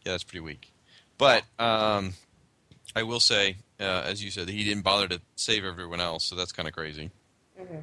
[0.06, 0.72] Yeah, that's pretty weak.
[1.18, 2.14] But um,
[2.96, 6.34] I will say, uh, as you said, he didn't bother to save everyone else, so
[6.34, 7.10] that's kind of crazy.
[7.54, 7.80] hmm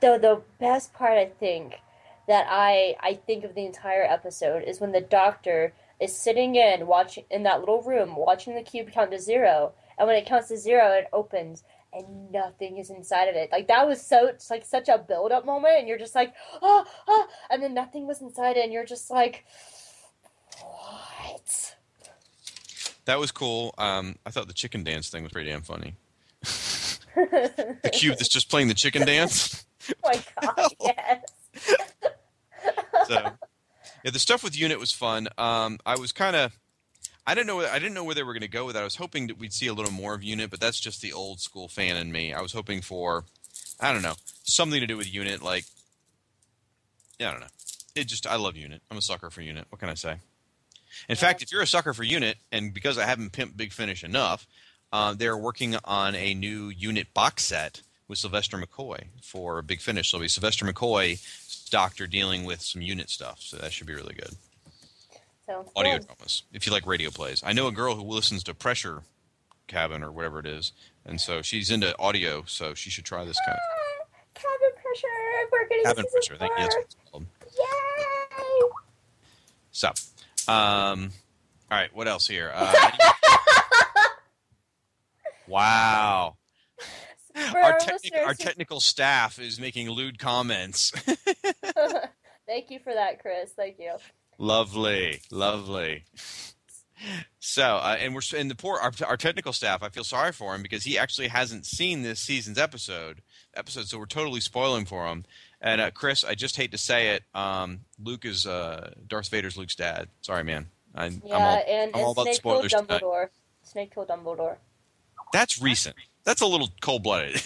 [0.00, 1.80] Though the best part, I think,
[2.28, 6.86] that I I think of the entire episode is when the Doctor is sitting in
[6.86, 10.48] watching in that little room watching the cube count to zero, and when it counts
[10.48, 13.50] to zero, it opens and nothing is inside of it.
[13.52, 16.84] Like that was so like such a build up moment, and you're just like, oh,
[17.06, 19.44] oh, and then nothing was inside it, and you're just like,
[20.60, 21.76] what?
[23.04, 23.74] That was cool.
[23.78, 25.96] Um, I thought the chicken dance thing was pretty damn funny.
[27.14, 29.64] The cube that's just playing the chicken dance.
[29.90, 31.24] oh my god, yes.
[33.06, 33.14] so,
[34.04, 35.28] yeah, the stuff with unit was fun.
[35.38, 36.56] Um, I was kind of,
[37.26, 38.80] I didn't know, I didn't know where they were going to go with that.
[38.80, 41.12] I was hoping that we'd see a little more of unit, but that's just the
[41.12, 42.32] old school fan in me.
[42.32, 43.24] I was hoping for,
[43.80, 44.14] I don't know,
[44.44, 45.64] something to do with unit, like,
[47.18, 47.46] yeah, I don't know.
[47.94, 48.82] It just, I love unit.
[48.90, 49.66] I'm a sucker for unit.
[49.68, 50.16] What can I say?
[51.08, 54.04] In fact, if you're a sucker for unit, and because I haven't pimped Big Finish
[54.04, 54.46] enough,
[54.92, 60.10] uh, they're working on a new unit box set with Sylvester McCoy for Big Finish.
[60.10, 61.18] So it'll be Sylvester McCoy,
[61.70, 63.40] doctor dealing with some unit stuff.
[63.40, 64.34] So that should be really good.
[65.46, 66.06] Sounds Audio good.
[66.06, 67.42] dramas, if you like radio plays.
[67.44, 69.02] I know a girl who listens to Pressure
[69.66, 70.72] Cabin or whatever it is,
[71.06, 72.44] and so she's into audio.
[72.46, 75.08] So she should try this kind of Ah, Cabin pressure.
[75.50, 76.36] We're getting cabin pressure.
[76.36, 76.62] Thank you.
[76.64, 77.26] That's what it's called.
[77.58, 78.68] Yay!
[79.72, 79.88] So,
[80.52, 81.10] um,
[81.70, 81.94] all right.
[81.94, 82.52] What else here?
[82.54, 82.72] Uh,
[85.46, 86.36] wow.
[87.34, 90.90] Our, our technic- our technical staff is making lewd comments.
[92.46, 93.52] Thank you for that, Chris.
[93.52, 93.94] Thank you.
[94.38, 96.04] lovely, lovely.
[97.40, 99.82] So, uh, and we're and the poor our, our technical staff.
[99.82, 103.22] I feel sorry for him because he actually hasn't seen this season's episode.
[103.54, 105.24] Episode, so we're totally spoiling for him.
[105.60, 107.24] And uh, Chris, I just hate to say it.
[107.34, 110.08] Um, Luke is uh, Darth Vader's Luke's dad.
[110.20, 110.66] Sorry, man.
[110.94, 113.02] I, Yeah, I'm all, and, I'm all and about Snape killed spoilers tonight.
[113.02, 113.28] Dumbledore.
[113.62, 114.56] Snape killed Dumbledore.
[115.32, 115.96] That's recent.
[116.24, 117.42] That's a little cold blooded.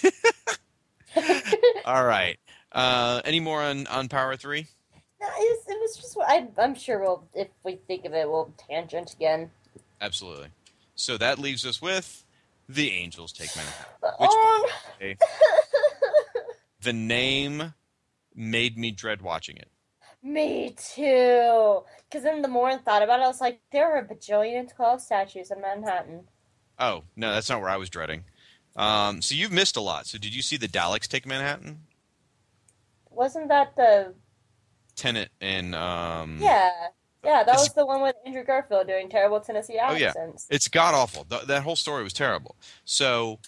[1.84, 2.38] all right.
[2.72, 4.66] Uh, any more on on Power Three?
[5.20, 6.16] No, it was, it was just.
[6.26, 9.50] I, I'm sure we'll, if we think of it, we'll tangent again.
[10.00, 10.48] Absolutely.
[10.94, 12.24] So that leaves us with
[12.68, 13.84] the Angels take Manhattan.
[14.18, 14.70] Which, Oh,
[16.82, 17.72] the name
[18.34, 19.68] made me dread watching it.
[20.22, 21.82] me too.
[22.08, 24.58] Because then the more I thought about it, I was like, there are a bajillion
[24.60, 26.28] and twelve statues in Manhattan.
[26.78, 28.24] Oh no, that's not where I was dreading.
[28.76, 30.06] Um, so you've missed a lot.
[30.06, 31.80] So did you see the Daleks take Manhattan?
[33.10, 34.14] Wasn't that the?
[34.94, 36.70] Tennant and um, Yeah,
[37.22, 40.16] yeah, that was the one with Andrew Garfield doing terrible Tennessee accents.
[40.16, 40.20] Oh,
[40.50, 40.54] yeah.
[40.54, 41.24] It's god awful.
[41.24, 42.56] Th- that whole story was terrible.
[42.84, 43.38] So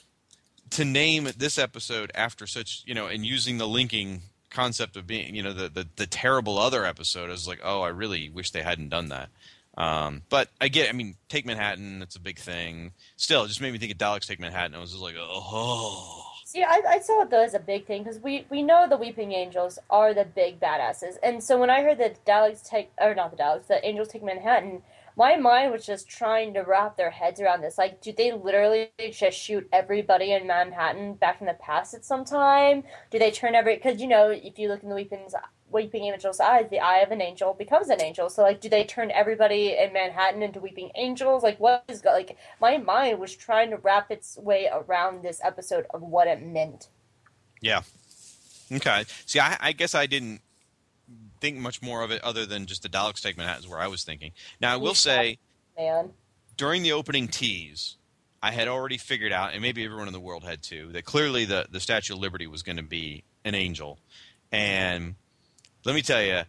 [0.71, 5.35] to name this episode after such, you know, and using the linking concept of being,
[5.35, 8.63] you know, the the, the terrible other episode is like, oh, I really wish they
[8.63, 9.31] hadn't done that.
[9.79, 10.89] Um, but I get.
[10.89, 12.03] I mean, take Manhattan.
[12.03, 12.93] It's a big thing.
[13.17, 14.75] Still, it just made me think of Daleks take Manhattan.
[14.75, 16.25] I was just like, oh.
[16.45, 18.97] See, I, I saw it though as a big thing because we, we know the
[18.97, 23.15] Weeping Angels are the big badasses, and so when I heard that Daleks take or
[23.15, 24.83] not the Daleks, the Angels take Manhattan,
[25.15, 27.77] my mind was just trying to wrap their heads around this.
[27.77, 32.25] Like, do they literally just shoot everybody in Manhattan back in the past at some
[32.25, 32.83] time?
[33.11, 33.77] Do they turn every?
[33.77, 35.35] Because you know, if you look in the Weeping's
[35.71, 38.31] Weeping Angel's eyes, the eye of an angel becomes an angel.
[38.31, 41.43] So, like, do they turn everybody in Manhattan into Weeping Angels?
[41.43, 42.37] Like, what is like?
[42.61, 46.89] My mind was trying to wrap its way around this episode of what it meant.
[47.61, 47.83] Yeah.
[48.73, 49.05] Okay.
[49.27, 50.41] See, I, I guess I didn't
[51.41, 53.89] think much more of it other than just the Daleks take Manhattan is where I
[53.89, 54.33] was thinking.
[54.61, 55.39] Now, I will say.
[55.77, 56.11] Man,
[56.57, 57.97] during the opening tease,
[58.43, 61.45] I had already figured out, and maybe everyone in the world had too, that clearly
[61.45, 63.99] the, the Statue of Liberty was going to be an angel.
[64.53, 65.15] And
[65.89, 66.43] let me tell you,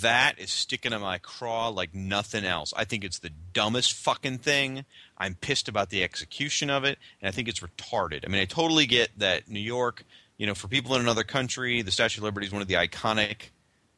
[0.00, 2.72] that is sticking to my craw like nothing else.
[2.76, 4.84] I think it's the dumbest fucking thing.
[5.18, 8.24] I'm pissed about the execution of it, and I think it's retarded.
[8.24, 10.04] I mean, I totally get that New York,
[10.36, 12.74] you know, for people in another country, the Statue of Liberty is one of the
[12.74, 13.50] iconic,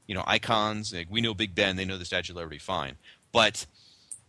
[0.06, 0.94] you know, icons.
[0.94, 2.94] Like, we know Big Ben, they know the Statue of Liberty fine.
[3.30, 3.66] But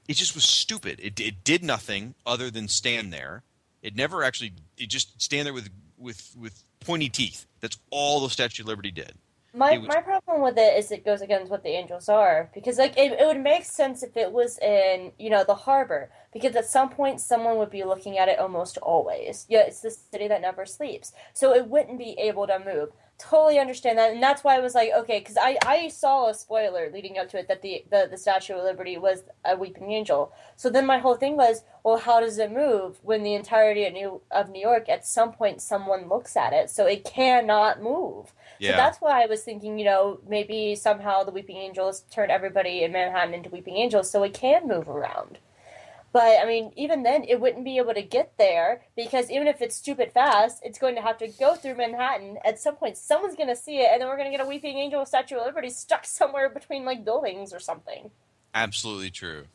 [0.10, 1.00] it just was stupid.
[1.02, 3.44] It, it did nothing other than stand there.
[3.82, 4.52] It never actually.
[4.78, 7.46] It just stand there with with with pointy teeth.
[7.62, 9.14] That's all the Statue of Liberty did.
[9.54, 12.78] My was- my problem with it is it goes against what the angels are because
[12.80, 16.56] like it, it would make sense if it was in you know the harbor because
[16.56, 19.46] at some point someone would be looking at it almost always.
[19.50, 22.90] Yeah, it's the city that never sleeps, so it wouldn't be able to move.
[23.20, 26.34] Totally understand that, and that's why I was like, okay, because I, I saw a
[26.34, 29.92] spoiler leading up to it that the, the the Statue of Liberty was a weeping
[29.92, 30.34] angel.
[30.56, 33.94] So then my whole thing was, well, how does it move when the entirety of
[33.94, 38.34] New of New York at some point someone looks at it, so it cannot move.
[38.64, 38.72] Yeah.
[38.72, 42.82] So that's why I was thinking, you know, maybe somehow the Weeping Angels turn everybody
[42.82, 45.40] in Manhattan into Weeping Angels so it can move around.
[46.14, 49.62] But I mean, even then, it wouldn't be able to get there because even if
[49.62, 52.38] it's stupid fast, it's going to have to go through Manhattan.
[52.46, 54.48] At some point, someone's going to see it, and then we're going to get a
[54.48, 58.12] Weeping Angel Statue of Liberty stuck somewhere between like buildings or something.
[58.54, 59.46] Absolutely true.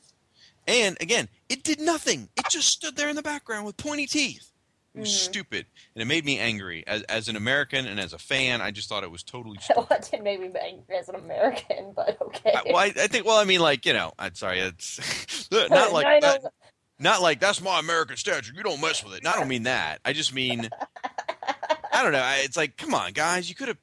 [0.66, 2.28] And again, it did nothing.
[2.36, 4.50] It just stood there in the background with pointy teeth.
[4.98, 5.12] It was Mhm.
[5.12, 6.84] stupid, and it made me angry.
[6.86, 9.86] As, as an American and as a fan, I just thought it was totally well,
[9.86, 10.04] stupid.
[10.04, 12.52] it didn't make me angry as an American, but okay.
[12.54, 13.24] I, well, I, I think.
[13.24, 14.60] Well, I mean, like you know, I'm sorry.
[14.60, 16.52] It's not like No, that,
[16.98, 18.52] not like that's my American statue.
[18.54, 19.18] You don't mess with it.
[19.18, 20.00] And I don't mean that.
[20.04, 20.68] I just mean
[21.92, 22.18] I don't know.
[22.20, 23.48] I, it's like, come on, guys.
[23.48, 23.78] You could have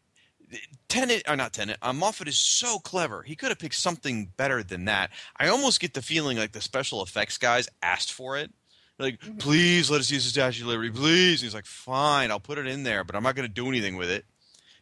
[0.87, 1.79] Tennant or not Tennant.
[1.81, 3.23] Uh, Moffat is so clever.
[3.23, 5.09] He could have picked something better than that.
[5.37, 8.51] I almost get the feeling like the special effects guys asked for it.
[8.97, 9.37] Like, mm-hmm.
[9.37, 11.41] please let us use the Statue of Liberty, please.
[11.41, 13.67] And he's like, fine, I'll put it in there, but I'm not going to do
[13.67, 14.25] anything with it.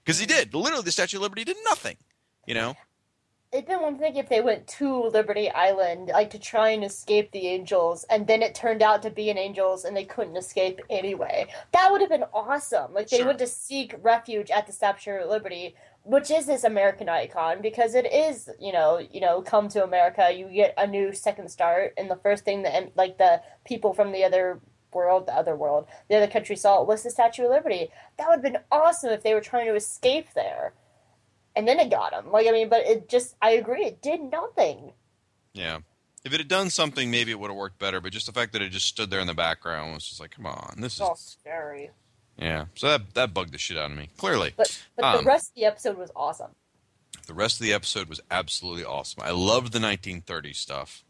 [0.03, 0.38] Because he mm-hmm.
[0.38, 0.53] did.
[0.53, 1.98] Literally, the Statue of Liberty did nothing.
[2.45, 2.76] You know?
[3.53, 7.31] It'd been one thing if they went to Liberty Island, like to try and escape
[7.31, 10.81] the angels, and then it turned out to be an angels and they couldn't escape
[10.90, 11.45] anyway.
[11.72, 12.95] That would have been awesome.
[12.95, 13.27] Like they Sure.
[13.27, 17.95] went to seek refuge at the Statue of Liberty, which is this American icon because
[17.95, 21.93] it is, you know, you know, come to America, you get a new second start,
[21.97, 24.59] and the first thing that like the people from the other
[24.93, 27.89] world, the other world, the other country saw was the Statue of Liberty.
[28.17, 30.73] That would have been awesome if they were trying to escape there
[31.55, 32.31] and then it got him.
[32.31, 34.93] Like I mean, but it just I agree, it did nothing.
[35.53, 35.80] Yeah.
[36.23, 37.99] If it had done something, maybe it would have worked better.
[37.99, 40.31] But just the fact that it just stood there in the background was just like,
[40.31, 41.91] come on, this It's all oh, scary.
[42.43, 42.65] Yeah.
[42.75, 44.09] So that that bugged the shit out of me.
[44.17, 46.51] Clearly, But but Um, the rest of the episode was awesome.
[47.27, 49.23] the rest of the episode was absolutely awesome.
[49.23, 51.03] I loved the 1930s stuff.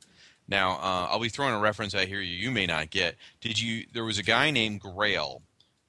[0.48, 3.16] Now, uh, I'll be throwing a reference out here you you may not get.
[3.42, 3.86] Did you?
[3.94, 5.42] There was a guy named Grayle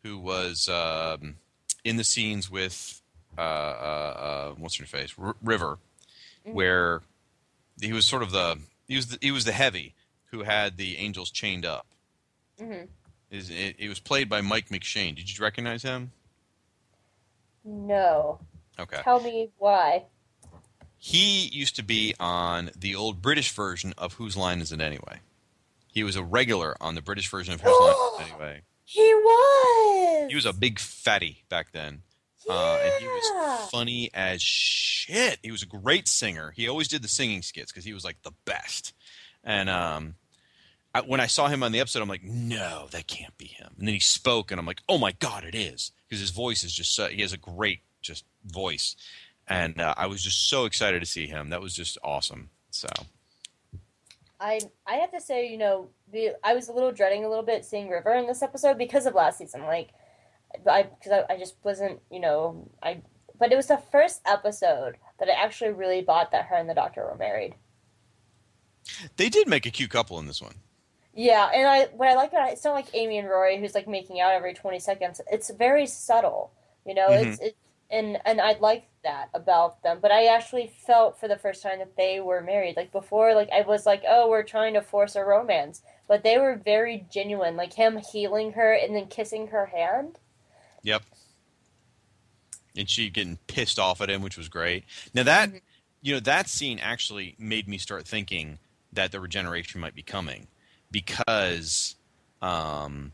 [0.02, 1.36] who was um,
[1.84, 3.02] in the scenes with
[3.36, 5.78] uh, uh, uh, what's her face R- River,
[6.44, 7.02] where
[7.80, 8.58] he was sort of the
[8.88, 9.94] he was the, he was the heavy
[10.30, 11.86] who had the angels chained up.
[12.58, 12.84] hmm
[13.34, 15.16] Is it, it was played by Mike McShane.
[15.16, 16.12] Did you recognize him?
[17.64, 18.38] No,
[18.78, 19.00] Okay.
[19.02, 20.04] tell me why.
[20.98, 25.18] He used to be on the old British version of Whose Line Is It Anyway?
[25.92, 28.60] He was a regular on the British version of Whose Line Is It Anyway?
[28.86, 30.26] He was.
[30.28, 32.02] He was a big fatty back then.
[32.48, 35.38] Uh, and he was funny as shit.
[35.42, 36.52] He was a great singer.
[36.54, 38.92] He always did the singing skits because he was like the best.
[39.42, 40.16] And um,
[40.94, 43.70] I, when I saw him on the episode, I'm like, no, that can't be him.
[43.78, 46.62] And then he spoke, and I'm like, oh my god, it is because his voice
[46.62, 48.94] is just so, he has a great just voice,
[49.48, 51.50] and uh, I was just so excited to see him.
[51.50, 52.50] That was just awesome.
[52.70, 52.88] So
[54.40, 57.44] I I have to say, you know, the I was a little dreading a little
[57.44, 59.62] bit seeing River in this episode because of last season.
[59.62, 59.90] Like,
[60.70, 63.02] I because I, I just wasn't, you know, I.
[63.36, 66.74] But it was the first episode that I actually really bought that her and the
[66.74, 67.54] Doctor were married.
[69.16, 70.54] they did make a cute couple in this one.
[71.14, 73.74] Yeah, and I what I like about it, it's not like Amy and Rory who's
[73.74, 75.20] like making out every twenty seconds.
[75.30, 76.52] It's very subtle,
[76.84, 77.06] you know.
[77.08, 77.46] It's mm-hmm.
[77.46, 77.56] it
[77.90, 79.98] and and I like that about them.
[80.02, 82.76] But I actually felt for the first time that they were married.
[82.76, 86.38] Like before, like I was like, oh, we're trying to force a romance, but they
[86.38, 87.56] were very genuine.
[87.56, 90.18] Like him healing her and then kissing her hand.
[90.82, 91.02] Yep.
[92.76, 94.84] And she getting pissed off at him, which was great.
[95.14, 95.58] Now that mm-hmm.
[96.02, 98.58] you know that scene actually made me start thinking
[98.92, 100.48] that the regeneration might be coming
[100.94, 101.96] because
[102.40, 103.10] um,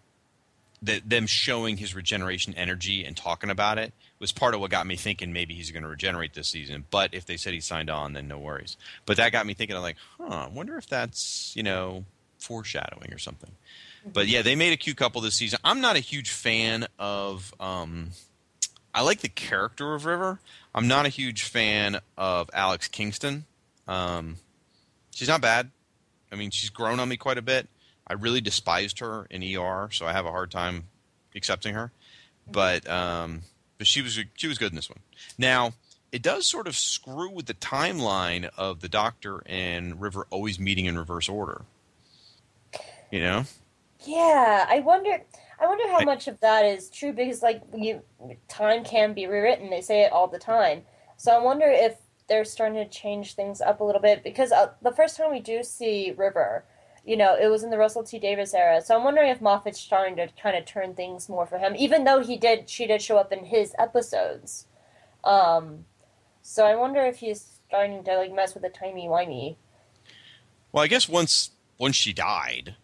[0.83, 4.97] them showing his regeneration energy and talking about it was part of what got me
[4.97, 6.85] thinking maybe he's going to regenerate this season.
[6.91, 8.77] But if they said he signed on, then no worries.
[9.07, 9.75] But that got me thinking.
[9.75, 12.05] I'm like, huh, I wonder if that's you know
[12.39, 13.53] foreshadowing or something.
[14.13, 15.59] But yeah, they made a cute couple this season.
[15.65, 17.55] I'm not a huge fan of.
[17.59, 18.11] Um,
[18.95, 20.39] I like the character of River.
[20.75, 23.47] I'm not a huge fan of Alex Kingston.
[23.89, 24.37] Um,
[25.13, 25.71] she's not bad.
[26.33, 27.69] I mean, she's grown on me quite a bit.
[28.07, 30.85] I really despised her in ER, so I have a hard time
[31.35, 31.93] accepting her.
[32.51, 33.43] But um,
[33.79, 35.01] but she was she was good in this one.
[35.39, 35.73] Now
[36.13, 40.87] it does sort of screw with the timeline of the Doctor and River always meeting
[40.87, 41.63] in reverse order.
[43.11, 43.45] You know.
[44.05, 45.23] Yeah, I wonder.
[45.61, 48.03] I wonder how I- much of that is true because, like, you
[48.49, 49.71] time can be rewritten.
[49.71, 50.83] They say it all the time.
[51.17, 51.97] So I wonder if
[52.31, 55.41] they're starting to change things up a little bit because uh, the first time we
[55.41, 56.65] do see River,
[57.05, 58.81] you know, it was in the Russell T Davies era.
[58.81, 62.05] So I'm wondering if Moffat's starting to kind of turn things more for him, even
[62.05, 64.67] though he did, she did show up in his episodes.
[65.25, 65.87] Um,
[66.41, 69.57] so I wonder if he's starting to like mess with the timey wimey.
[70.71, 72.77] Well, I guess once once she died,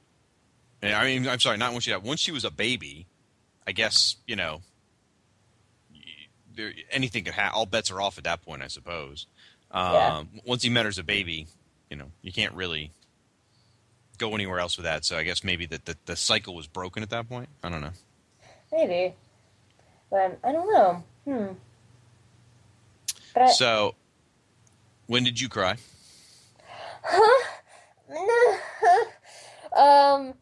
[0.82, 2.02] and I mean, I'm sorry, not once she died.
[2.02, 3.06] Once she was a baby,
[3.64, 4.62] I guess you know,
[6.90, 7.56] anything could happen.
[7.56, 9.26] All bets are off at that point, I suppose.
[9.76, 10.24] Um, Yeah.
[10.46, 11.46] Once he met her as a baby,
[11.90, 12.90] you know, you can't really
[14.18, 15.04] go anywhere else with that.
[15.04, 17.48] So I guess maybe that the, the cycle was broken at that point.
[17.62, 17.90] I don't know.
[18.72, 19.14] Maybe,
[20.10, 21.04] but I don't know.
[21.24, 21.46] Hmm.
[23.34, 23.94] But So,
[25.06, 25.76] when did you cry?
[27.08, 27.44] Huh?
[29.76, 30.32] Um,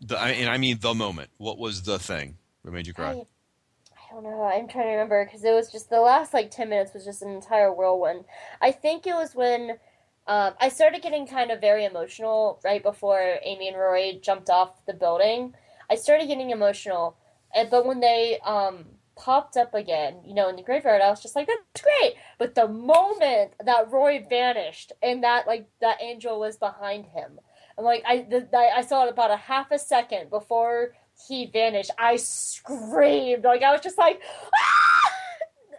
[0.00, 1.30] The, I, and I mean the moment.
[1.38, 3.12] What was the thing that made you cry?
[3.12, 3.24] I
[4.14, 4.42] don't know.
[4.44, 7.22] I'm trying to remember because it was just the last like ten minutes was just
[7.22, 8.24] an entire whirlwind.
[8.62, 9.78] I think it was when
[10.26, 14.84] um, I started getting kind of very emotional right before Amy and Rory jumped off
[14.86, 15.54] the building.
[15.90, 17.16] I started getting emotional,
[17.70, 18.86] but when they um,
[19.16, 22.54] popped up again, you know, in the graveyard, I was just like, "That's great." But
[22.54, 27.38] the moment that Rory vanished and that like that angel was behind him,
[27.76, 30.92] I'm like I the, I saw it about a half a second before
[31.28, 34.20] he vanished, I screamed like I was just like,
[34.54, 35.10] ah!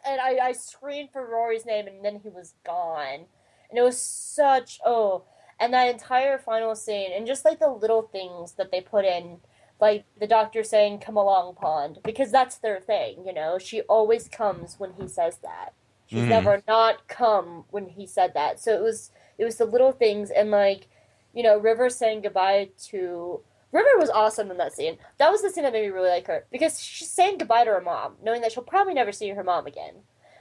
[0.07, 3.26] and I, I screamed for Rory's name, and then he was gone,
[3.70, 5.24] and it was such oh,
[5.60, 9.38] and that entire final scene, and just like the little things that they put in,
[9.80, 13.57] like the doctor saying "Come along, Pond," because that's their thing, you know.
[13.57, 15.74] She always comes when he says that.
[16.07, 16.30] She's Mhm.
[16.30, 18.60] never not come when he said that.
[18.60, 20.88] So it was it was the little things, and like
[21.34, 23.41] you know, River saying goodbye to
[23.76, 24.97] River was awesome in that scene.
[25.18, 27.72] That was the scene that made me really like her because she's saying goodbye to
[27.72, 29.95] her mom, knowing that she'll probably never see her mom again.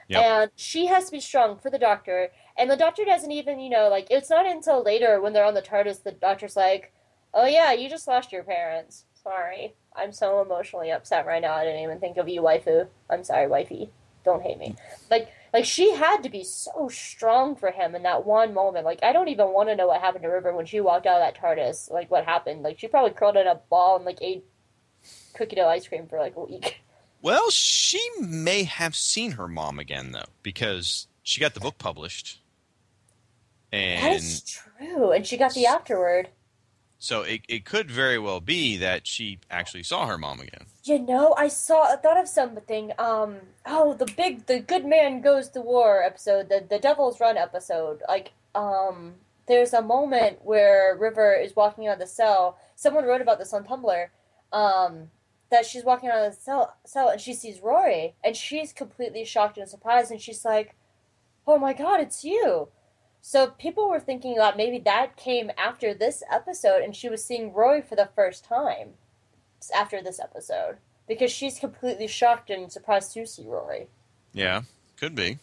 [0.08, 0.22] Yep.
[0.22, 2.30] And she has to be strong for the doctor.
[2.56, 5.54] And the doctor doesn't even, you know, like it's not until later when they're on
[5.54, 6.92] the TARDIS the doctor's like,
[7.32, 9.04] "Oh yeah, you just lost your parents.
[9.20, 11.54] Sorry, I'm so emotionally upset right now.
[11.54, 12.86] I didn't even think of you, waifu.
[13.10, 13.90] I'm sorry, wifey.
[14.24, 14.76] Don't hate me."
[15.10, 18.84] Like, like she had to be so strong for him in that one moment.
[18.84, 21.22] Like, I don't even want to know what happened to River when she walked out
[21.22, 21.92] of that TARDIS.
[21.92, 22.62] Like, what happened?
[22.62, 24.44] Like, she probably curled in a ball and like ate
[25.34, 26.80] cookie dough ice cream for like a week.
[27.22, 32.42] Well, she may have seen her mom again though, because she got the book published,
[33.70, 35.10] that and is true.
[35.10, 36.28] And she got the afterword.
[36.98, 40.66] So it it could very well be that she actually saw her mom again.
[40.84, 42.92] You know, I saw I thought of something.
[42.98, 47.36] Um, oh, the big, the good man goes to war episode, the the Devil's Run
[47.36, 48.02] episode.
[48.08, 49.14] Like, um,
[49.46, 52.58] there's a moment where River is walking out of the cell.
[52.76, 54.08] Someone wrote about this on Tumblr.
[54.52, 55.10] Um,
[55.50, 59.24] that she's walking out of the cell, cell and she sees Rory, and she's completely
[59.24, 60.74] shocked and surprised, and she's like,
[61.46, 62.68] "Oh my God, it's you!"
[63.26, 67.54] So people were thinking that maybe that came after this episode, and she was seeing
[67.54, 68.90] Rory for the first time
[69.74, 70.76] after this episode
[71.08, 73.86] because she's completely shocked and surprised to see Rory.
[74.34, 74.60] Yeah,
[74.98, 75.38] could be.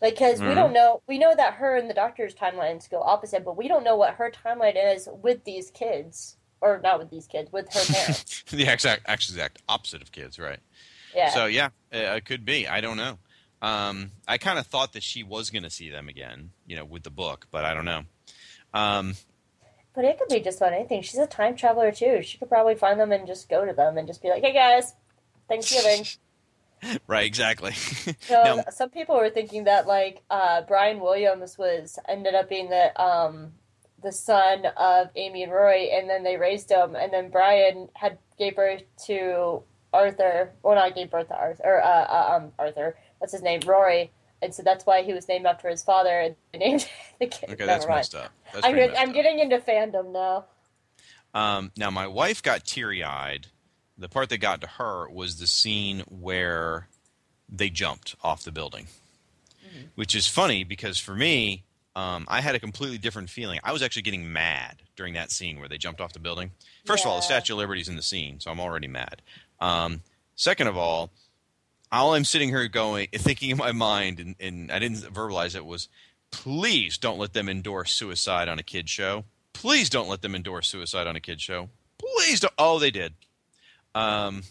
[0.00, 0.54] Because we Mhm.
[0.54, 3.82] don't know, we know that her and the doctor's timelines go opposite, but we don't
[3.82, 7.92] know what her timeline is with these kids, or not with these kids, with her
[7.92, 8.44] parents.
[8.50, 10.60] the exact actually exact opposite of kids, right?
[11.12, 11.30] Yeah.
[11.30, 12.68] So yeah, it could be.
[12.68, 13.18] I don't know.
[13.64, 16.84] Um, I kind of thought that she was going to see them again, you know,
[16.84, 18.02] with the book, but I don't know.
[18.74, 19.14] Um,
[19.94, 21.00] but it could be just about anything.
[21.00, 22.20] She's a time traveler too.
[22.22, 24.52] She could probably find them and just go to them and just be like, "Hey
[24.52, 24.94] guys,
[25.48, 26.04] Thanksgiving."
[27.06, 27.72] right, exactly.
[28.28, 32.68] So Now- some people were thinking that like uh, Brian Williams was ended up being
[32.68, 33.52] the um,
[34.02, 38.18] the son of Amy and Rory, and then they raised him, and then Brian had
[38.36, 39.62] gave birth to
[39.94, 40.52] Arthur.
[40.62, 42.96] Well, not gave birth to Arthur, or uh, uh, um, Arthur.
[43.20, 44.10] That's his name, Rory,
[44.42, 46.20] and so that's why he was named after his father.
[46.20, 46.88] And named
[47.18, 47.50] the kid.
[47.50, 47.98] okay, that's mind.
[47.98, 48.32] messed up.
[48.52, 49.14] That's I'm, messed I'm up.
[49.14, 50.44] getting into fandom now.
[51.34, 53.48] Um, now, my wife got teary eyed.
[53.96, 56.88] The part that got to her was the scene where
[57.48, 58.88] they jumped off the building,
[59.94, 61.64] which is funny because for me,
[61.96, 63.60] um, I had a completely different feeling.
[63.62, 66.50] I was actually getting mad during that scene where they jumped off the building.
[66.84, 69.22] First of all, the Statue of Liberty's in the scene, so I'm already mad.
[69.60, 70.02] Um,
[70.34, 71.10] second of all,
[72.00, 75.64] all I'm sitting here going, thinking in my mind, and, and I didn't verbalize it,
[75.64, 75.88] was
[76.30, 79.24] please don't let them endorse suicide on a kid show.
[79.52, 81.68] Please don't let them endorse suicide on a kid show.
[81.98, 82.52] Please don't.
[82.58, 83.14] Oh, they did.
[83.94, 84.42] Um,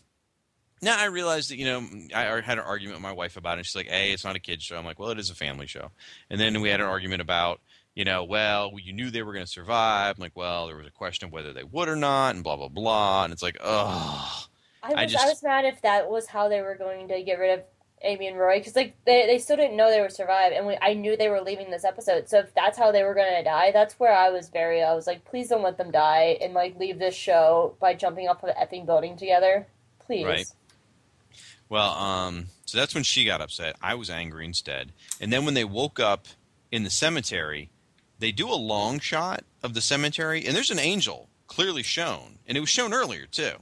[0.82, 3.66] now I realized that you know I had an argument with my wife about it.
[3.66, 5.68] She's like, "Hey, it's not a kid show." I'm like, "Well, it is a family
[5.68, 5.92] show."
[6.30, 7.60] And then we had an argument about
[7.96, 10.16] you know, well, you knew they were going to survive.
[10.18, 12.56] I'm like, well, there was a question of whether they would or not, and blah
[12.56, 13.24] blah blah.
[13.24, 14.48] And it's like, oh,
[14.84, 17.40] I was I I, was mad if that was how they were going to get
[17.40, 17.66] rid of
[18.02, 20.78] Amy and Rory because like they, they still didn't know they would survive and we,
[20.82, 23.44] I knew they were leaving this episode so if that's how they were going to
[23.44, 26.54] die that's where I was very I was like please don't let them die and
[26.54, 29.68] like leave this show by jumping off of an effing building together
[30.00, 30.48] please Right.
[31.70, 33.78] Well, um, so that's when she got upset.
[33.82, 34.92] I was angry instead.
[35.20, 36.28] And then when they woke up
[36.72, 37.72] in the cemetery,
[38.20, 42.58] they do a long shot of the cemetery, and there's an angel clearly shown, and
[42.58, 43.54] it was shown earlier too.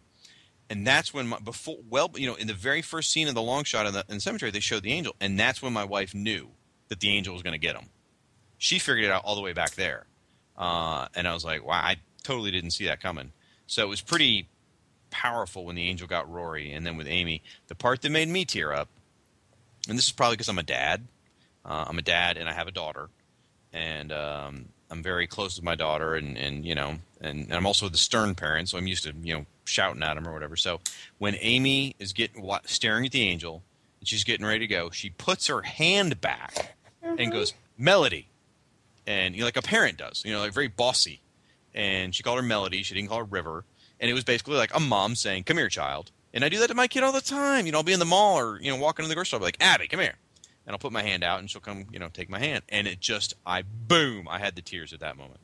[0.71, 3.41] And that's when my before well, you know, in the very first scene of the
[3.41, 5.83] long shot in the, in the cemetery, they showed the angel, and that's when my
[5.83, 6.47] wife knew
[6.87, 7.89] that the angel was going to get him.
[8.57, 10.05] She figured it out all the way back there,
[10.57, 13.33] uh, and I was like, wow, I totally didn't see that coming.
[13.67, 14.47] So it was pretty
[15.09, 18.45] powerful when the angel got Rory, and then with Amy, the part that made me
[18.45, 18.87] tear up,
[19.89, 21.05] and this is probably because I'm a dad.
[21.65, 23.09] Uh, I'm a dad, and I have a daughter.
[23.73, 27.65] and um, I'm very close with my daughter, and, and you know, and, and I'm
[27.65, 30.57] also the stern parent, so I'm used to you know shouting at him or whatever.
[30.57, 30.81] So
[31.17, 33.63] when Amy is getting staring at the angel
[33.99, 37.31] and she's getting ready to go, she puts her hand back and mm-hmm.
[37.31, 38.27] goes, "Melody,"
[39.07, 41.21] and you know, like a parent does, you know, like very bossy.
[41.73, 42.83] And she called her Melody.
[42.83, 43.63] She didn't call her River.
[44.01, 46.67] And it was basically like a mom saying, "Come here, child." And I do that
[46.67, 47.65] to my kid all the time.
[47.65, 49.37] You know, I'll be in the mall or you know walking in the grocery store,
[49.37, 50.15] I'll be like, "Abby, come here,"
[50.65, 52.63] and I'll put my hand out, and she'll come, you know, take my hand.
[52.69, 55.41] And it just, I boom, I had the tears at that moment.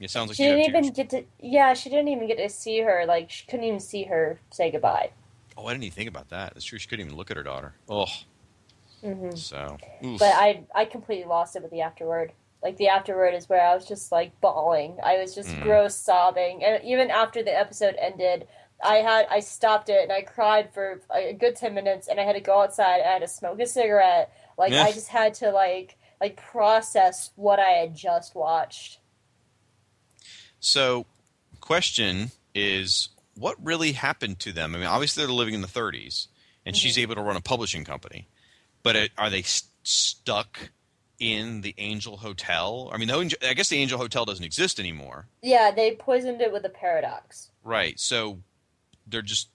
[0.00, 0.92] It sounds like She didn't even tears.
[0.92, 1.24] get to.
[1.40, 3.04] Yeah, she didn't even get to see her.
[3.06, 5.10] Like she couldn't even see her say goodbye.
[5.56, 6.54] Oh, I didn't even think about that.
[6.54, 6.78] That's true.
[6.78, 7.74] She couldn't even look at her daughter.
[7.88, 8.06] Oh,
[9.02, 9.76] hmm so.
[10.04, 10.20] oof.
[10.20, 12.32] But I I completely lost it with the afterword.
[12.62, 14.98] Like the afterword is where I was just like bawling.
[15.02, 15.60] I was just Mm.
[15.60, 18.48] gross sobbing, and even after the episode ended,
[18.82, 22.24] I had I stopped it and I cried for a good ten minutes, and I
[22.24, 23.00] had to go outside.
[23.00, 24.32] and I had to smoke a cigarette.
[24.56, 24.84] Like Yeah.
[24.84, 28.98] I just had to like like process what I had just watched.
[30.60, 31.06] So,
[31.60, 34.74] question is, what really happened to them?
[34.74, 36.26] I mean, obviously they're living in the 30s,
[36.66, 37.02] and she's Mm-hmm.
[37.02, 38.26] able to run a publishing company,
[38.82, 40.70] but it, are they st- stuck
[41.20, 42.90] in the Angel Hotel?
[42.92, 46.52] I mean, the I guess the Angel Hotel doesn't exist anymore, Yeah, they poisoned it
[46.52, 47.50] with a paradox.
[47.62, 47.98] right?
[48.00, 48.40] So
[49.10, 49.48] they're just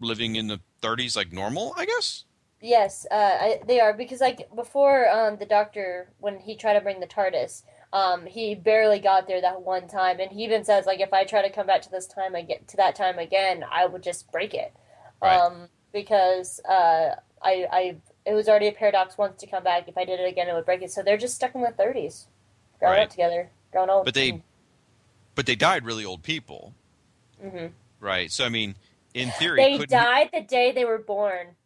[0.00, 2.24] living in the 30s like normal, I guess.
[2.60, 6.80] Yes, uh, I, they are because like before, um, the doctor when he tried to
[6.80, 7.62] bring the TARDIS,
[7.92, 11.24] um, he barely got there that one time, and he even says like if I
[11.24, 14.32] try to come back to this time again to that time again, I would just
[14.32, 14.72] break it,
[15.22, 15.38] Right.
[15.38, 19.86] um, because uh, I I it was already a paradox once to come back.
[19.86, 20.90] If I did it again, it would break it.
[20.90, 22.28] So they're just stuck in the thirties,
[22.78, 23.02] growing Right.
[23.04, 24.06] up together, growing old.
[24.06, 24.40] But they,
[25.34, 26.72] but they died really old people,
[27.38, 27.66] hmm
[28.00, 28.32] right?
[28.32, 28.74] So I mean,
[29.14, 31.56] in theory, they died the day they were born.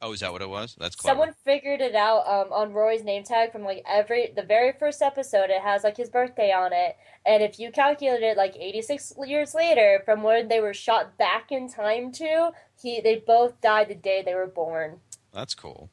[0.00, 0.76] oh, is that what it was?
[0.78, 1.12] That's clever.
[1.14, 5.00] Someone figured it out um, on Rory's name tag from like every the very first
[5.02, 5.50] episode.
[5.50, 9.12] It has like his birthday on it, and if you calculate it like eighty six
[9.26, 12.50] years later from when they were shot back in time to,
[12.80, 15.00] he they both died the day they were born.
[15.32, 15.88] That's cool.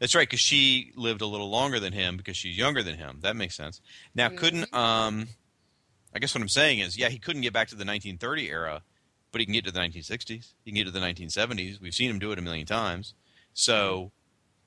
[0.00, 3.18] That's right, because she lived a little longer than him because she's younger than him.
[3.22, 3.80] That makes sense.
[4.14, 5.28] Now, couldn't um,
[6.14, 8.82] I guess what I'm saying is, yeah, he couldn't get back to the 1930 era,
[9.34, 10.52] but he can get to the 1960s.
[10.64, 11.80] He can get to the 1970s.
[11.80, 13.14] We've seen him do it a million times.
[13.52, 14.12] So,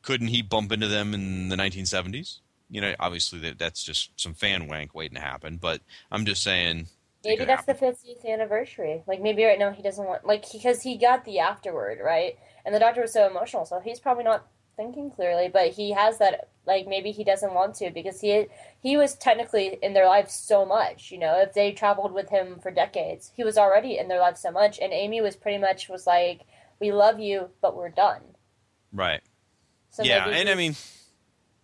[0.01, 2.39] couldn't he bump into them in the 1970s?
[2.69, 5.55] You know, obviously that that's just some fan wank waiting to happen.
[5.55, 5.79] But
[6.11, 6.87] I'm just saying,
[7.23, 7.75] Maybe that's happen.
[7.75, 9.03] the fiftieth anniversary.
[9.07, 12.75] Like maybe right now he doesn't want like because he got the afterword right, and
[12.75, 14.47] the doctor was so emotional, so he's probably not
[14.77, 15.49] thinking clearly.
[15.51, 18.45] But he has that like maybe he doesn't want to because he
[18.81, 21.11] he was technically in their lives so much.
[21.11, 24.41] You know, if they traveled with him for decades, he was already in their lives
[24.41, 24.79] so much.
[24.79, 26.41] And Amy was pretty much was like,
[26.79, 28.21] "We love you, but we're done."
[28.93, 29.21] right?
[29.89, 30.75] So yeah, and I mean,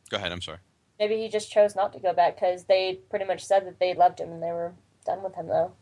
[0.09, 0.31] go ahead.
[0.31, 0.59] I'm sorry.
[0.99, 3.93] maybe he just chose not to go back because they pretty much said that they
[3.93, 4.73] loved him and they were
[5.05, 5.73] done with him though.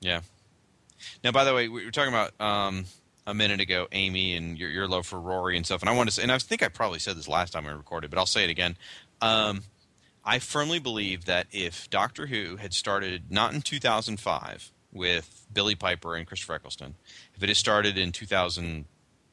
[0.00, 0.20] Yeah.
[1.22, 2.84] Now, by the way, we were talking about um,
[3.26, 5.80] a minute ago, Amy, and your, your love for Rory and stuff.
[5.80, 7.72] And I want to say, and I think I probably said this last time we
[7.72, 8.76] recorded, but I'll say it again.
[9.20, 9.62] Um,
[10.24, 16.14] I firmly believe that if Doctor Who had started not in 2005 with Billie Piper
[16.16, 16.94] and Christopher Eccleston,
[17.34, 18.84] if it had started in 2000,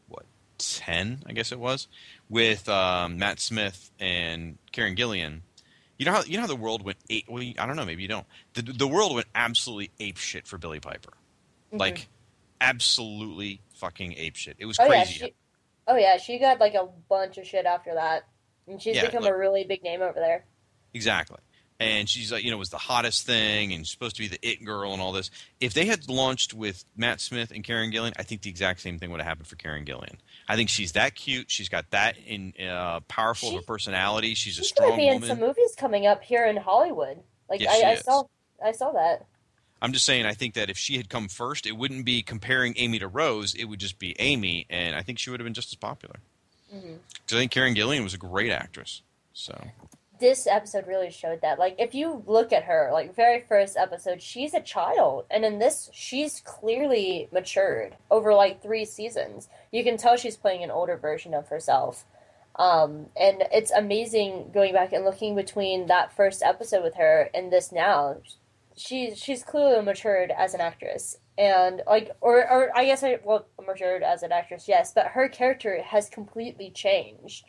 [0.08, 0.26] what,
[0.58, 1.88] 10, I guess it was,
[2.30, 5.44] with um, Matt Smith and Karen Gillian,
[5.98, 7.26] you know how you know how the world went ape.
[7.30, 7.86] Well, I don't know.
[7.86, 8.26] Maybe you don't.
[8.56, 11.14] The the world went absolutely ape shit for Billie Piper,
[11.72, 12.08] like
[12.60, 14.56] absolutely fucking ape shit.
[14.60, 14.80] It was.
[14.80, 15.14] Oh yeah, crazy.
[15.14, 15.34] she,
[15.88, 18.24] oh yeah, she got like a bunch of shit after that,
[18.68, 20.46] and she's Yeah, become like- a really big name over there.
[20.94, 21.38] Exactly.
[21.80, 24.64] And she's like, you know, was the hottest thing and supposed to be the it
[24.64, 25.32] girl and all this.
[25.60, 29.00] If they had launched with Matt Smith and Karen Gillian, I think the exact same
[29.00, 30.18] thing would have happened for Karen Gillian.
[30.48, 31.50] I think she's that cute.
[31.50, 34.36] She's got that in uh, powerful of a personality.
[34.36, 37.18] She's a She's gonna strong be in some movies coming up here in Hollywood.
[37.50, 38.24] Like Yes, she I, I saw,
[38.64, 39.26] I saw that.
[39.82, 42.76] I'm just saying, I think that if she had come first, it wouldn't be comparing
[42.78, 43.56] Amy to Rose.
[43.56, 46.18] It would just be Amy, and I think she would have been just as popular.
[46.70, 47.00] Because Mhm.
[47.32, 49.02] I think Karen Gillian was a great actress.
[49.34, 49.60] So
[50.20, 51.58] This episode really showed that.
[51.58, 55.58] Like if you look at her, like very first episode, she's a child, and in
[55.58, 59.50] this, she's clearly matured over like three seasons.
[59.72, 62.06] You can tell she's playing an older version of herself.
[62.56, 67.52] Um, and it's amazing going back and looking between that first episode with her and
[67.52, 68.18] this now.
[68.82, 73.48] She's she's clearly matured as an actress, and like, or or I guess I well
[73.64, 77.46] matured as an actress, yes, but her character has completely changed.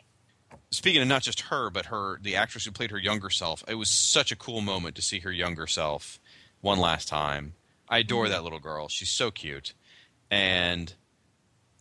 [0.71, 3.75] speaking of not just her, but her the actress who played her younger self, it
[3.75, 6.19] was such a cool moment to see her younger self
[6.61, 7.53] one last time.
[7.89, 8.87] I adore that little girl.
[8.87, 9.73] She's so cute,
[10.29, 10.93] and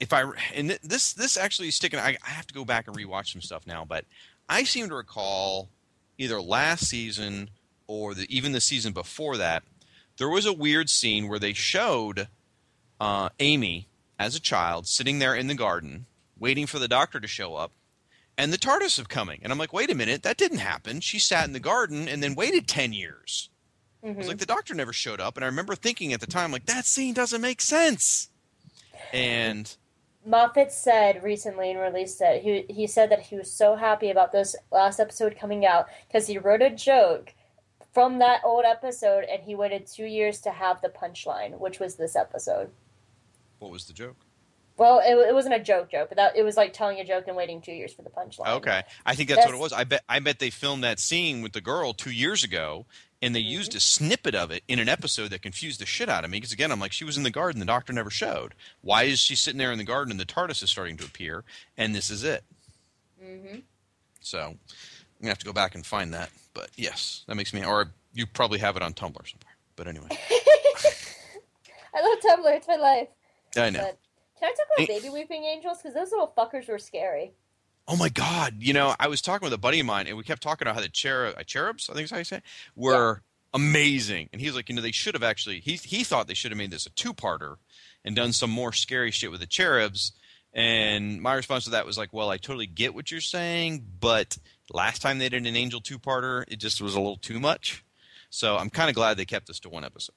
[0.01, 0.23] if I
[0.55, 1.99] and th- this this actually is sticking.
[1.99, 4.05] I, I have to go back and rewatch some stuff now, but
[4.49, 5.69] I seem to recall
[6.19, 7.51] either last season
[7.87, 9.63] or the, even the season before that,
[10.19, 12.29] there was a weird scene where they showed
[13.01, 13.89] uh, Amy
[14.19, 16.07] as a child sitting there in the garden
[16.39, 17.73] waiting for the doctor to show up
[18.37, 19.41] and the TARDIS of coming.
[19.43, 21.01] And I'm like, wait a minute, that didn't happen.
[21.01, 23.51] She sat in the garden and then waited 10 years.
[24.03, 24.15] Mm-hmm.
[24.15, 25.37] It was like the doctor never showed up.
[25.37, 28.31] And I remember thinking at the time, like, that scene doesn't make sense.
[29.13, 29.75] And.
[30.25, 34.33] Moffat said recently and released it, he, he said that he was so happy about
[34.33, 37.35] this last episode coming out because he wrote a joke
[37.93, 41.97] from that old episode and he waited two years to have the punchline, which was
[41.97, 42.71] this episode.
[43.59, 44.17] What was the joke?
[44.79, 47.29] Well, it, it wasn't a joke joke, but that, it was like telling a joke
[47.29, 48.57] and waiting two years for the punchline.
[48.57, 49.73] Okay, I think that's, that's, what it was.
[49.73, 52.87] I bet I bet they filmed that scene with the girl two years ago,
[53.21, 53.51] and they mm-hmm.
[53.51, 56.39] used a snippet of it in an episode that confused the shit out of me.
[56.39, 58.55] Because again, I'm like, she was in the garden, the doctor never showed.
[58.81, 61.45] Why is she sitting there in the garden and the TARDIS is starting to appear,
[61.77, 62.43] and this is it?
[63.23, 63.59] Mm-hmm.
[64.21, 64.59] So I'm
[65.21, 66.31] gonna have to go back and find that.
[66.55, 67.65] But yes, that makes me.
[67.65, 69.57] Or you probably have it on Tumblr somewhere.
[69.77, 70.09] But anyway,
[71.95, 72.57] I love Tumblr.
[72.57, 73.09] It's my life.
[73.57, 73.81] I know.
[73.81, 73.99] But
[74.39, 75.79] can I talk about baby weeping angels?
[75.79, 77.33] Because those little fuckers were scary.
[77.89, 78.57] Oh my god!
[78.59, 80.77] You know, I was talking with a buddy of mine, and we kept talking about
[80.77, 82.43] how the cherub, uh, cherubs, I think is how you say, it,
[82.77, 83.23] were
[83.55, 83.59] yeah.
[83.61, 84.29] amazing.
[84.33, 85.61] And he was like, you know, they should have actually.
[85.61, 87.57] He he thought they should have made this a two-parter
[88.05, 90.13] and done some more scary shit with the cherubs.
[90.55, 94.37] And my response to that was like, well, I totally get what you're saying, but
[94.73, 97.85] last time they did an angel two-parter, it just was a little too much.
[98.31, 100.17] So I'm kind of glad they kept this to one episode.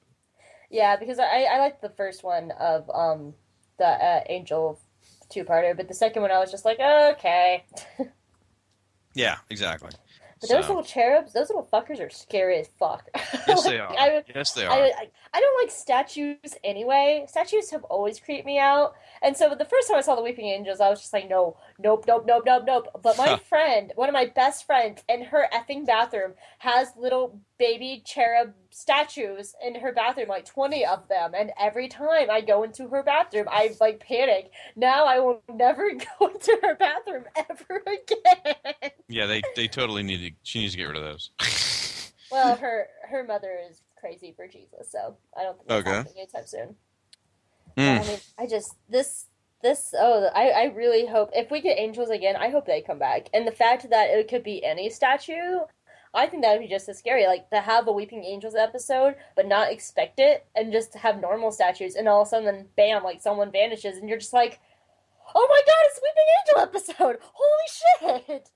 [0.70, 3.34] Yeah, because I I liked the first one of um
[3.78, 4.80] the uh, Angel
[5.28, 7.64] two parter, but the second one I was just like, okay.
[9.14, 9.90] yeah, exactly.
[10.40, 10.56] But so.
[10.56, 13.08] those little cherubs, those little fuckers are scary as fuck.
[13.46, 13.94] Yes, like, they are.
[13.96, 14.72] I, yes, they are.
[14.72, 17.24] I, I, I, don't like statues anyway.
[17.28, 18.94] Statues have always creeped me out.
[19.22, 21.56] And so the first time I saw the Weeping Angels, I was just like, no,
[21.78, 22.88] nope, nope, nope, nope, nope.
[23.02, 28.02] But my friend, one of my best friends, in her effing bathroom has little baby
[28.04, 31.32] cherub statues in her bathroom, like 20 of them.
[31.36, 34.50] And every time I go into her bathroom, I like panic.
[34.74, 38.74] Now I will never go into her bathroom ever again.
[39.08, 42.12] Yeah, they, they totally need to, she needs to get rid of those.
[42.32, 45.96] well, her, her mother is crazy for Jesus, so I don't think that's okay.
[45.96, 46.76] happening anytime soon.
[47.76, 48.00] Mm.
[48.00, 49.26] I mean, I just, this,
[49.62, 52.98] this oh I, I really hope if we get angels again i hope they come
[52.98, 55.60] back and the fact that it could be any statue
[56.16, 57.26] I think that would be just as scary.
[57.26, 61.52] Like to have a Weeping Angels episode, but not expect it, and just have normal
[61.52, 64.58] statues, and all of a sudden, bam, like someone vanishes, and you're just like,
[65.34, 67.18] oh my god, it's a Weeping Angel episode!
[67.34, 68.50] Holy shit!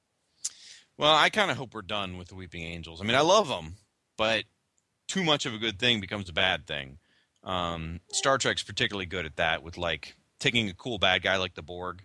[1.01, 3.01] Well, I kind of hope we're done with the Weeping Angels.
[3.01, 3.77] I mean, I love them,
[4.19, 4.45] but
[5.09, 6.99] too much of a good thing becomes a bad thing.
[7.43, 11.55] Um, Star Trek's particularly good at that, with like taking a cool bad guy like
[11.55, 12.03] the Borg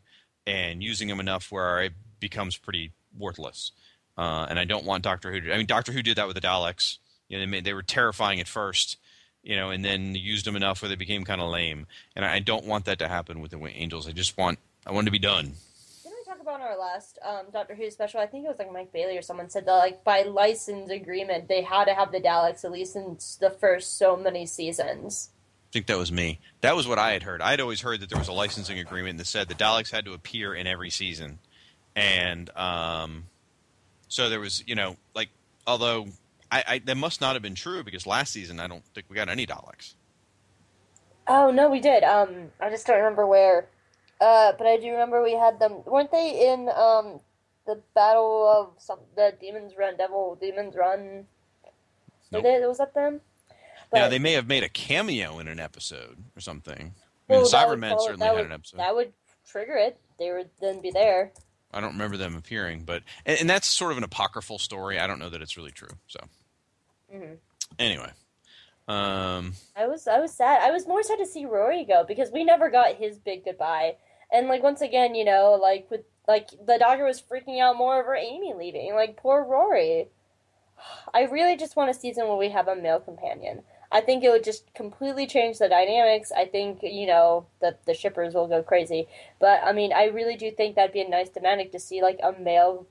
[0.48, 1.92] and using him enough where it
[2.22, 3.74] becomes pretty worthless.
[4.18, 5.42] Uh, and I don't want Doctor Who.
[5.42, 7.00] To, I mean, Doctor Who did that with the Daleks.
[7.28, 8.96] You know, they, made, they were terrifying at first,
[9.44, 11.86] you know, and then used them enough where they became kind of lame.
[12.16, 14.08] And I, I don't want that to happen with the Angels.
[14.08, 14.58] I just want
[14.88, 15.56] I want to be done.
[16.56, 18.19] Didn't we talk about in our last um, Doctor Who special?
[18.19, 21.48] I think it was like Mike Bailey or someone said that like by license agreement
[21.48, 25.30] they had to have the Daleks at least in the first so many seasons.
[25.69, 26.40] I think that was me.
[26.61, 27.41] That was what I had heard.
[27.41, 30.06] I had always heard that there was a licensing agreement that said the Daleks had
[30.06, 31.40] to appear in every season,
[31.95, 33.26] and um,
[34.07, 35.30] so there was, you know, like,
[35.68, 36.07] although
[36.49, 39.15] I, I that must not have been true because last season I don't think we
[39.15, 39.95] got any Daleks.
[41.27, 42.03] Oh no, we did.
[42.03, 43.68] Um, I just don't remember where.
[44.20, 45.84] Uh, but I do remember we had them.
[45.86, 47.20] Weren't they in um
[47.68, 51.26] the Battle of some the Demons Run, Devil Demons Run?
[52.32, 52.44] Nope.
[52.44, 53.22] They, was that them?
[53.92, 56.94] But, yeah, they may have made a cameo in an episode or something.
[57.30, 58.78] I mean, well, the Cybermen certainly had would, an episode.
[58.78, 59.14] That would
[59.48, 60.00] trigger it.
[60.18, 61.32] They would then be there.
[61.74, 64.98] I don't remember them appearing, but and, and, that's sort of an apocryphal story.
[64.98, 65.90] I don't know that it's really true.
[66.08, 66.20] So
[67.14, 67.34] mm-hmm.
[67.78, 68.12] anyway,
[68.88, 70.62] um, I was I was sad.
[70.62, 73.95] I was more sad to see Rory go because we never got his big goodbye.
[74.32, 77.99] And like once again, you know, like with like the doctor was freaking out more
[77.99, 78.94] over Amy leaving.
[78.94, 80.10] Like poor Rory.
[81.14, 83.64] I really just want a season where we have a male companion.
[83.91, 86.32] I think it would just completely change the dynamics.
[86.36, 89.07] I think you know that the shippers will go crazy,
[89.40, 92.20] but I mean, I really do think that'd be a nice dynamic to see like
[92.22, 92.88] a male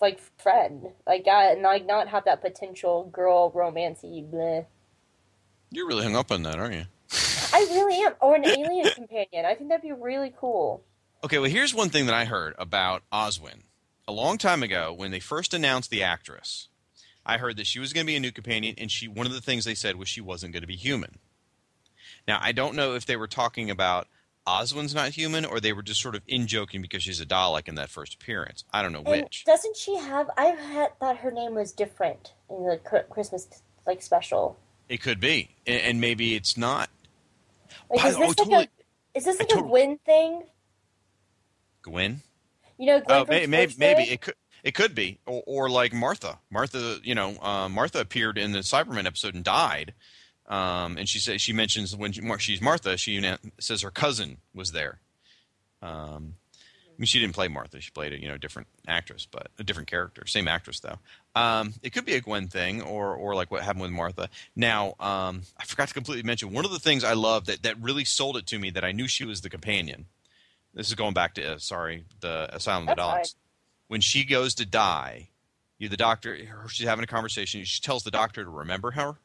[0.00, 4.28] like friend, like and like not have that potential girl romancy.
[4.28, 4.66] Bleh.
[5.70, 6.84] You're really hung up on that, aren't you?
[7.52, 8.14] I really am.
[8.20, 9.44] Or an alien companion.
[9.46, 10.82] I think that'd be really cool.
[11.24, 13.62] Okay, well, here's one thing that I heard about Oswin.
[14.06, 16.68] A long time ago, when they first announced the actress,
[17.26, 19.32] I heard that she was going to be a new companion, and she one of
[19.32, 21.18] the things they said was she wasn't going to be human.
[22.26, 24.06] Now I don't know if they were talking about
[24.46, 27.68] Oswin's not human, or they were just sort of in joking because she's a Dalek
[27.68, 28.64] in that first appearance.
[28.72, 29.44] I don't know And which.
[29.44, 30.30] doesn't she have?
[30.38, 32.78] I had thought her name was different in the
[33.10, 33.46] Christmas
[33.86, 34.56] like special.
[34.88, 36.88] It could be, and, and maybe it's not.
[37.90, 38.64] Like, is this oh, like totally.
[38.64, 38.68] a
[39.18, 40.42] is this I like a totally- Gwyn thing?
[41.82, 42.22] Gwen.
[42.78, 44.34] You know, Gwen from may, may, maybe it could.
[44.64, 46.40] It could be, or, or like Martha.
[46.50, 49.94] Martha, you know, uh, Martha appeared in the Cyberman episode and died.
[50.48, 53.22] Um, and she says she mentions when she, she's Martha, she
[53.60, 54.98] says her cousin was there.
[55.82, 59.48] Um, I mean, she didn't play Martha; she played a you know different actress, but
[59.58, 60.98] a different character, same actress though.
[61.38, 64.28] Um, it could be a Gwen thing, or or like what happened with Martha.
[64.56, 67.80] Now, um, I forgot to completely mention one of the things I love that that
[67.80, 70.06] really sold it to me that I knew she was the companion.
[70.74, 73.34] This is going back to uh, sorry, the Asylum of the Daleks.
[73.86, 75.28] When she goes to die,
[75.78, 77.64] you the doctor, her, she's having a conversation.
[77.64, 79.16] She tells the doctor to remember her.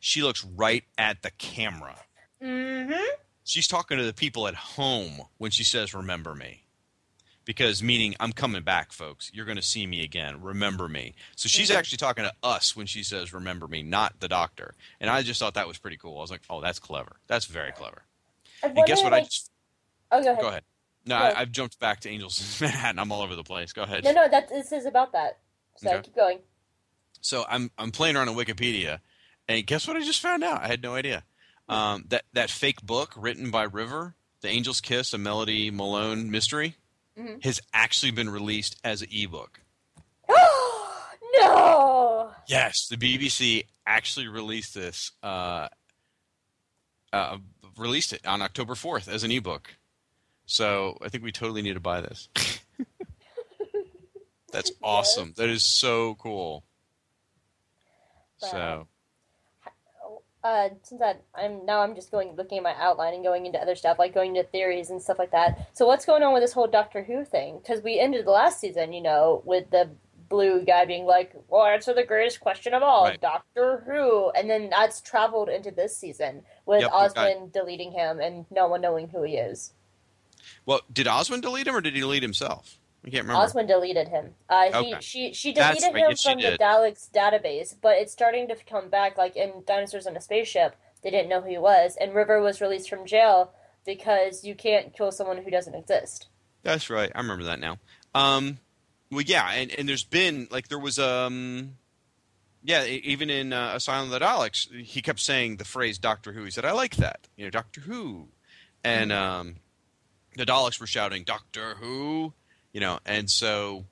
[0.00, 1.96] She looks right at the camera.
[2.42, 3.14] Mm-hmm.
[3.44, 6.61] She's talking to the people at home when she says, "Remember me,"
[7.44, 9.30] because meaning I'm coming back, folks.
[9.34, 10.40] You're going to see me again.
[10.40, 11.14] Remember me.
[11.36, 14.74] So she's actually talking to us when she says, "Remember me," not the doctor.
[15.00, 16.18] And I just thought that was pretty cool.
[16.18, 17.16] I was like, "Oh, that's clever.
[17.26, 18.02] That's very clever."
[18.62, 19.12] And guess what?
[19.12, 19.50] I just
[20.10, 20.40] Oh, go ahead.
[20.40, 20.62] go ahead.
[21.04, 21.24] No, Go.
[21.24, 22.98] I, I've jumped back to Angels in Manhattan.
[22.98, 23.72] I'm all over the place.
[23.72, 24.04] Go ahead.
[24.04, 25.38] No, no, that this is about that.
[25.76, 26.02] So Okay.
[26.02, 26.38] keep going.
[27.20, 29.00] So I'm I'm playing around on Wikipedia,
[29.48, 29.96] and guess what?
[29.96, 30.62] I just found out.
[30.62, 31.24] I had no idea.
[31.68, 36.76] Um, that that fake book written by River, "The Angel's Kiss: A Melody Malone Mystery,"
[37.18, 37.44] Mhm.
[37.44, 39.60] has actually been released as an ebook.
[41.34, 42.32] no.
[42.46, 45.12] Yes, the BBC actually released this.
[45.22, 45.68] Uh,
[47.12, 47.38] uh,
[47.76, 49.74] released it on October 4th as an ebook.
[50.46, 52.28] So I think we totally need to buy this.
[54.52, 55.32] That's awesome.
[55.36, 56.64] That is so cool.
[58.38, 58.86] So
[60.44, 63.60] Uh, since I, I'm now, I'm just going looking at my outline and going into
[63.60, 65.68] other stuff, like going into theories and stuff like that.
[65.72, 67.58] So what's going on with this whole Doctor Who thing?
[67.58, 69.90] Because we ended the last season, you know, with the
[70.28, 73.20] blue guy being like, "Well, answer the greatest question of all, Right.
[73.20, 78.46] Doctor Who," and then that's traveled into this season with Yep, Oswin deleting him and
[78.50, 79.74] no one knowing who he is.
[80.66, 82.78] Well, did Oswin delete him or did he delete himself?
[83.04, 83.44] I can't remember.
[83.44, 84.34] Oswin deleted him.
[84.48, 85.00] Uh, he, Okay.
[85.00, 86.56] she she deleted right, him yes, from the.
[86.58, 89.18] Daleks database, but it's starting to come back.
[89.18, 92.60] Like in Dinosaurs on a Spaceship, they didn't know who he was, and River was
[92.60, 93.52] released from jail
[93.84, 96.28] because you can't kill someone who doesn't exist.
[96.62, 97.10] That's right.
[97.12, 97.78] I remember that now.
[98.14, 98.58] Um,
[99.10, 101.76] well, yeah, and, and there's been like there was um,
[102.62, 106.44] yeah, even in uh, Asylum of the Daleks, he kept saying the phrase "Doctor Who."
[106.44, 108.28] He said, "I like that," you know, Doctor Who,
[108.84, 109.56] and um,
[110.36, 112.32] the Daleks were shouting "Doctor Who,"
[112.72, 113.84] you know, and so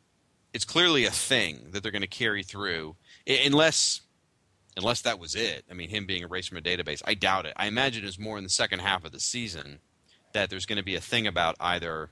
[0.53, 2.97] it's clearly a thing that they're going to carry through,
[3.27, 4.01] unless
[4.77, 5.65] unless that was it.
[5.71, 7.53] I mean, him being erased from a database, I doubt it.
[7.57, 9.81] I imagine it's more in the second half of the season
[10.33, 12.11] that there's going to be a thing about either.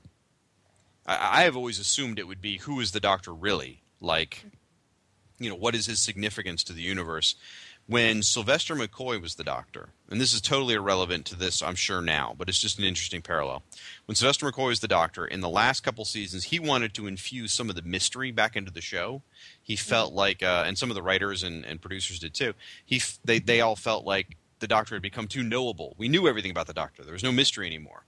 [1.05, 3.81] I, I have always assumed it would be who is the Doctor really?
[4.01, 4.45] Like,
[5.39, 7.35] you know, what is his significance to the universe?
[7.89, 12.01] When Sylvester McCoy was the Doctor, and this is totally irrelevant to this, I'm sure
[12.01, 13.63] now, but it's just an interesting parallel.
[14.05, 17.51] When Sylvester McCoy was the Doctor, in the last couple seasons, he wanted to infuse
[17.51, 19.23] some of the mystery back into the show.
[19.59, 22.53] He felt like, uh, and some of the writers and, and producers did too.
[22.85, 25.95] He, they, they all felt like the Doctor had become too knowable.
[25.97, 27.03] We knew everything about the Doctor.
[27.03, 28.05] There was no mystery anymore.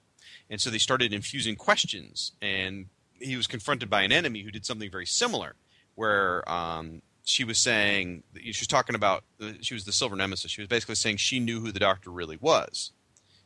[0.48, 2.86] And so they started infusing questions, and
[3.20, 5.56] he was confronted by an enemy who did something very similar,
[5.96, 9.24] where um, she was saying she was talking about
[9.62, 10.52] she was the Silver Nemesis.
[10.52, 12.92] She was basically saying she knew who the Doctor really was,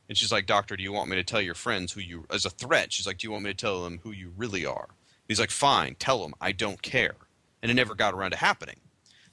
[0.07, 2.45] and she's like, "Doctor, do you want me to tell your friends who you as
[2.45, 4.89] a threat?" She's like, "Do you want me to tell them who you really are?"
[5.27, 6.34] He's like, "Fine, tell them.
[6.39, 7.15] I don't care."
[7.61, 8.80] And it never got around to happening.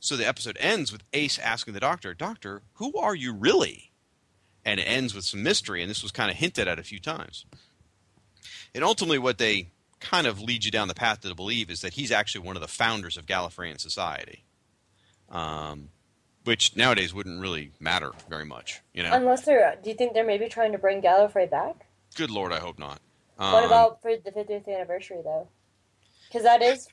[0.00, 3.92] So the episode ends with Ace asking the Doctor, "Doctor, who are you really?"
[4.64, 7.00] and it ends with some mystery, and this was kind of hinted at a few
[7.00, 7.44] times.
[8.74, 9.71] And ultimately, what they
[10.02, 12.62] kind of leads you down the path to believe is that he's actually one of
[12.62, 14.44] the founders of Gallifreyan society,
[15.30, 15.88] um,
[16.44, 18.80] which nowadays wouldn't really matter very much.
[18.92, 21.86] You know, Unless they're, do you think they're maybe trying to bring Gallifrey back?
[22.14, 23.00] good lord, I hope not.
[23.36, 25.48] what Um, about for the 50th anniversary though?
[26.28, 26.88] Because that is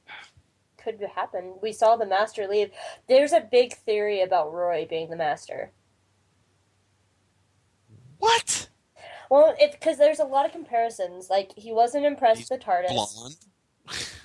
[0.78, 1.56] could happen.
[1.62, 2.72] We saw the Master leave.
[3.08, 5.72] There's a big theory about Rory being the Master.
[8.18, 8.69] what?
[9.30, 11.30] Well, it's because there's a lot of comparisons.
[11.30, 12.90] Like he wasn't impressed He's with the TARDIS.
[12.90, 13.36] Blonde.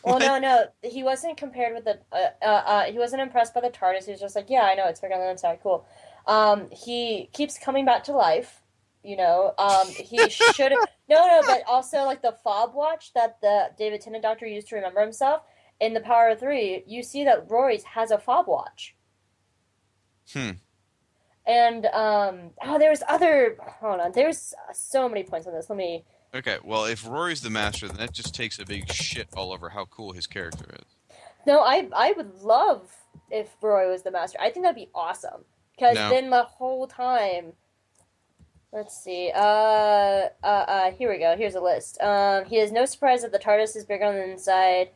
[0.03, 2.01] Well, no, no, he wasn't compared with the.
[2.13, 4.07] Uh, uh, uh, he wasn't impressed by the TARDIS.
[4.07, 5.87] He was just like, yeah, I know it's bigger on the inside, cool.
[6.27, 8.63] Um, he keeps coming back to life.
[9.03, 10.75] You know, um, he should.
[11.07, 14.77] No, no, but also like the fob watch that the David Tennant Doctor used to
[14.77, 15.43] remember himself
[15.79, 16.83] in the Power of Three.
[16.87, 18.97] You see that Rory's has a fob watch.
[20.33, 20.53] Hmm.
[21.47, 23.57] And um, oh, there was other.
[23.81, 25.69] Hold on, there's so many points on this.
[25.69, 26.05] Let me.
[26.35, 29.69] Okay, well, if Rory's the master, then that just takes a big shit all over
[29.69, 31.17] how cool his character is.
[31.47, 32.91] No, I I would love
[33.31, 34.39] if Rory was the master.
[34.41, 35.45] I think that'd be awesome
[35.77, 36.09] because No.
[36.11, 37.53] then the whole time.
[38.73, 39.31] Let's see.
[39.33, 41.37] Uh, uh, uh, here we go.
[41.37, 42.01] Here's a list.
[42.01, 44.91] Um, he has no surprise that the TARDIS is bigger on the inside.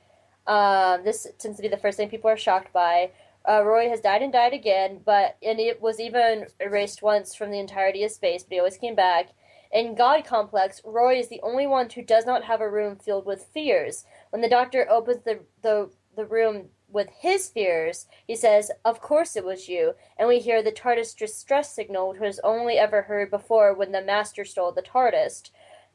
[0.49, 3.11] Um, this tends to be the first thing people are shocked by.
[3.49, 7.51] Uh, Rory has died and died again, but and it was even erased once from
[7.51, 9.31] the entirety of space, but he always came back.
[9.73, 13.25] In God Complex, Rory is the only one who does not have a room filled
[13.27, 14.05] with fears.
[14.31, 19.35] When the Doctor opens the the the room with his fears, he says, "Of course
[19.37, 23.31] it was you," and we hear the TARDIS distress signal, which was only ever heard
[23.31, 25.51] before when the Master stole the TARDIS.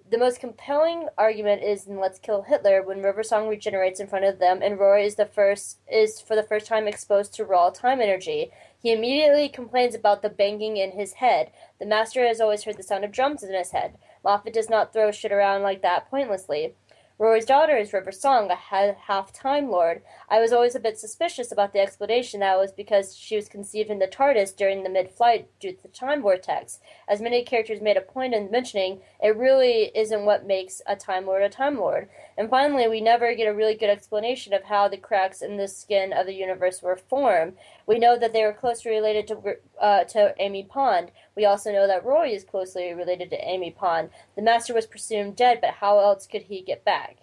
[0.09, 4.25] The most compelling argument is in Let's Kill Hitler when River Song regenerates in front
[4.25, 7.69] of them and Rory is the first is for the first time exposed to raw
[7.69, 8.51] time energy.
[8.77, 11.51] He immediately complains about the banging in his head.
[11.80, 13.97] The master has always heard the sound of drums in his head.
[14.23, 16.75] Moffat does not throw shit around like that pointlessly.
[17.19, 20.02] Rory's daughter is River Song, a half Time Lord.
[20.30, 23.91] I was always a bit suspicious about the explanation that was because she was conceived
[23.91, 26.80] in the TARDIS during the mid flight due to the time vortex.
[27.07, 31.27] As many characters made a point in mentioning, it really isn't what makes a Time
[31.27, 32.10] Lord a Time Lord.
[32.38, 35.68] And finally, we never get a really good explanation of how the cracks in the
[35.68, 37.53] skin of the universe were formed.
[37.85, 41.11] We know that they were closely related to uh, to Amy Pond.
[41.35, 44.10] We also know that Rory is closely related to Amy Pond.
[44.35, 47.18] The Master was presumed dead, but how else could he get back?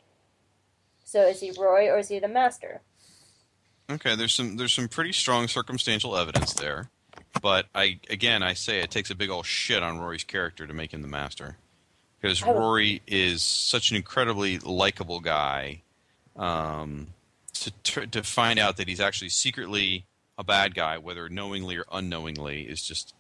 [1.04, 2.82] So is he Rory or is he the Master?
[3.90, 6.90] Okay, there's some there's some pretty strong circumstantial evidence there,
[7.42, 10.72] but I again I say it takes a big old shit on Rory's character to
[10.72, 11.56] make him the master,
[12.20, 15.82] because Rory is such an incredibly likable guy.
[16.36, 17.08] Um,
[17.54, 20.06] to tr- to find out that he's actually secretly
[20.38, 23.14] a bad guy, whether knowingly or unknowingly, is just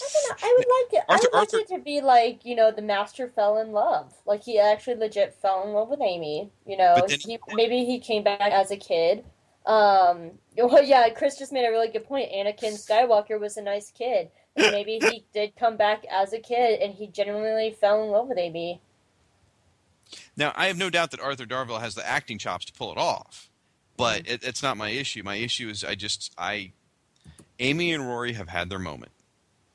[0.00, 0.48] I don't know.
[0.48, 1.04] I would like it.
[1.08, 3.72] Arthur- I would like Arthur- it to be like you know the master fell in
[3.72, 6.50] love, like he actually legit fell in love with Amy.
[6.66, 9.24] You know, then- he, maybe he came back as a kid.
[9.66, 12.30] Um, well, yeah, Chris just made a really good point.
[12.32, 14.30] Anakin Skywalker was a nice kid.
[14.56, 18.38] Maybe he did come back as a kid, and he genuinely fell in love with
[18.38, 18.80] Amy.
[20.36, 22.98] Now, I have no doubt that Arthur Darvill has the acting chops to pull it
[22.98, 23.50] off,
[23.96, 24.32] but mm.
[24.34, 25.22] it, it's not my issue.
[25.22, 26.72] My issue is I just I,
[27.58, 29.12] Amy and Rory have had their moment.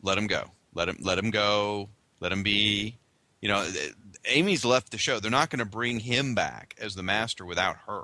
[0.01, 0.51] Let them go.
[0.73, 1.89] Let him let him go.
[2.19, 2.97] Let him be.
[3.41, 3.65] You know,
[4.25, 5.19] Amy's left the show.
[5.19, 8.03] They're not going to bring him back as the master without her.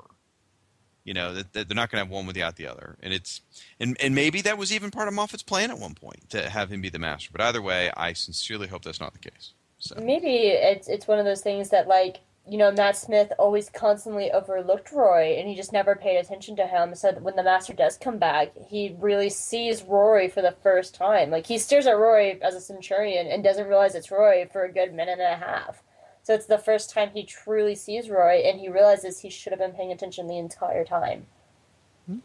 [1.06, 3.40] You know that, that they're not going to have one without the other, and it's
[3.78, 6.72] and and maybe that was even part of Moffat's plan at one point to have
[6.72, 7.30] him be the master.
[7.30, 9.52] But either way, I sincerely hope that's not the case.
[9.78, 9.94] So.
[10.02, 14.32] Maybe it's it's one of those things that like you know Matt Smith always constantly
[14.32, 16.92] overlooked Rory, and he just never paid attention to him.
[16.96, 21.30] So when the Master does come back, he really sees Rory for the first time.
[21.30, 24.72] Like he stares at Rory as a Centurion and doesn't realize it's Rory for a
[24.72, 25.84] good minute and a half.
[26.26, 29.60] So it's the first time he truly sees Rory, and he realizes he should have
[29.60, 31.26] been paying attention the entire time.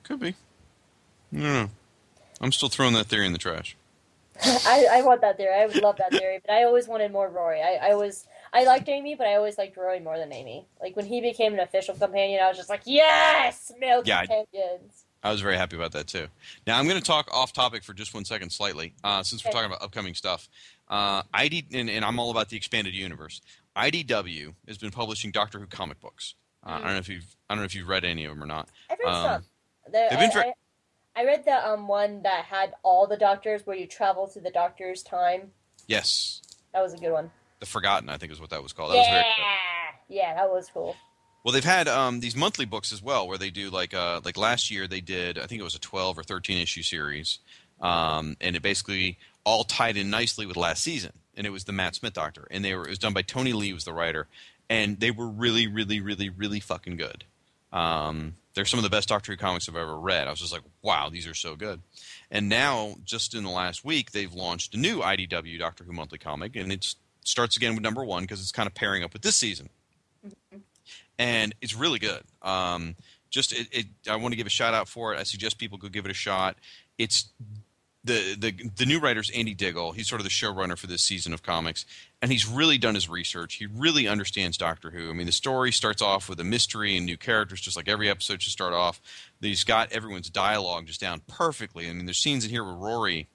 [0.01, 0.33] Could be.
[1.31, 1.69] I.
[2.41, 3.77] I'm still throwing that theory in the trash.
[4.43, 5.53] I, I want that theory.
[5.53, 7.61] I would love that theory, but I always wanted more Rory.
[7.61, 10.65] I, I always I liked Amy, but I always liked Rory more than Amy.
[10.81, 14.25] Like when he became an official companion, I was just like, yes, male Yeah, I-
[14.25, 15.05] companions.
[15.23, 16.25] I was very happy about that too.
[16.65, 19.49] Now I'm going to talk off topic for just one second, slightly, uh, since we're
[19.49, 19.59] Okay.
[19.59, 20.49] talking about upcoming stuff.
[20.89, 23.39] Uh, ID and, and I'm all about the expanded universe.
[23.75, 26.35] IDW has been publishing Doctor Who comic books.
[26.65, 28.43] Uh, I don't know if you've I don't know if you've read any of them
[28.43, 28.69] or not.
[28.89, 29.43] I've read Um, some.
[29.91, 30.53] The, they've been I,
[31.15, 34.43] I, I read the um one that had all the doctors, where you travel through
[34.43, 35.51] the doctor's time.
[35.87, 36.41] Yes,
[36.73, 37.31] That was a good one.
[37.59, 38.91] the Forgotten I think is what that was called.
[38.91, 39.45] That was yeah, very cool.
[40.17, 40.95] yeah, that was cool.
[41.43, 44.37] Well, they've had um, these monthly books as well, where they do like uh, like
[44.37, 47.39] last year they did I think it was a twelve or thirteen issue series,
[47.81, 51.11] um, and it basically all tied in nicely with last season,
[51.41, 53.51] and it was the Matt Smith Doctor, and they were it was done by Tony
[53.51, 54.27] Lee was the writer,
[54.69, 57.23] and they were really really really really fucking good.
[57.73, 60.27] Um, they're some of the best Doctor Who comics I've ever read.
[60.27, 61.81] I was just like, wow, these are so good.
[62.29, 66.19] And now, just in the last week, they've launched a new IDW Doctor Who monthly
[66.19, 66.93] comic, and it
[67.23, 69.69] starts again with number one because it's kind of pairing up with this season
[71.21, 72.23] and it's really good.
[72.41, 72.95] Um,
[73.29, 75.19] just it, it, I want to give a shout out for it.
[75.19, 76.57] I suggest people go give it a shot.
[76.97, 77.29] It's
[78.03, 79.91] the the the new writer's Andy Diggle.
[79.91, 81.85] He's sort of the showrunner for this season of comics,
[82.21, 83.55] and he's really done his research.
[83.55, 85.09] He really understands Doctor Who.
[85.09, 88.09] I mean, the story starts off with a mystery and new characters, just like every
[88.09, 88.99] episode should start off.
[89.39, 91.89] He's got everyone's dialogue just down perfectly.
[91.89, 93.27] I mean, there's scenes in here with Rory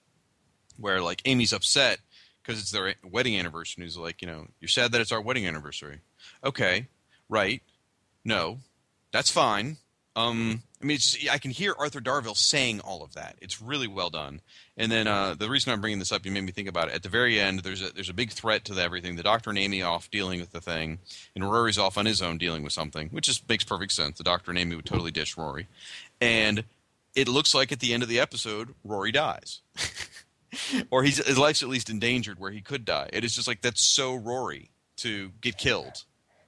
[0.79, 2.01] where like Amy's upset
[2.43, 3.83] because it's their wedding anniversary.
[3.83, 6.01] And he's like, you know, you're sad that it's our wedding anniversary.
[6.45, 6.89] Okay,
[7.29, 7.63] right.
[8.25, 8.59] No,
[9.13, 9.77] that's fine.
[10.17, 10.99] Um, I mean,
[11.31, 13.37] I can hear Arthur Darvill saying all of that.
[13.41, 14.41] It's really well done.
[14.77, 16.95] And then uh, the reason I'm bringing this up, you made me think about it.
[16.95, 19.17] At the very end, there's a there's a big threat to the everything.
[19.17, 20.99] The Doctor and Amy off dealing with the thing,
[21.35, 24.17] and Rory's off on his own dealing with something, which just makes perfect sense.
[24.17, 25.69] The Doctor and Amy would totally ditch Rory,
[26.21, 26.65] and
[27.15, 29.61] it looks like at the end of the episode, Rory dies.
[30.91, 33.11] or his life's at least endangered where he could die.
[33.13, 36.05] It is just like that's so Rory to get killed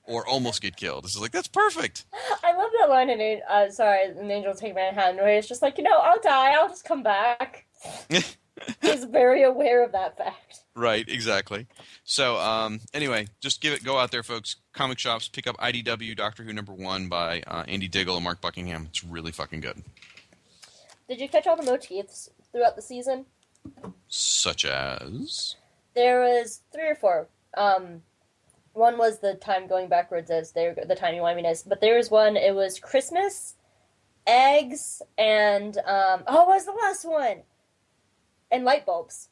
[0.08, 1.04] or almost get killed.
[1.04, 2.06] This is like that's perfect.
[2.42, 5.78] I love that line in uh, sorry, an angel take Manhattan where he's just like,
[5.78, 7.66] you know, I'll die, I'll just come back.
[8.80, 10.60] he's very aware of that fact.
[10.74, 11.66] Right, exactly.
[12.04, 14.56] So, um, anyway, just give it go out there, folks.
[14.72, 18.40] Comic shops, pick up IDW Doctor Who number one by uh, Andy Diggle and Mark
[18.40, 18.86] Buckingham.
[18.88, 19.82] It's really fucking good.
[21.08, 23.26] Did you catch all the motifs throughout the season?
[24.08, 25.56] Such as
[25.94, 27.28] there was three or four.
[27.56, 28.02] Um,
[28.78, 32.36] one was the time going backwards as they the timey wiminess, but there was one.
[32.36, 33.56] It was Christmas,
[34.26, 37.42] eggs, and um, oh, what was the last one?
[38.50, 39.28] And light bulbs.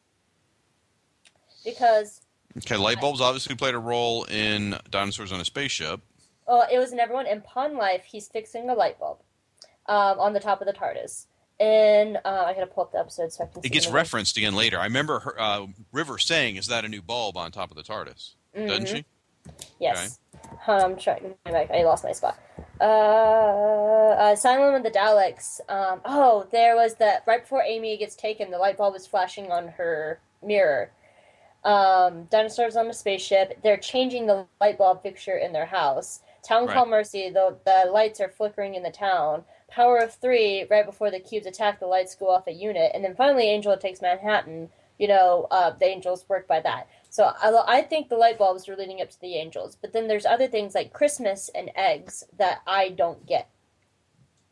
[1.64, 2.20] Because
[2.58, 6.00] okay, light bulbs obviously played a role in Dinosaurs on a Spaceship.
[6.46, 7.26] Oh, it was in everyone.
[7.26, 9.18] In Pond Life, he's fixing a light bulb
[9.86, 11.26] um, on the top of the TARDIS.
[11.58, 13.62] And uh, I gotta pull up the episode so I can.
[13.64, 14.78] It gets referenced again later.
[14.78, 17.82] I remember her, uh, River saying, "Is that a new bulb on top of the
[17.82, 18.66] TARDIS?" Mm-hmm.
[18.66, 19.04] Doesn't she?
[19.80, 20.18] Yes.
[20.68, 20.72] Okay.
[20.72, 21.34] I'm trying.
[21.46, 22.38] I lost my spot.
[22.80, 25.60] Uh, uh, Asylum of the Daleks.
[25.68, 29.50] Um, oh, there was that right before Amy gets taken, the light bulb is flashing
[29.50, 30.90] on her mirror.
[31.64, 33.60] Um, dinosaurs on the spaceship.
[33.62, 36.20] They're changing the light bulb fixture in their house.
[36.46, 36.74] Town right.
[36.74, 37.30] Call Mercy.
[37.30, 39.44] The the lights are flickering in the town.
[39.68, 40.66] Power of Three.
[40.70, 43.76] Right before the cubes attack, the lights go off a unit, and then finally Angel
[43.76, 44.70] takes Manhattan.
[44.98, 46.88] You know, uh, the angels work by that.
[47.16, 50.06] So I, I think the light bulbs are leading up to the angels, but then
[50.06, 53.48] there's other things like Christmas and eggs that I don't get.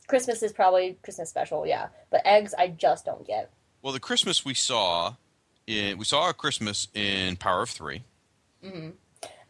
[0.07, 3.51] Christmas is probably Christmas special, yeah, but eggs I just don't get.
[3.83, 5.17] Well, the Christmas we saw,
[5.67, 8.03] in, we saw a Christmas in Power of 3
[8.65, 8.91] mm-hmm.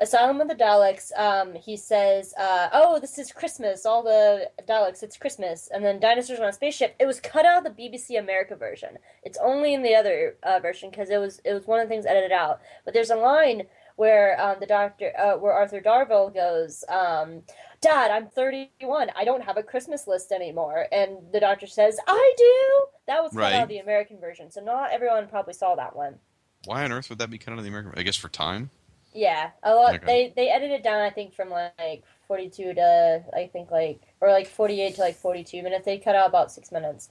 [0.01, 3.87] Asylum of the Daleks, um, he says, uh, "Oh, this is Christmas.
[3.87, 6.97] All the Daleks, it's Christmas." And then Dinosaurs on a Spaceship.
[6.99, 8.99] It was cut out of the BBC America version.
[9.23, 11.95] It's only in the other uh, version because it was it was one of the
[11.95, 12.61] things edited out.
[12.85, 13.65] But there's a line
[13.97, 17.43] where um, the doctor, uh, where Arthur Darvill goes, um,
[17.81, 19.11] "Dad, I'm 31.
[19.16, 23.33] I don't have a Christmas list anymore." And the doctor says, "I do." That was
[23.33, 23.55] cut right.
[23.55, 26.16] out of the American version, so not everyone probably saw that one.
[26.65, 27.93] Why on earth would that be cut out of the American?
[27.97, 28.71] I guess for time.
[29.15, 29.95] Yeah, a lot.
[29.95, 30.07] Okay.
[30.07, 31.01] They they edited down.
[31.01, 35.01] I think from like forty two to I think like or like forty eight to
[35.01, 35.85] like forty two minutes.
[35.85, 37.11] They cut out about six minutes.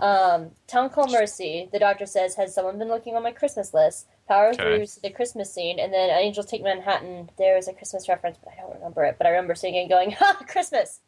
[0.00, 1.68] Um, Town Call Mercy.
[1.72, 4.56] The doctor says, "Has someone been looking on my Christmas list?" Power okay.
[4.56, 7.30] through the Christmas scene, and then Angels Take Manhattan.
[7.38, 9.16] There is a Christmas reference, but I don't remember it.
[9.16, 11.00] But I remember seeing it going, "Ha, Christmas."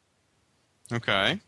[0.92, 1.40] Okay.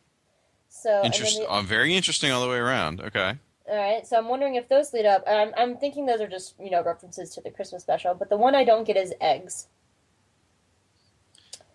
[0.69, 1.47] So interesting.
[1.49, 3.01] Uh, very interesting all the way around.
[3.01, 3.39] Okay.
[3.69, 5.23] All right, so I'm wondering if those lead up.
[5.27, 8.37] I'm, I'm thinking those are just you know references to the Christmas special, but the
[8.37, 9.69] one I don't get is eggs.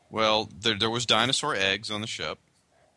[0.10, 2.40] Well, there there was dinosaur eggs on the ship.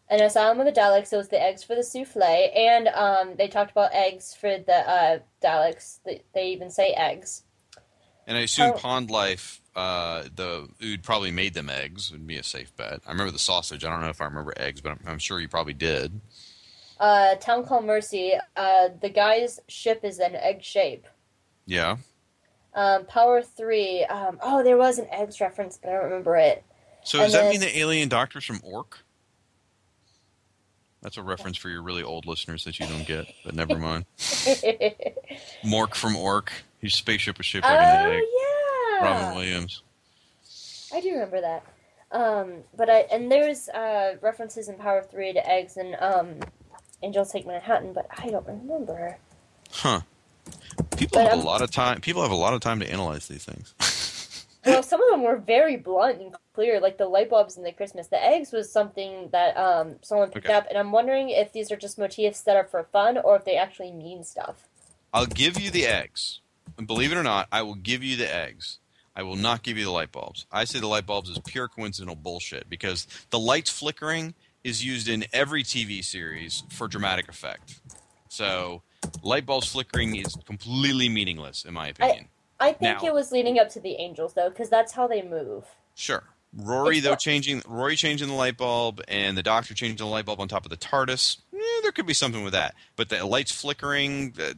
[0.08, 3.46] And Asylum of the Daleks, it was the eggs for the souffle, and um, they
[3.46, 6.00] talked about eggs for the uh, Daleks.
[6.04, 7.44] They, they even say eggs.
[8.26, 8.78] And I assume oh.
[8.78, 12.10] Pond Life, uh, the Ood probably made them eggs.
[12.10, 13.02] Would be a safe bet.
[13.06, 13.84] I remember the sausage.
[13.84, 16.20] I don't know if I remember eggs, but I'm, I'm sure you probably did
[17.00, 21.06] uh, Town Call Mercy, uh, the guy's ship is an egg shape.
[21.66, 21.96] Yeah.
[22.74, 26.62] Um, Power 3, um, oh, there was an eggs reference, but I don't remember it.
[27.02, 28.98] So and does that mean the alien doctor's from Ork?
[31.02, 34.04] That's a reference for your really old listeners that you don't get, but never mind.
[35.64, 36.52] Mork from Ork.
[36.78, 38.22] His spaceship was shaped like oh, an egg.
[38.22, 39.06] Oh, yeah.
[39.06, 39.82] Robin Williams.
[40.92, 41.64] I do remember that.
[42.12, 46.40] Um, but I and there's uh, references in Power Three to eggs, and um,
[47.02, 49.18] Angels Take Manhattan, but I don't remember.
[49.70, 50.00] Huh.
[50.96, 52.00] People but have I'm, a lot of time.
[52.00, 54.46] People have a lot of time to analyze these things.
[54.66, 57.72] well, some of them were very blunt and clear, like the light bulbs and the
[57.72, 58.08] Christmas.
[58.08, 60.54] The eggs was something that um, someone picked okay.
[60.54, 63.44] up, and I'm wondering if these are just motifs that are for fun or if
[63.44, 64.68] they actually mean stuff.
[65.12, 66.40] I'll give you the eggs.
[66.78, 68.78] And believe it or not, I will give you the eggs.
[69.14, 70.46] I will not give you the light bulbs.
[70.52, 74.34] I say the light bulbs is pure coincidental bullshit because the lights flickering
[74.64, 77.80] is used in every TV series for dramatic effect.
[78.28, 78.82] So
[79.22, 82.28] light bulbs flickering is completely meaningless, in my opinion.
[82.58, 85.06] I, I think now, it was leading up to the angels, though, because that's how
[85.06, 85.64] they move.
[85.94, 86.24] Sure.
[86.56, 90.24] Rory It's though changing Rory changing the light bulb and the Doctor changing the light
[90.26, 91.38] bulb on top of the TARDIS.
[91.54, 94.56] eh, there could be something with that, but the lights flickering that,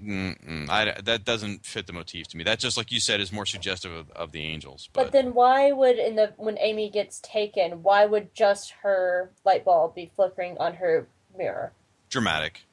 [0.71, 2.45] I, that doesn't fit the motif to me.
[2.45, 4.89] That just like you said is more suggestive of, of the angels.
[4.95, 9.31] But, But then why would in the when Amy gets taken, why would just her
[9.45, 11.07] light bulb be flickering on her
[11.37, 11.73] mirror?
[12.09, 12.65] dramatic,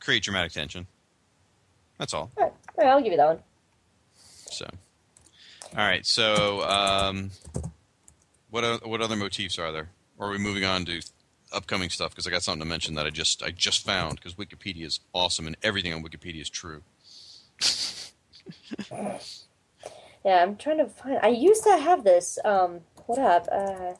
[0.00, 0.86] create dramatic tension.
[1.98, 2.30] That's all.
[2.36, 3.38] All right, all right I'll give you that one.
[4.50, 4.66] So,
[5.76, 6.04] all right.
[6.06, 7.30] So, um,
[8.54, 9.90] what what other motifs are there?
[10.16, 11.02] Or are we moving on to
[11.52, 12.10] upcoming stuff?
[12.10, 15.00] Because I got something to mention that I just I just found because Wikipedia is
[15.12, 16.82] awesome and everything on Wikipedia is true.
[20.24, 21.18] Yeah, I'm trying to find.
[21.22, 22.38] I used to have this.
[22.46, 23.46] Um, what up?
[23.52, 23.92] Uh, uh,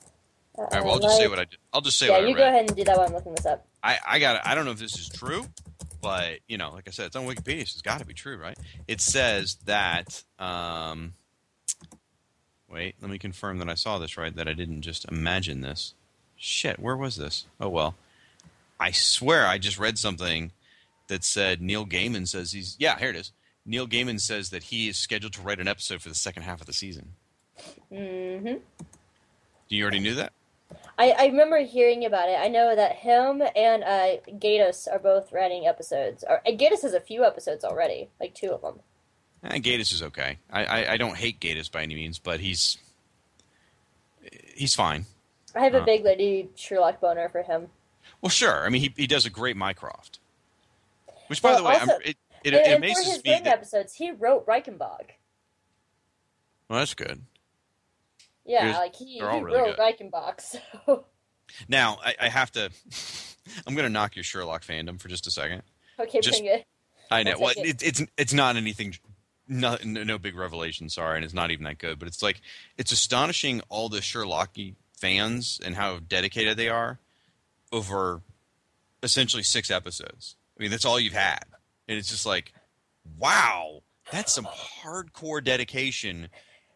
[0.56, 0.82] All right.
[0.82, 1.58] Well, I'll just say what I did.
[1.70, 3.34] I'll just say Yeah, what I you go ahead and do that while I'm looking
[3.34, 3.66] this up.
[3.82, 5.44] I, I got I don't know if this is true,
[6.00, 8.38] but you know, like I said, it's on Wikipedia, so it's got to be true,
[8.38, 8.58] right?
[8.88, 10.22] It says that.
[10.38, 11.12] Um,
[12.70, 14.34] wait, let me confirm that I saw this right.
[14.34, 15.94] That I didn't just imagine this.
[16.36, 17.46] Shit, where was this?
[17.60, 17.94] Oh well,
[18.78, 20.52] I swear I just read something
[21.08, 23.32] that said Neil Gaiman says he's yeah here it is.
[23.66, 26.60] Neil Gaiman says that he is scheduled to write an episode for the second half
[26.60, 27.14] of the season.
[27.88, 28.60] hmm Do
[29.68, 30.32] You already knew that?
[30.98, 32.38] I, I remember hearing about it.
[32.38, 36.24] I know that him and uh, Gatiss are both writing episodes.
[36.28, 38.80] Or, and Gatiss has a few episodes already, like two of them.
[39.44, 40.38] Eh, Gatiss is okay.
[40.50, 42.78] I, I, I don't hate Gatiss by any means, but he's
[44.54, 45.04] he's fine.
[45.54, 45.84] I have a Uh.
[45.84, 47.68] big lady Sherlock boner for him.
[48.20, 48.64] Well, sure.
[48.64, 50.18] I mean, he he does a great Mycroft.
[51.28, 53.30] Which, by Well, the way, also- it it, it and for his me.
[53.30, 55.12] That, episodes, he wrote Reichenbach.
[56.68, 57.22] well, that's good.
[58.44, 59.78] Yeah, Here's- like he, he really wrote good.
[59.78, 60.40] Reichenbach.
[60.86, 61.04] So
[61.68, 62.70] Now, I, I have to.
[63.66, 65.62] I'm going to knock your Sherlock fandom for just a second.
[66.00, 66.66] okay, Just- bring it.
[67.10, 67.36] I know.
[67.38, 68.94] Well, it, it's it's not anything.
[69.46, 70.88] No, no, no big revelation.
[70.88, 71.98] Sorry, and it's not even that good.
[71.98, 72.40] But it's like
[72.78, 76.98] it's astonishing all the Sherlocky fans and how dedicated they are
[77.72, 78.22] over
[79.02, 80.36] essentially six episodes.
[80.58, 81.44] I mean, that's all you've had,
[81.88, 82.52] and it's just like,
[83.18, 86.28] wow, that's some hardcore dedication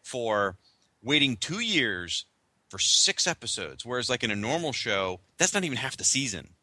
[0.03, 0.57] for
[1.01, 2.25] waiting two years
[2.69, 3.85] for six episodes.
[3.85, 6.49] Whereas, like in a normal show, that's not even half the season.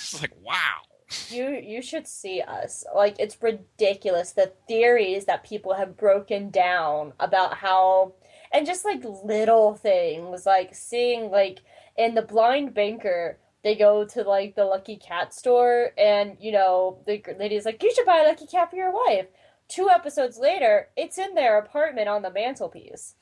[0.00, 0.82] It's like, wow.
[1.30, 2.84] You you should see us.
[2.94, 8.14] Like it's ridiculous the theories that people have broken down about how
[8.52, 11.60] and just like little things like seeing like
[11.96, 16.98] in the blind banker they go to like the lucky cat store and you know
[17.06, 19.26] the lady's like you should buy a lucky cat for your wife.
[19.68, 23.14] Two episodes later, it's in their apartment on the mantelpiece.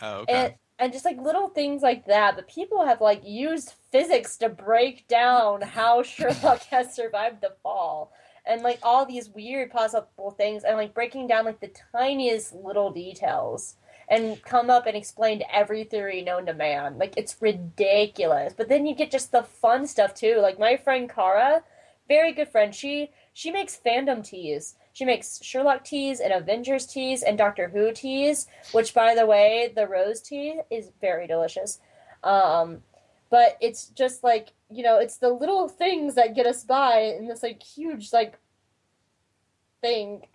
[0.00, 0.32] Oh, okay.
[0.32, 4.48] And and just like little things like that, but people have like used physics to
[4.48, 8.12] break down how Sherlock has survived the fall.
[8.46, 12.90] And like all these weird possible things and like breaking down like the tiniest little
[12.90, 13.76] details
[14.08, 16.96] and come up and explained every theory known to man.
[16.96, 18.54] Like it's ridiculous.
[18.56, 20.38] But then you get just the fun stuff too.
[20.40, 21.62] Like my friend Kara,
[22.08, 24.76] very good friend, she she makes fandom teas.
[24.98, 29.72] She makes Sherlock teas and Avengers teas and Doctor Who teas, which, by the way,
[29.72, 31.78] the rose tea is very delicious.
[32.24, 32.82] Um,
[33.30, 37.28] but it's just like you know, it's the little things that get us by in
[37.28, 38.40] this like huge like
[39.82, 40.26] thing.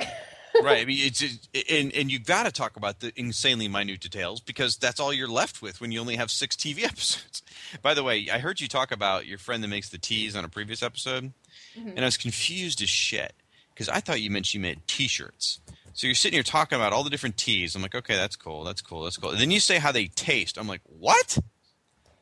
[0.64, 0.81] right.
[0.81, 1.22] I mean, it's
[1.69, 5.27] and and you've got to talk about the insanely minute details because that's all you're
[5.27, 7.44] left with when you only have six TV episodes.
[7.81, 10.45] By the way, I heard you talk about your friend that makes the teas on
[10.45, 11.34] a previous episode,
[11.77, 11.90] Mhm.
[11.98, 13.34] and I was confused as shit
[13.74, 15.60] because I thought you meant you meant T-shirts.
[15.94, 17.76] So you're sitting here talking about all the different teas.
[17.76, 19.30] I'm like, okay, that's cool, that's cool, that's cool.
[19.30, 20.58] And then you say how they taste.
[20.58, 21.38] I'm like, what?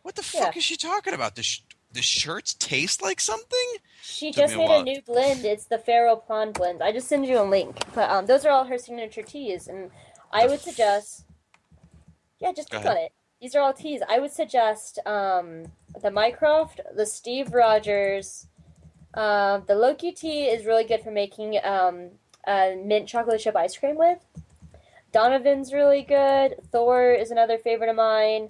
[0.01, 1.35] What the fuck is she talking about?
[1.35, 1.63] The sh-
[1.93, 3.67] the shirts taste like something?
[4.01, 5.45] She Took just me a made a new blend.
[5.45, 6.81] It's the Pharaoh Pond blend.
[6.81, 7.77] I just send you a link.
[7.93, 9.91] But um, those are all her signature teas, and
[10.31, 11.25] I would suggest.
[12.39, 13.11] Yeah, just Go click on it.
[13.41, 14.01] These are all teas.
[14.07, 15.65] I would suggest um,
[16.01, 18.47] the Mycroft, the Steve Rogers,
[19.13, 22.11] um, the Loki tea is really good for making um,
[22.47, 24.19] mint chocolate chip ice cream with.
[25.11, 26.55] Donovan's really good.
[26.71, 28.49] Thor is another favorite of mine.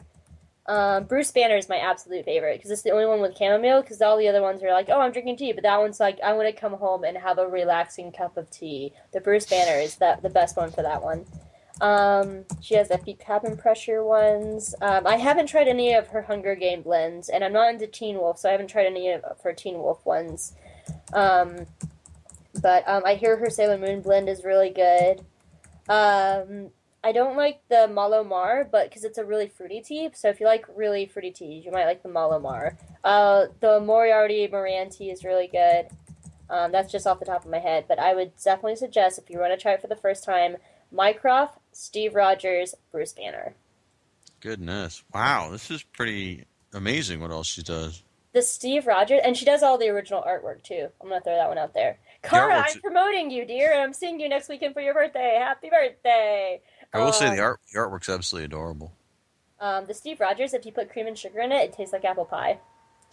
[0.67, 3.81] Um, Bruce Banner is my absolute favorite because it's the only one with chamomile.
[3.81, 6.19] Because all the other ones are like, oh, I'm drinking tea, but that one's like,
[6.23, 8.93] I want to come home and have a relaxing cup of tea.
[9.11, 11.25] The Bruce Banner is that the best one for that one.
[11.81, 14.75] Um, she has the feet cabin pressure ones.
[14.81, 18.17] Um, I haven't tried any of her Hunger Game blends, and I'm not into Teen
[18.17, 20.53] Wolf, so I haven't tried any of her Teen Wolf ones.
[21.11, 21.65] Um,
[22.61, 25.25] but um, I hear her Sailor Moon blend is really good.
[25.89, 26.69] Um,
[27.03, 30.09] I don't like the Malo Mar, but because it's a really fruity tea.
[30.13, 32.77] So if you like really fruity teas, you might like the Malo Mar.
[33.03, 35.87] Uh, the Moriarty Moran tea is really good.
[36.47, 39.29] Um, that's just off the top of my head, but I would definitely suggest if
[39.29, 40.57] you want to try it for the first time,
[40.91, 43.53] Mycroft, Steve Rogers, Bruce Banner.
[44.39, 45.03] goodness!
[45.13, 47.19] Wow, this is pretty amazing.
[47.21, 48.03] What else she does?
[48.33, 50.87] The Steve Rogers, and she does all the original artwork too.
[51.01, 51.97] I'm gonna throw that one out there.
[52.23, 55.37] Cara, artwork's- I'm promoting you, dear, and I'm seeing you next weekend for your birthday.
[55.39, 56.61] Happy birthday!
[56.93, 58.93] I will say Um, the art the artwork's absolutely adorable.
[59.59, 62.03] Um, the Steve Rogers, if you put cream and sugar in it, it tastes like
[62.05, 62.59] apple pie.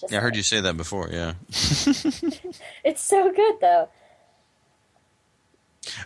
[0.00, 1.08] Just Yeah, I heard you say that before.
[1.10, 1.34] Yeah.
[2.84, 3.88] It's so good though.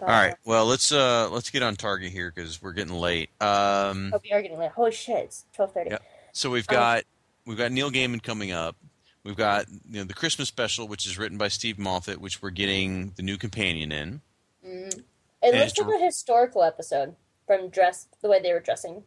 [0.01, 0.35] All right.
[0.45, 3.31] Well, let's uh let's get on target here because we're getting late.
[3.41, 4.71] Um, Oh, we are getting late.
[4.73, 5.25] Holy shit!
[5.25, 5.91] It's twelve thirty.
[5.91, 5.99] Yeah.
[6.33, 7.05] So we've Um, got
[7.47, 8.77] we've got Neil Gaiman coming up.
[9.25, 12.51] We've got you know the Christmas special, which is written by Steve Moffat, which we're
[12.51, 14.21] getting the new companion in.
[14.67, 14.99] Mm.
[14.99, 15.05] It
[15.43, 17.17] And looks like a historical episode
[17.47, 19.03] from dress the way they were dressing.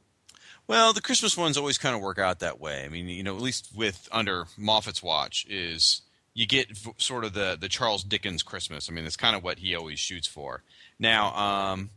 [0.67, 2.83] Well, the Christmas ones always kind of work out that way.
[2.83, 6.01] I mean, you know, at least with under Moffat's watch is
[6.35, 8.87] you get v- sort of the the Charles Dickens Christmas.
[8.89, 10.61] I mean, that's kind of what he always shoots for.
[10.99, 11.89] Now, um,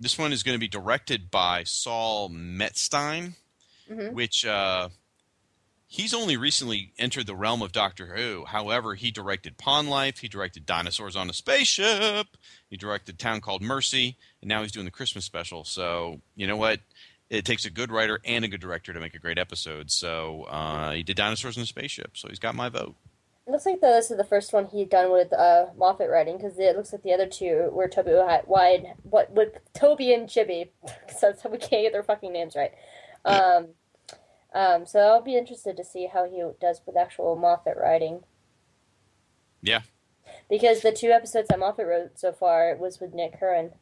[0.00, 3.34] this one is going to be directed by Saul Metzstein,
[3.88, 4.12] Mhm.
[4.12, 4.88] which uh,
[5.86, 8.44] he's only recently entered the realm of Doctor Who.
[8.46, 12.28] However, he directed Pond Life, he directed Dinosaurs on a Spaceship,
[12.70, 15.64] he directed Town Called Mercy, and now he's doing the Christmas special.
[15.64, 16.80] So, you know what?
[17.28, 19.90] It takes a good writer and a good director to make a great episode.
[19.90, 22.96] So, uh, he did Dinosaurs on a Spaceship, so he's got my vote.
[23.46, 26.58] It looks like this is the first one he'd done with uh, Moffat writing because
[26.58, 30.68] it looks like the other two were Toby Wi- Wide, what with Toby and Chibi,
[30.82, 32.72] because that's how we can't get their fucking names right.
[33.24, 33.68] Um,
[34.54, 38.20] um, so I'll be interested to see how he does with actual Moffat writing
[39.62, 39.80] Yeah.
[40.48, 43.72] because the two episodes that Moffat wrote so far was with Nick Hurran.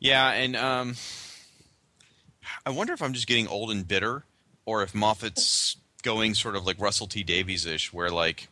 [0.00, 0.96] Yeah, and um,
[2.66, 4.24] I wonder if I'm just getting old and bitter,
[4.66, 8.48] or if Moffat's going sort of like Russell T Davies ish, where like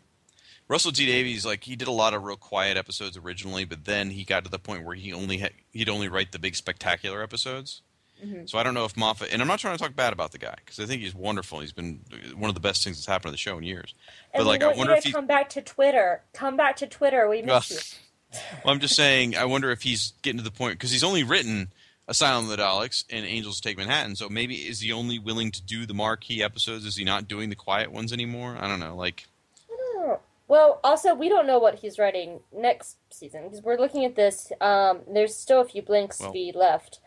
[0.68, 4.10] Russell T Davies, like he did a lot of real quiet episodes originally, but then
[4.10, 7.22] he got to the point where he only had, he'd only write the big spectacular
[7.22, 7.82] episodes.
[8.24, 8.48] Mhm.
[8.48, 10.38] So I don't know if Moffat, and I'm not trying to talk bad about the
[10.38, 11.60] guy because I think he's wonderful.
[11.60, 12.00] He's been
[12.34, 13.94] one of the best things that's happened to the show in years.
[14.32, 15.12] And But like, I wonder if he.
[15.12, 16.22] come back to Twitter.
[16.32, 17.28] Come back to Twitter.
[17.28, 17.94] We Well, miss
[18.32, 18.38] you.
[18.64, 19.36] well, I'm just saying.
[19.36, 21.70] I wonder if he's getting to the point because he's only written
[22.08, 24.14] Asylum of the Daleks and Angels Take Manhattan.
[24.16, 26.84] So maybe is he only willing to do the marquee episodes?
[26.84, 28.56] Is he not doing the quiet ones anymore?
[28.60, 28.94] I don't know.
[28.96, 29.26] Like,
[29.70, 30.20] Oh.
[30.48, 34.52] Well, also we don't know what he's writing next season because we're looking at this.
[34.60, 37.00] Um, there's still a few blanks Well- to be left.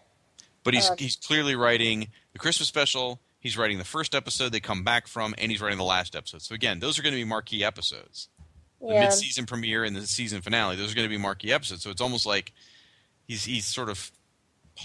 [0.65, 3.21] but he's Um, he's clearly writing the Christmas special.
[3.39, 6.41] He's writing the first episode they come back from, and he's writing the last episode.
[6.41, 8.27] So again, those are going to be marquee episodes.
[8.81, 8.99] The Yeah.
[9.05, 11.81] mid-season premiere and the season finale; those are going to be marquee episodes.
[11.83, 12.51] So it's almost like
[13.25, 14.11] he's he's sort of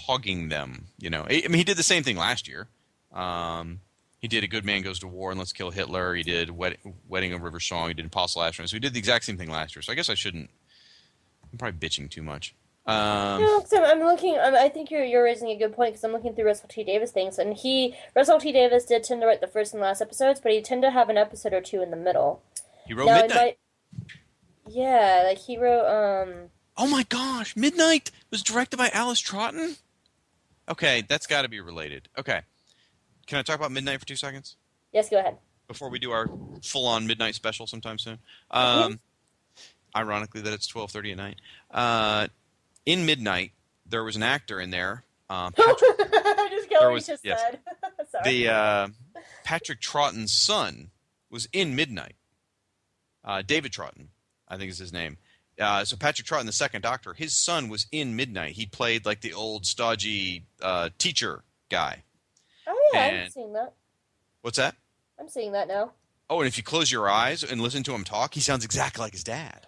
[0.07, 0.87] hogging them.
[0.99, 2.67] You know, I I mean, he did the same thing last year.
[3.13, 3.79] Um,
[4.19, 6.15] he did A Good Man Goes to War and Let's Kill Hitler.
[6.15, 6.77] He did Wed-
[7.07, 7.87] Wedding of River Song.
[7.89, 8.69] He did Impossible Astronaut.
[8.69, 9.81] So he did the exact same thing last year.
[9.83, 10.49] So I guess I shouldn't.
[11.51, 12.55] I'm probably bitching too much.
[12.87, 14.37] Um, No, 'cause I'm, I'm looking.
[14.37, 16.83] I'm, I think you're you're raising a good point because I'm looking through Russell T
[16.83, 20.01] Davies things, and he Russell T Davies did tend to write the first and last
[20.01, 22.43] episodes, but he tend to have an episode or two in the middle.
[22.87, 23.57] he wrote Now, Midnight.
[23.97, 24.17] might-
[24.67, 25.85] yeah, like he wrote.
[25.85, 29.77] Um, Oh my gosh, Midnight was directed by Alice Troughton?
[30.69, 32.09] Okay, that's got to be related.
[32.17, 32.41] Okay.
[33.27, 34.55] Can I talk about Midnight for two seconds?
[34.91, 35.37] yes, go ahead.
[35.67, 36.29] Before we do our
[36.61, 38.19] full on midnight special sometime soon?
[38.51, 38.99] Um,
[39.95, 41.35] ironically, that it's 12.30 at night.
[41.71, 42.27] Uh,
[42.85, 43.51] in Midnight,
[43.85, 45.03] there was an actor in there.
[45.27, 47.41] Um, Patrick, I just what was- just yes.
[47.41, 47.59] said.
[48.11, 48.23] Sorry.
[48.23, 48.87] the uh,
[49.43, 50.91] Patrick Troughton's son
[51.31, 52.15] was in Midnight.
[53.23, 54.09] Uh, David Troughton,
[54.47, 55.17] I think is his name.
[55.59, 58.53] Uh, so Patrick Troughton, the second Doctor, his son was in Midnight.
[58.53, 62.03] He played like the old stodgy uh, teacher guy.
[62.67, 63.73] oh yeah, I'm seeing that.
[64.41, 64.75] What's that?
[65.19, 65.91] I'm seeing that now.
[66.29, 69.01] Oh, and if you close your eyes and listen to him talk, he sounds exactly
[69.01, 69.67] like his dad.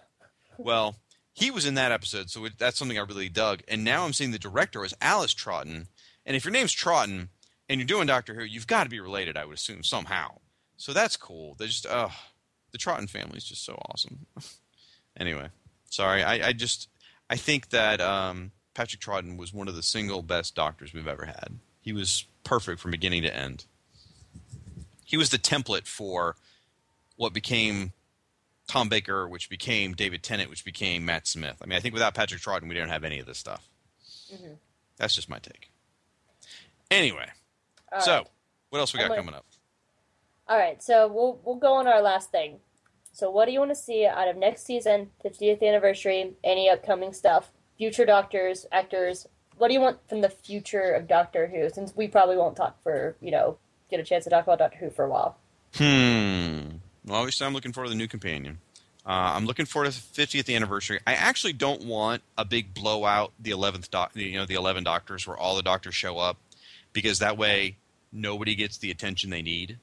[0.58, 0.96] Well,
[1.32, 3.62] he was in that episode, so it, that's something I really dug.
[3.68, 5.86] And now I'm seeing the director was Alice Troughton.
[6.26, 7.28] And if your name's Troughton
[7.68, 10.38] and you're doing Doctor Who, you've got to be related, I would assume, somehow.
[10.76, 11.54] So that's cool.
[11.58, 12.08] They just, uh,
[12.72, 14.26] the Troughton family is just so awesome.
[15.16, 15.48] anyway,
[15.90, 16.22] sorry.
[16.22, 16.88] I, I just,
[17.30, 21.26] I think that um, Patrick Troughton was one of the single best doctors we've ever
[21.26, 21.58] had.
[21.80, 23.64] He was perfect from beginning to end.
[25.04, 26.36] He was the template for
[27.16, 27.92] what became
[28.68, 31.56] Tom Baker, which became David Tennant, which became Matt Smith.
[31.62, 33.68] I mean, I think without Patrick Troughton, we don't have any of this stuff.
[34.32, 34.56] Mhm.
[34.98, 35.70] That's just my take.
[36.90, 37.26] Anyway,
[37.92, 38.26] All so right.
[38.70, 39.46] what else we got coming up?
[40.48, 42.60] All right, so we'll we'll go on our last thing.
[43.18, 47.12] So, what do you want to see out of next season, 50th anniversary, any upcoming
[47.12, 49.26] stuff, future doctors, actors?
[49.56, 51.68] What do you want from the future of Doctor Who?
[51.68, 53.58] Since we probably won't talk for you know
[53.90, 55.36] get a chance to talk about Doctor Who for a while.
[55.74, 56.76] Hmm.
[57.04, 58.58] Well, obviously, I'm looking forward to the new companion.
[59.04, 61.00] Uh, I'm looking forward to the 50th anniversary.
[61.04, 65.26] I actually don't want a big blowout, the 11th doc, you know, the 11 doctors
[65.26, 66.36] where all the doctors show up,
[66.92, 67.78] because that way
[68.12, 69.78] nobody gets the attention they need.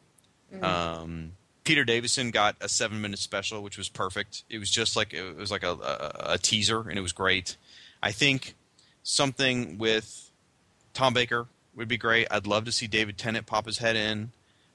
[0.53, 0.63] Mhm.
[0.63, 1.31] Um,
[1.65, 4.43] Peter Davison got a seven minute special, which was perfect.
[4.49, 7.57] It was just like it was like a, a, a teaser, and it was great.
[8.01, 8.55] I think
[9.03, 10.31] something with
[10.93, 12.27] Tom Baker would be great.
[12.31, 14.31] I'd love to see David Tennant pop his head in,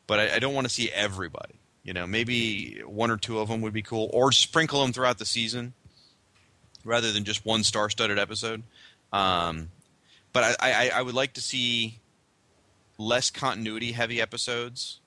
[0.07, 1.55] but I, I don't want to see everybody.
[1.83, 5.19] You know, maybe one or two of them would be cool, or sprinkle them throughout
[5.19, 5.73] the season
[6.85, 8.63] rather than just one star-studded episode.
[9.13, 9.71] Um,
[10.33, 12.01] but I, I, I would like to see
[12.99, 15.00] less continuity heavy episodes.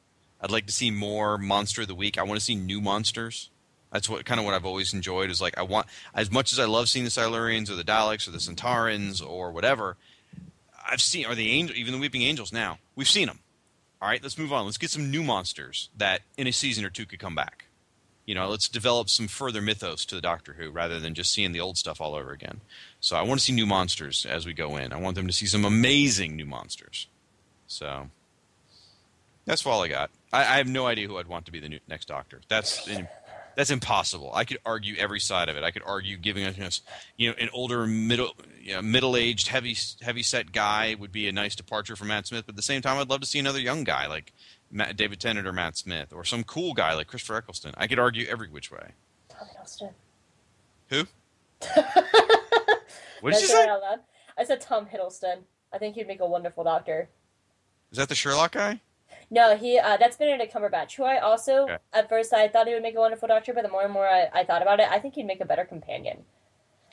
[0.43, 2.17] I'd like to see more monster of the week.
[2.17, 3.49] I want to see new monsters.
[3.93, 6.59] That's what kind of what I've always enjoyed is like I want as much as
[6.59, 9.95] I love seeing the Silurians or the Daleks or the Sontarans or whatever.
[10.85, 12.79] I've seen or the angel even the Weeping Angels now.
[12.95, 13.39] We've seen them.
[14.01, 14.65] All right, let's move on.
[14.65, 17.67] Let's get some new monsters that in a season or two could come back.
[18.25, 21.53] You know, let's develop some further mythos to the Doctor Who rather than just seeing
[21.53, 22.59] the old stuff all over again.
[22.99, 24.91] So I want to see new monsters as we go in.
[24.91, 27.07] I want them to see some amazing new monsters.
[27.67, 28.09] So
[29.45, 30.09] that's all I got.
[30.33, 32.41] I, I have no idea who I'd want to be the new, next Doctor.
[32.49, 32.89] That's
[33.55, 34.31] that's impossible.
[34.33, 35.63] I could argue every side of it.
[35.63, 36.81] I could argue giving us,
[37.17, 41.55] you know, an older middle, you know, middle-aged, heavy, heavy-set guy would be a nice
[41.55, 42.45] departure from Matt Smith.
[42.47, 44.33] But at the same time, I'd love to see another young guy like
[44.71, 47.73] Matt, David Tennant or Matt Smith, or some cool guy like Christopher Eccleston.
[47.77, 48.93] I could argue every which way.
[49.29, 49.91] Tom Hiddleston.
[50.89, 51.05] Who?
[53.21, 53.53] what Did you say say?
[53.53, 53.99] that out loud?
[54.37, 55.43] I said Tom Hiddleston.
[55.71, 57.09] I think he'd make a wonderful doctor.
[57.91, 58.81] Is that the Sherlock guy?
[59.29, 61.77] No, he uh, that's Benedict Cumberbatch, who I also Okay.
[61.93, 64.07] at first I thought he would make a wonderful doctor, but the more and more
[64.07, 66.23] I, I thought about it, I think he'd make a better companion.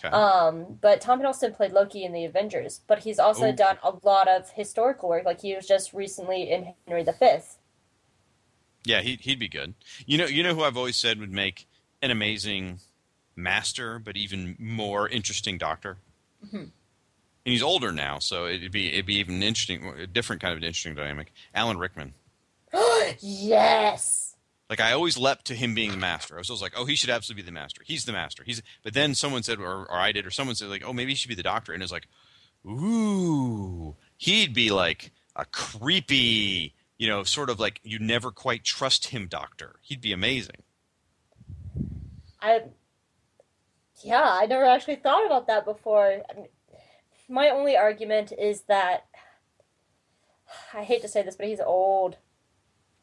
[0.02, 0.08] Okay.
[0.08, 3.52] Um, but Tom Hiddleston played Loki in the Avengers, but he's also Ooh.
[3.52, 5.26] done a lot of historical work.
[5.26, 7.12] Like he was just recently in Henry V.
[8.86, 9.74] Yeah, he, he'd be good.
[10.06, 11.66] You know, you know who I've always said would make
[12.00, 12.80] an amazing
[13.36, 15.98] master, but even more interesting doctor.
[16.46, 16.70] Mhm.
[17.44, 20.62] And he's older now, so it'd be it'd be even interesting, a different kind of
[20.62, 21.32] interesting dynamic.
[21.54, 22.14] Alan Rickman.
[23.20, 24.36] yes.
[24.68, 26.36] Like I always leapt to him being the master.
[26.36, 27.82] I was always like, oh, he should absolutely be the master.
[27.84, 28.44] He's the master.
[28.44, 28.62] He's.
[28.84, 31.16] But then someone said, or, or I did, or someone said, like, oh, maybe he
[31.16, 31.72] should be the doctor.
[31.72, 32.06] And it's like,
[32.64, 39.08] ooh, he'd be like a creepy, you know, sort of like you never quite trust
[39.08, 39.76] him, doctor.
[39.80, 40.62] He'd be amazing.
[42.40, 42.62] I
[44.02, 46.22] yeah, I never actually thought about that before.
[46.30, 46.48] I mean,
[47.28, 49.06] My only argument is that
[50.74, 52.16] I hate to say this, but he's old.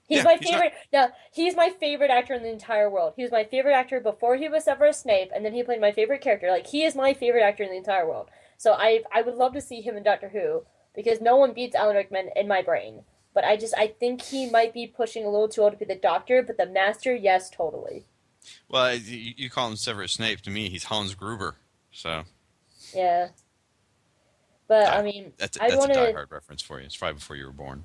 [0.07, 0.73] He's Yeah, my he's not- favorite.
[0.93, 3.13] No, he's my favorite actor in the entire world.
[3.17, 5.91] He was my favorite actor before he was Severus Snape, and then he played my
[5.91, 6.49] favorite character.
[6.49, 8.29] Like he is my favorite actor in the entire world.
[8.57, 10.63] So I I would love to see him in Doctor Who
[10.95, 13.03] because no one beats Alan Rickman in my brain.
[13.33, 15.85] But I just I think he might be pushing a little too old to be
[15.85, 18.05] the Doctor, but the Master, yes, totally.
[18.69, 20.39] Well, you, you call him Severus Snape.
[20.41, 21.57] To me, he's Hans Gruber.
[21.91, 22.23] So
[22.95, 23.29] Yeah.
[24.69, 26.11] But Die- I mean, that's, I that's want a Die.
[26.13, 26.85] Hard reference for you.
[26.85, 27.83] It's probably before you were born.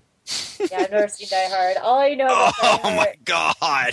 [0.71, 1.77] Yeah, I've never seen Die Hard.
[1.79, 2.29] All I know
[2.63, 3.93] Oh my God!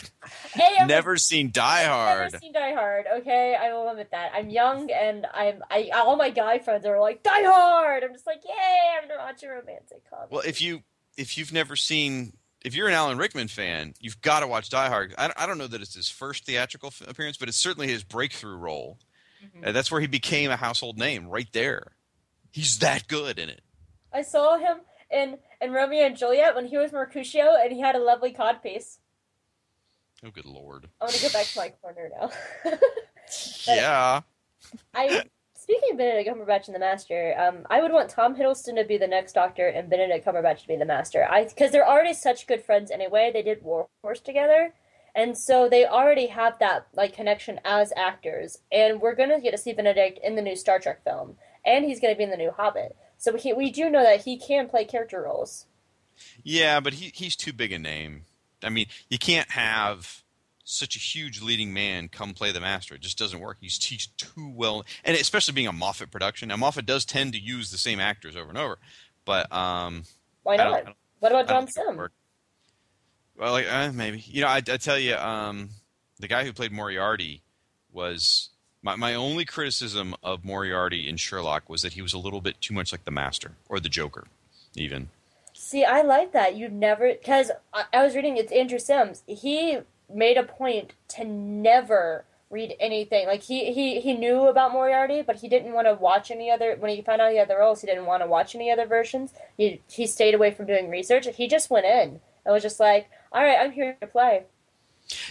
[0.54, 2.32] Hey, I'm Never seen Die Hard.
[2.32, 3.06] Never seen Die Hard.
[3.20, 4.32] Okay, I will admit that.
[4.34, 5.64] I'm young, and I'm.
[5.72, 8.04] I all my guy friends are like Die Hard.
[8.04, 8.98] I'm just like, yay!
[9.02, 10.30] I'm gonna watch a romantic comedy.
[10.30, 10.84] Well, if you
[11.18, 14.90] if you've never seen if you're an Alan Rickman fan, you've got to watch Die
[14.90, 15.16] Hard.
[15.18, 18.58] I, I don't know that it's his first theatrical appearance, but it's certainly his breakthrough
[18.58, 19.00] role.
[19.44, 19.68] Mm-hmm.
[19.68, 21.94] Uh, that's where he became a household name, right there.
[22.52, 23.62] He's that good in it.
[24.12, 24.78] I saw him
[25.12, 29.00] in in Romeo and Juliet when he was Mercutio, and he had a lovely codpiece.
[30.24, 30.90] Oh, good lord!
[31.02, 32.32] I'm gonna go back to my corner now.
[33.68, 34.22] Yeah,
[34.96, 35.24] I
[35.54, 38.98] speaking of Benedict Cumberbatch and the Master, um, I would want Tom Hiddleston to be
[38.98, 41.28] the next Doctor and Benedict Cumberbatch to be the Master.
[41.30, 43.30] I because they're already such good friends anyway.
[43.32, 44.74] They did War Horse together,
[45.14, 48.58] and so they already have that like connection as actors.
[48.72, 52.00] And we're gonna get to see Benedict in the new Star Trek film, and he's
[52.00, 52.96] gonna be in the new Hobbit.
[53.20, 55.66] So we we do know that he can play character roles.
[56.44, 58.24] yeah, but he he's too big a name.
[58.64, 60.24] I mean, you can't have
[60.64, 62.96] such a huge leading man come play the master.
[62.96, 63.58] It just doesn't work.
[63.62, 66.48] He's he's too well, and especially being a Moffat production.
[66.50, 68.78] Now Moffat does tend to use the same actors over and over,
[69.26, 70.04] but um,
[70.44, 72.10] Why I don't- I don't- what about John think it would Sim?
[73.38, 75.70] Well, like uh, maybe you know, I, I tell you, um,
[76.20, 77.42] the guy who played Moriarty
[77.92, 78.49] was
[78.82, 82.60] my my only criticism of Moriarty in Sherlock was that he was a little bit
[82.62, 84.28] too much like the Master or the Joker,
[84.76, 85.10] even.
[85.54, 86.56] See, I like that.
[86.56, 89.24] You never because I, I was reading it's Andrew Sims.
[89.28, 89.80] He
[90.14, 93.28] made a point to never read anything.
[93.28, 96.76] Like he he he knew about Moriarty, but he didn't want to watch any other.
[96.78, 98.86] When he found out he had the roles, he didn't want to watch any other
[98.86, 99.34] versions.
[99.58, 101.28] He he stayed away from doing research.
[101.36, 104.46] He just went in and was just like, "All right, I'm here to play."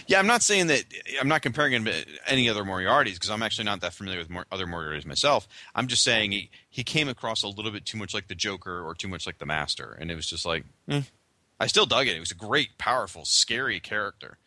[0.07, 0.83] Yeah, I'm not saying that
[1.19, 4.29] I'm not comparing him to any other Moriartys because I'm actually not that familiar with
[4.29, 5.47] more, other Moriartys myself.
[5.75, 8.81] I'm just saying he, he came across a little bit too much like the Joker
[8.81, 11.01] or too much like the Master, and it was just like, eh,
[11.59, 12.15] I still dug it.
[12.15, 14.37] It was a great, powerful, scary character.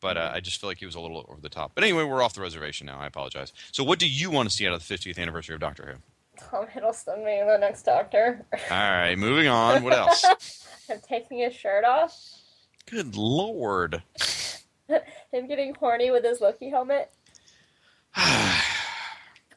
[0.00, 1.72] But uh, I just feel like he was a little over the top.
[1.76, 2.98] But anyway, we're off the reservation now.
[2.98, 3.52] I apologize.
[3.70, 6.44] So, what do you want to see out of the 50th anniversary of Doctor Who?
[6.50, 8.44] Tom Hiddleston being the next Doctor.
[8.52, 9.84] All right, moving on.
[9.84, 10.24] What else?
[10.88, 12.18] Him taking his shirt off.
[12.86, 14.02] Good lord.
[15.32, 17.12] Him getting horny with his Loki helmet.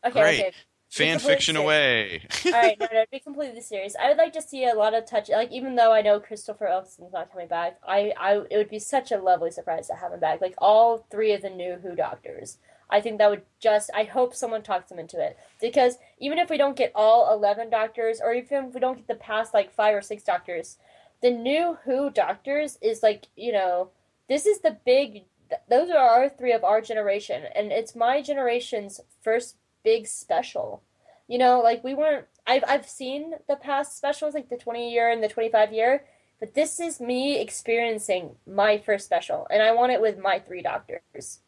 [0.05, 0.39] Okay, Great.
[0.39, 0.51] okay.
[0.95, 1.65] Fan fiction serious.
[1.65, 2.21] away.
[2.45, 3.95] All right, no, no, to be completely serious.
[3.99, 5.29] I would like to see a lot of touch.
[5.29, 8.79] Like, even though I know Christopher Eccleston's not coming back, I, I, it would be
[8.79, 10.41] such a lovely surprise to have him back.
[10.41, 12.59] Like all three of the new Who Doctors.
[12.89, 13.89] I think that would just.
[13.93, 17.69] I hope someone talks them into it because even if we don't get all eleven
[17.69, 20.77] Doctors, or even if we don't get the past like five or six Doctors,
[21.21, 23.89] the new Who Doctors is like you know
[24.29, 25.25] this is the big.
[25.49, 30.81] th- Those are our three of our generation, and it's my generation's first big special.
[31.27, 32.25] You know, like we weren't.
[32.47, 36.05] I've I've seen the past specials, like the twenty year and the twenty five year,
[36.39, 40.61] but this is me experiencing my first special, and I want it with my three
[40.61, 41.39] doctors.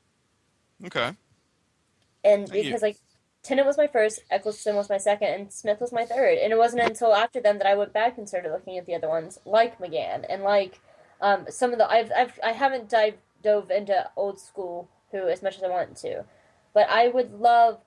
[0.86, 1.12] okay.
[2.24, 2.64] And Thank you.
[2.64, 2.98] because like
[3.44, 6.38] Tennant was my first, Eccleston was my second, and Smith was my third.
[6.40, 8.96] And it wasn't until after them that I went back and started looking at the
[8.96, 10.80] other ones, like McGann and like
[11.22, 15.42] um, some of the I've I've I haven't dive dove into old school Who as
[15.42, 16.26] much as I want to,
[16.74, 17.80] but I would love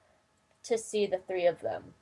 [0.64, 1.94] to see the three of them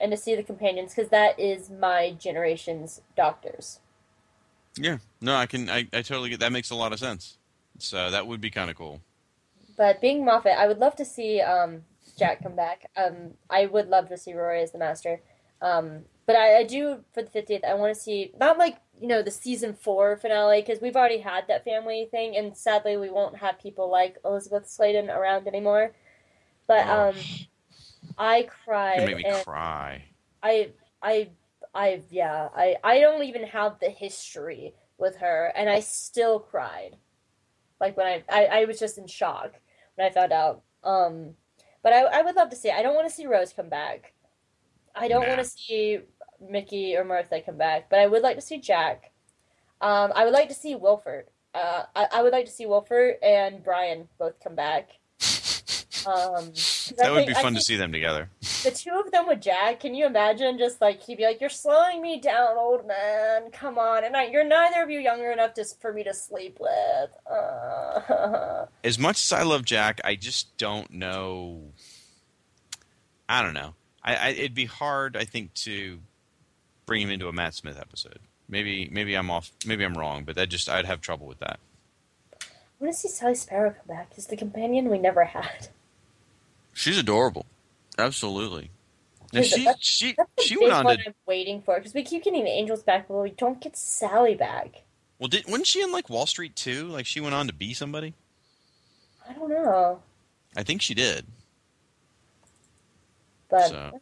[0.00, 3.80] and to see the companions because that is my generation's doctors.
[4.76, 4.98] Yeah.
[5.20, 5.68] No, I can.
[5.68, 6.40] I, I totally get.
[6.40, 7.38] That makes a lot of sense.
[7.78, 9.00] So that would be kind of cool.
[9.76, 11.82] But being Moffat, I would love to see um,
[12.18, 12.90] Jack come back.
[12.96, 15.20] Um, I would love to see Rory as the Master.
[15.62, 17.64] Um, but I, I do for the fiftieth.
[17.64, 21.18] I want to see not like you know the season four finale because we've already
[21.18, 25.92] had that family thing, and sadly we won't have people like Elizabeth Sladen around anymore.
[26.66, 27.08] But Oh.
[27.10, 27.16] um,
[28.18, 29.04] I cried.
[29.06, 30.04] made me cry.
[30.42, 30.70] I
[31.02, 31.30] I
[31.74, 36.96] I yeah I I don't even have the history with her, and I still cried.
[37.80, 39.52] Like when I I, I was just in shock
[39.94, 40.62] when I found out.
[40.84, 41.34] Um,
[41.82, 42.70] but I I would love to see.
[42.70, 44.14] I don't want to see Rose come back.
[44.94, 45.28] I don't Nah.
[45.28, 46.00] want to see
[46.40, 49.10] Mickey or Martha come back, but I would like to see Jack.
[49.80, 51.26] Um, I would like to see Wilfred.
[51.54, 54.90] Uh, I, I would like to see Wilfred and Brian both come back.
[56.06, 56.52] Um,
[56.96, 58.30] That would think- be fun to see them together.
[58.62, 61.50] the two of them with Jack, can you imagine just like he'd be like, "You're
[61.50, 63.50] slowing me down, old man.
[63.50, 66.58] Come on, and I, you're neither of you younger enough to for me to sleep
[66.60, 71.62] with." Uh, As much as I love Jack, I just don't know.
[73.28, 73.74] I don't know.
[74.02, 75.98] I, I it'd be hard, I think, to
[76.88, 78.18] bring him into a Matt Smith episode.
[78.48, 79.52] Maybe maybe I'm off.
[79.64, 81.60] Maybe I'm wrong, but that just I'd have trouble with that.
[82.42, 82.46] I
[82.80, 84.12] want to see Sally Sparrow come back.
[84.16, 85.68] Is the companion we never had.
[86.72, 87.46] She's adorable.
[87.98, 88.70] Absolutely.
[89.34, 92.24] And she that's- she That's she went on to I'm waiting for because we keep
[92.24, 94.82] getting the Angels back, but we don't get Sally back.
[95.18, 95.28] well.
[95.28, 96.86] Did, wasn't she in like Wall Street too?
[96.86, 98.14] Like she went on to be somebody.
[99.28, 100.00] I don't know,
[100.56, 101.26] I think she did.
[103.50, 104.00] but So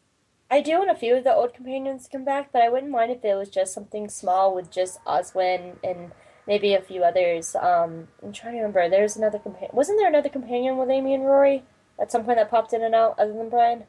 [0.50, 2.50] I do want a few of the old companions to come back.
[2.52, 6.12] But I wouldn't mind if it was just something small with just Oswin and
[6.46, 7.54] maybe a few others.
[7.56, 8.88] Um, I'm trying to remember.
[8.88, 9.70] There's another companion.
[9.74, 11.64] Wasn't there another companion with Amy and Rory
[11.98, 13.84] at some point that popped in and out other than Brian?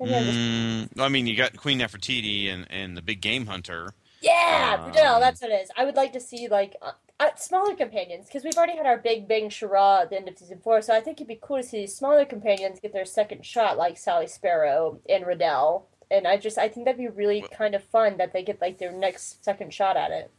[0.00, 3.46] Maybe I'm just- Mm, I mean, you got Queen Nefertiti and and the big game
[3.46, 3.94] hunter.
[4.20, 5.70] Yeah, Um, Brunel, that's what it is.
[5.76, 6.74] I would like to see like
[7.20, 10.38] uh, smaller companions because we've already had our big bang Shara at the end of
[10.38, 10.82] season four.
[10.82, 13.76] So I think it'd be cool to see these smaller companions get their second shot,
[13.76, 15.88] like Sally Sparrow and Riddell.
[16.10, 18.78] And I just I think that'd be really kind of fun that they get like
[18.78, 20.30] their next second shot at it.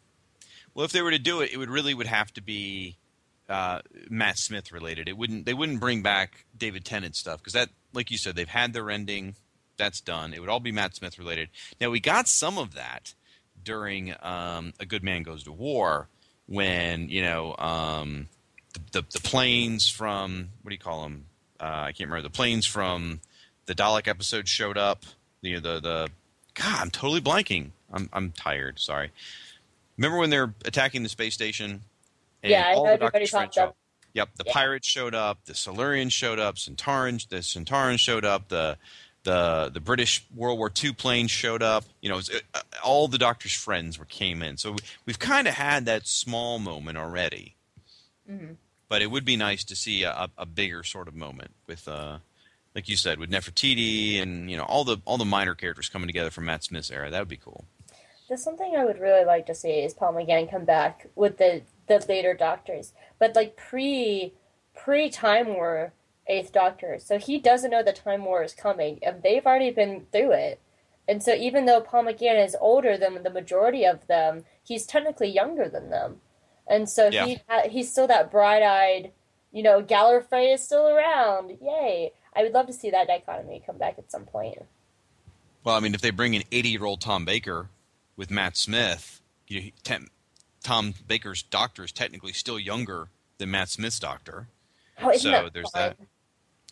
[0.74, 2.98] Well, if they were to do it, it would really would have to be
[3.50, 5.10] uh, Matt Smith related.
[5.10, 5.46] It wouldn't.
[5.46, 8.90] They wouldn't bring back David Tennant stuff because that, like you said, they've had their
[8.90, 9.36] ending.
[9.78, 10.34] That's done.
[10.34, 11.50] It would all be Matt Smith related.
[11.80, 13.14] Now we got some of that
[13.64, 16.10] during um, A Good Man Goes to War
[16.50, 18.28] when you know um,
[18.74, 21.26] the, the the planes from what do you call them?
[21.60, 23.22] Uh, I can't remember the planes from
[23.68, 25.06] the Dalek episode showed up.
[25.42, 26.10] The the the
[26.56, 27.70] God, I'm totally blanking.
[27.94, 28.80] I'm I'm tired.
[28.80, 29.12] Sorry.
[29.98, 31.82] Remember when they're attacking the space station?
[32.42, 33.76] And Yeah, I know the everybody popped up.
[34.14, 34.54] Yep, the Yeah.
[34.54, 38.78] pirates showed up, the Silurians showed up, Sontarans, the Sontarans showed up, the
[39.30, 41.86] the the British World War II planes showed up.
[42.02, 44.58] You know, it was, uh, all the Doctor's friends were came in.
[44.58, 47.56] So we, we've kind of had that small moment already.
[48.30, 48.56] Mhm.
[48.88, 51.88] But it would be nice to see a, a, a bigger sort of moment with,
[51.88, 52.18] uh,
[52.74, 56.08] like you said, with Nefertiti and you know all the all the minor characters coming
[56.08, 57.12] together from Matt Smith's era.
[57.12, 57.66] That would be cool.
[58.28, 61.62] There's something I would really like to see is Paul McGann come back with the
[61.88, 64.34] the later Doctors, but like pre
[64.76, 65.94] pre Time War
[66.30, 66.98] Eighth Doctor.
[67.00, 70.60] So he doesn't know the Time War is coming, and they've already been through it.
[71.08, 75.30] And so even though Paul McGann is older than the majority of them, he's technically
[75.30, 76.22] younger than them.
[76.68, 77.26] And so Yeah.
[77.26, 79.12] he ha- he's still that bright-eyed,
[79.52, 81.58] you know, Gallifrey is still around.
[81.62, 82.14] Yay.
[82.36, 84.60] I would love to see that dichotomy come back at some point.
[85.64, 87.70] Well, I mean, if they bring in 80 year old Tom Baker
[88.16, 89.98] with Matt Smith, you know,
[90.64, 94.48] Tom Baker's doctor is technically still younger than Matt Smith's doctor.
[95.02, 95.96] Oh, so there's fun?
[95.98, 95.98] that.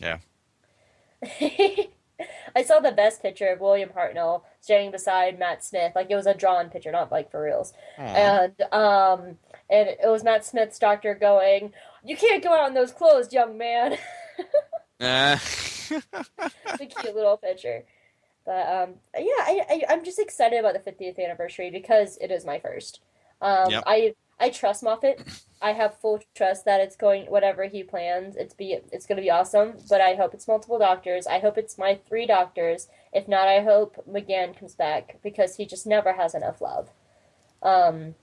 [0.00, 0.18] Yeah.
[2.56, 6.26] I saw the best picture of William Hartnell standing beside Matt Smith, like it was
[6.26, 7.72] a drawn picture, not like for reals.
[7.96, 9.38] And um,
[9.70, 11.72] and it was Matt Smith's doctor going,
[12.04, 13.98] "You can't go out in those clothes, young man."
[15.00, 15.38] Uh,
[15.90, 17.84] it's a cute little picture.
[18.44, 22.44] But um, yeah, I, I I'm just excited about the 50th anniversary because it is
[22.44, 23.00] my first.
[23.40, 23.84] Um, Yep.
[23.86, 25.20] I I trust Moffat.
[25.60, 28.36] I have full trust that it's going whatever he plans.
[28.36, 29.74] It's be it's going to be awesome.
[29.88, 31.26] But I hope it's multiple doctors.
[31.26, 32.88] I hope it's my three doctors.
[33.12, 36.90] If not, I hope McGann comes back because he just never has enough love.
[37.62, 38.14] Um,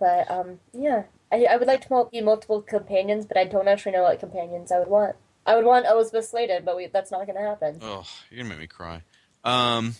[0.00, 3.92] but um, yeah, I, I would like to be multiple companions, but I don't actually
[3.92, 5.16] know what companions I would want.
[5.46, 7.78] I would want Elizabeth Sladen, but we, that's not going to happen.
[7.82, 9.02] oh, you're gonna make me cry.
[9.44, 9.96] Um,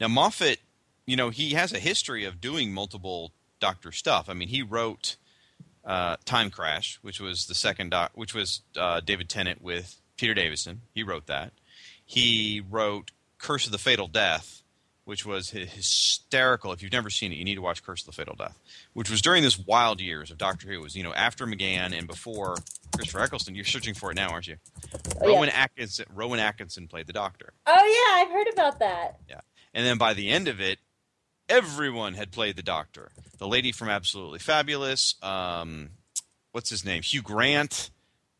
[0.00, 0.58] now Moffat,
[1.06, 4.28] you know, he has a history of doing multiple Doctor stuff.
[4.28, 5.16] I mean, he wrote
[5.84, 10.34] uh, Time Crash, which was the second doc, which was uh, David Tennant with Peter
[10.34, 10.82] Davison.
[10.94, 11.52] He wrote that.
[12.04, 14.62] He wrote Curse of the Fatal Death,
[15.04, 16.72] which was hysterical.
[16.72, 18.58] If you've never seen it, you need to watch Curse of the Fatal Death,
[18.92, 20.74] which was during this wild years of Doctor Who.
[20.74, 22.56] It was you know after McGann and before
[22.94, 23.54] Christopher Eccleston.
[23.54, 24.56] You're searching for it now, aren't you?
[25.20, 25.34] Oh, yeah.
[25.34, 26.06] Rowan Atkinson.
[26.14, 27.52] Rowan Atkinson played the Doctor.
[27.66, 29.18] Oh yeah, I've heard about that.
[29.28, 29.40] Yeah.
[29.74, 30.78] And then by the end of it,
[31.52, 33.12] everyone had played the Doctor.
[33.36, 35.90] The lady from Absolutely Fabulous, um,
[36.52, 37.02] what's his name?
[37.02, 37.90] Hugh Grant,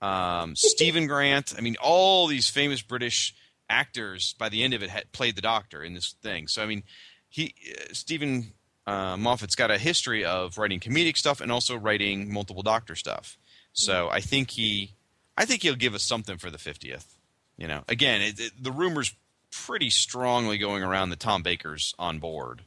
[0.01, 1.55] um, Stephen Grant.
[1.57, 3.35] I mean, all these famous British
[3.69, 6.49] actors by the end of it had played the Doctor in this thing.
[6.49, 6.85] So I mean,
[7.29, 8.55] he uh, Steven
[8.87, 13.37] uh, Moffat's got a history of writing comedic stuff and also writing multiple Doctor stuff.
[13.75, 14.95] So I think he,
[15.37, 17.19] I think he'll give us something for the fiftieth.
[17.59, 19.15] You know, again, it, it, the rumors
[19.51, 22.63] pretty strongly going around that Tom Baker's on board.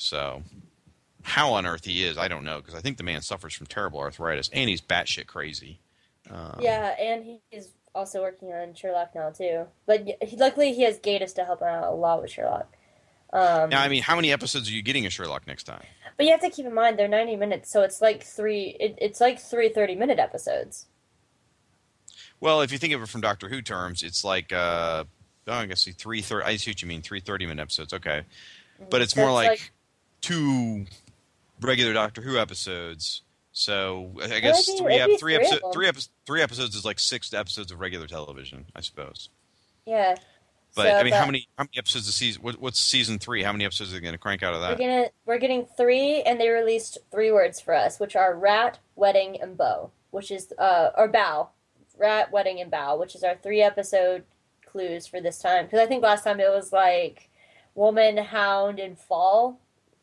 [0.00, 0.44] So,
[1.24, 3.66] how on earth he is, I don't know, because I think the man suffers from
[3.66, 5.80] terrible arthritis and he's batshit crazy.
[6.30, 9.66] Um, Yeah, and he's also working on Sherlock now too.
[9.86, 10.06] But
[10.36, 12.72] luckily, he has Gatiss to help him out a lot with Sherlock.
[13.32, 15.82] Um, Now, I mean, how many episodes are you getting of Sherlock next time?
[16.16, 18.76] but you have to keep in mind they're ninety minutes, so it's like three.
[18.80, 20.86] It, it's like three 30 minute episodes.
[22.40, 25.04] Well, if you think of it from Doctor Who terms, it's like, uh,
[25.48, 26.44] oh, I guess see three thirty.
[26.44, 27.92] I see what you mean, three thirty minute episodes.
[27.92, 28.22] Okay,
[28.90, 29.72] but it's So more it's like, like-
[30.20, 30.86] two
[31.60, 33.22] regular Doctor Who episodes.
[33.52, 37.32] So I guess Maybe- three, ep- three, episodes, three, epi- three episodes is like six
[37.34, 39.30] episodes of regular television, I suppose.
[39.84, 40.14] Yeah.
[40.76, 42.42] But So, I mean, how many how many episodes of season?
[42.42, 43.42] What, what's season three?
[43.42, 44.78] How many episodes are they going to crank out of We're that?
[44.78, 49.40] gonna we're getting three, and they released three words for us, which are rat, wedding,
[49.40, 51.48] and bow, which is uh or bow,
[51.96, 54.24] rat, wedding, and bow, which is our three episode
[54.66, 55.64] clues for this time.
[55.64, 57.30] Because I think last time it was like
[57.74, 59.58] woman, hound, and fall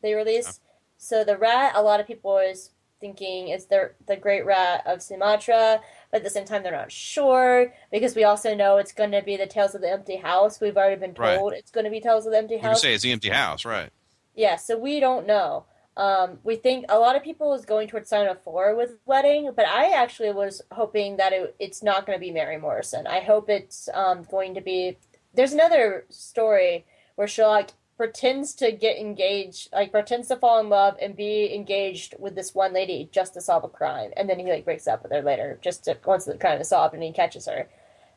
[0.06, 0.60] they released.
[0.96, 2.70] So the rat, a lot of people was
[3.00, 5.80] thinking is the the great rat of Sumatra,
[6.10, 9.22] but at the same time they're not sure because we also know it's going to
[9.22, 10.60] be the Tales of the Empty House.
[10.60, 11.36] We've already been Right.
[11.36, 12.82] told it's going to be Tales of the Empty House.
[12.82, 13.90] You say it's the empty house, right?
[14.34, 15.66] Yeah, so we don't know.
[15.96, 19.50] Um, we think a lot of people is going towards Sign of Four with Wedding,
[19.56, 23.06] but I actually was hoping that it, it's not going to be Mary Morrison.
[23.06, 24.98] I hope it's um, going to be.
[25.34, 26.84] There's another story
[27.14, 32.14] where Sherlock pretends to get engaged, like pretends to fall in love and be engaged
[32.18, 35.02] with this one lady just to solve a crime, and then he like breaks up
[35.02, 37.68] with her later, just to, once the crime is solved and he catches her.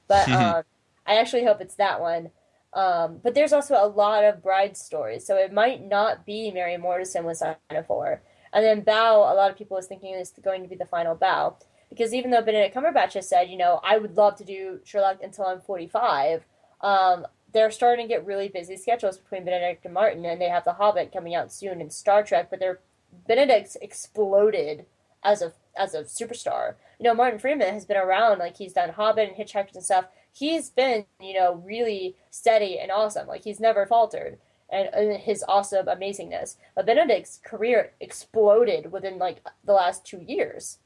[0.07, 0.63] But um,
[1.05, 2.31] I actually hope it's that one.
[2.73, 6.77] Um, but there's also a lot of bride stories, so it might not be Mary
[6.77, 8.21] Morrison with of Four.
[8.53, 11.15] And then Bow, a lot of people was thinking is going to be the final
[11.15, 11.57] Bow.
[11.89, 15.23] Because even though Benedict Cumberbatch has said, you know, I would love to do Sherlock
[15.23, 16.45] until I'm 45,
[16.81, 20.65] um, they're starting to get really busy schedules between Benedict and Martin, and they have
[20.65, 22.79] The Hobbit coming out soon and Star Trek, but they're
[23.27, 24.85] Benedict's exploded
[25.23, 26.75] as a as a superstar.
[26.99, 30.05] You know, Martin Freeman has been around, like he's done Hobbit and Hitchhikers and stuff.
[30.31, 33.27] He's been, you know, really steady and awesome.
[33.27, 34.37] Like he's never faltered,
[34.69, 36.55] and, and his awesome amazingness.
[36.75, 40.77] But Benedict's career exploded within like the last two years.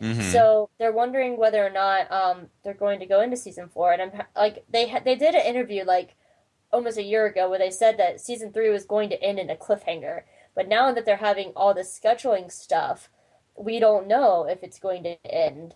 [0.00, 0.32] Mhm.
[0.32, 3.92] So they're wondering whether or not um, they're going to go into season four.
[3.92, 6.14] And I'm like, they ha- they did an interview like
[6.72, 9.50] almost a year ago where they said that season three was going to end in
[9.50, 10.22] a cliffhanger.
[10.54, 13.08] But now that they're having all this scheduling stuff,
[13.56, 15.74] we don't know if it's going to end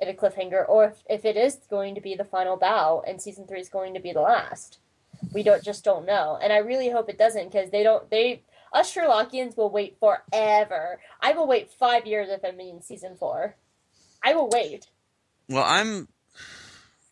[0.00, 3.20] in a cliffhanger or if, if it is going to be the final bow and
[3.20, 4.78] season three is going to be the last.
[5.34, 6.38] we don't just don't know.
[6.42, 8.08] And I really hope it doesn't because they don't.
[8.10, 8.42] They
[8.72, 11.00] us Sherlockians will wait forever.
[11.20, 13.56] I will wait five years if I'm in season four.
[14.22, 14.88] I will wait.
[15.48, 16.08] Well, I'm,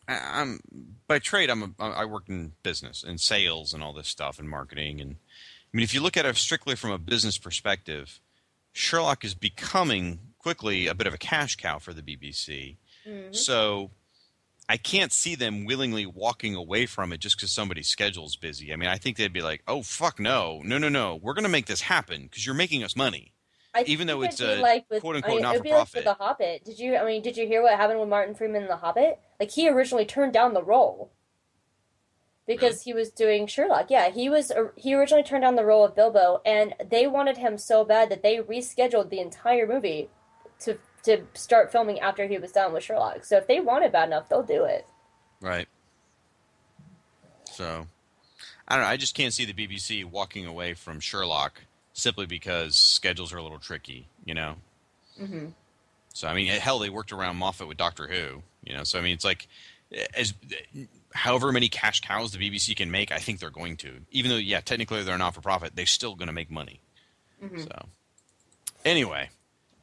[0.07, 0.59] I- I'm
[1.07, 1.49] by trade.
[1.49, 5.01] I'm a, I work in business and sales and all this stuff and marketing.
[5.01, 8.19] And I mean, if you look at it strictly from a business perspective,
[8.71, 12.77] Sherlock is becoming quickly a bit of a cash cow for the BBC.
[13.07, 13.35] Mhm.
[13.35, 13.91] So
[14.69, 18.71] I can't see them willingly walking away from it just because somebody's schedule's busy.
[18.71, 21.43] I mean, I think they'd be like, "Oh fuck no, no, no, no, we're going
[21.43, 23.33] to make this happen because you're making us money."
[23.73, 25.95] I Even though it's a like with, quote-unquote I mean, it'd be like not-for-profit.
[25.95, 26.65] with The Hobbit.
[26.65, 26.97] Did you?
[26.97, 29.19] I mean, did you hear what happened with Martin Freeman in The Hobbit?
[29.39, 31.11] Like he originally turned down the role
[32.45, 33.89] because he was doing Sherlock.
[33.89, 34.51] Yeah, he was.
[34.75, 38.21] He originally turned down the role of Bilbo, and they wanted him so bad that
[38.21, 40.09] they rescheduled the entire movie
[40.61, 43.25] to to start filming after he was done with Sherlock.
[43.25, 44.85] So if they want it bad enough, they'll do it.
[45.41, 45.67] Right.
[47.51, 47.87] So,
[48.67, 48.89] I don't know.
[48.89, 51.61] I just can't see the BBC walking away from Sherlock
[51.93, 54.55] simply because schedules are a little tricky, you know?
[55.19, 55.47] Mm-hmm.
[56.13, 58.83] So, I mean, hell, they worked around Moffat with Doctor Who, you know?
[58.83, 59.47] So, I mean, it's like,
[60.15, 60.33] as
[61.13, 63.93] however many cash cows the BBC can make, I think they're going to.
[64.11, 66.79] Even though, yeah, technically they're not for profit, they're still going to make money.
[67.43, 67.63] Mhm.
[67.63, 67.85] So,
[68.85, 69.29] anyway.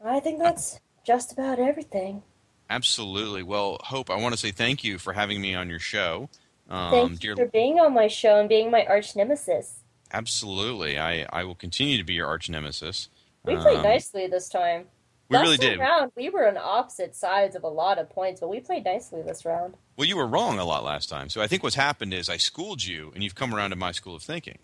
[0.05, 2.22] I think that's just about everything.
[2.68, 3.44] Absolutely.
[3.44, 6.28] Well, Hope, I want to say thank you for having me on your show.
[6.68, 9.78] Um, Thank dear you for being on my show and being my arch nemesis.
[10.12, 10.98] Absolutely.
[10.98, 13.08] I, I will continue to be your arch nemesis.
[13.44, 14.86] We played Um, nicely this time.
[15.28, 15.78] We Last really did.
[15.78, 19.22] Round, we were on opposite sides of a lot of points, but we played nicely
[19.22, 19.74] this round.
[19.96, 21.28] Well, you were wrong a lot last time.
[21.28, 23.92] So I think what's happened is I schooled you, and you've come around to my
[23.92, 24.58] school of thinking.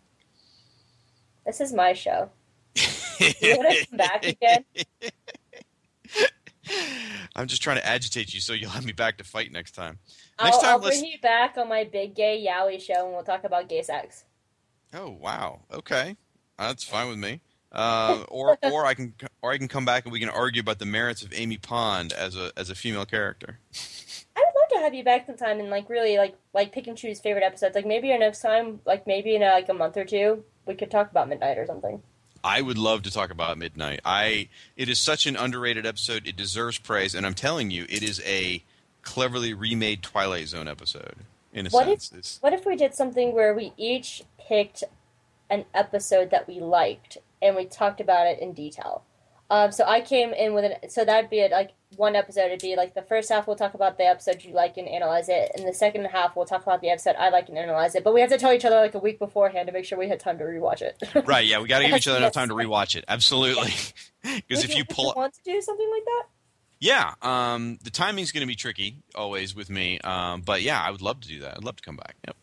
[1.46, 2.30] This is my show.
[3.20, 4.64] You want to come back again?
[7.36, 9.98] I'm just trying to agitate you so you'll have me back to fight next time.
[10.38, 11.00] I'll, Next time, I'll let's.
[11.00, 14.24] bring you back on my big gay yaoi show, and we'll talk about gay sex.
[14.94, 15.60] Oh wow.
[15.72, 16.16] Okay,
[16.58, 17.40] that's fine with me.
[17.70, 20.78] Uh, or or I can or I can come back and we can argue about
[20.78, 23.58] the merits of Amy Pond as a as a female character.
[24.36, 26.96] I would love to have you back sometime and like really like like pick and
[26.98, 27.74] choose favorite episodes.
[27.74, 30.74] Like maybe our next time, like maybe in uh like a month or two, we
[30.74, 32.02] could talk about Midnight or something.
[32.44, 34.00] I would love to talk about Midnight.
[34.04, 36.26] I it is such an underrated episode.
[36.26, 38.62] It deserves praise, and I'm telling you, it is a
[39.02, 41.14] cleverly remade Twilight Zone episode.
[41.52, 44.84] In a What sense, if It's- what if we did something where we each picked
[45.50, 49.04] an episode that we liked and we talked about it in detail?
[49.52, 52.46] Um, so I came in with an so that'd be it, like one episode.
[52.46, 55.28] It'd be like the first half we'll talk about the episode you like and analyze
[55.28, 58.02] it, and the second half we'll talk about the episode I like and analyze it.
[58.02, 60.08] But we have to tell each other like a week beforehand to make sure we
[60.08, 60.96] had time to rewatch it.
[61.26, 61.46] right?
[61.46, 63.04] Yeah, we got to give each other enough time to rewatch it.
[63.06, 63.74] Absolutely,
[64.22, 66.22] because if you pull, want to do something like that,
[66.80, 69.98] yeah, um, the timing's going to be tricky always with me.
[69.98, 71.58] Um, but yeah, I would love to do that.
[71.58, 72.16] I'd love to come back.
[72.26, 72.36] Yep.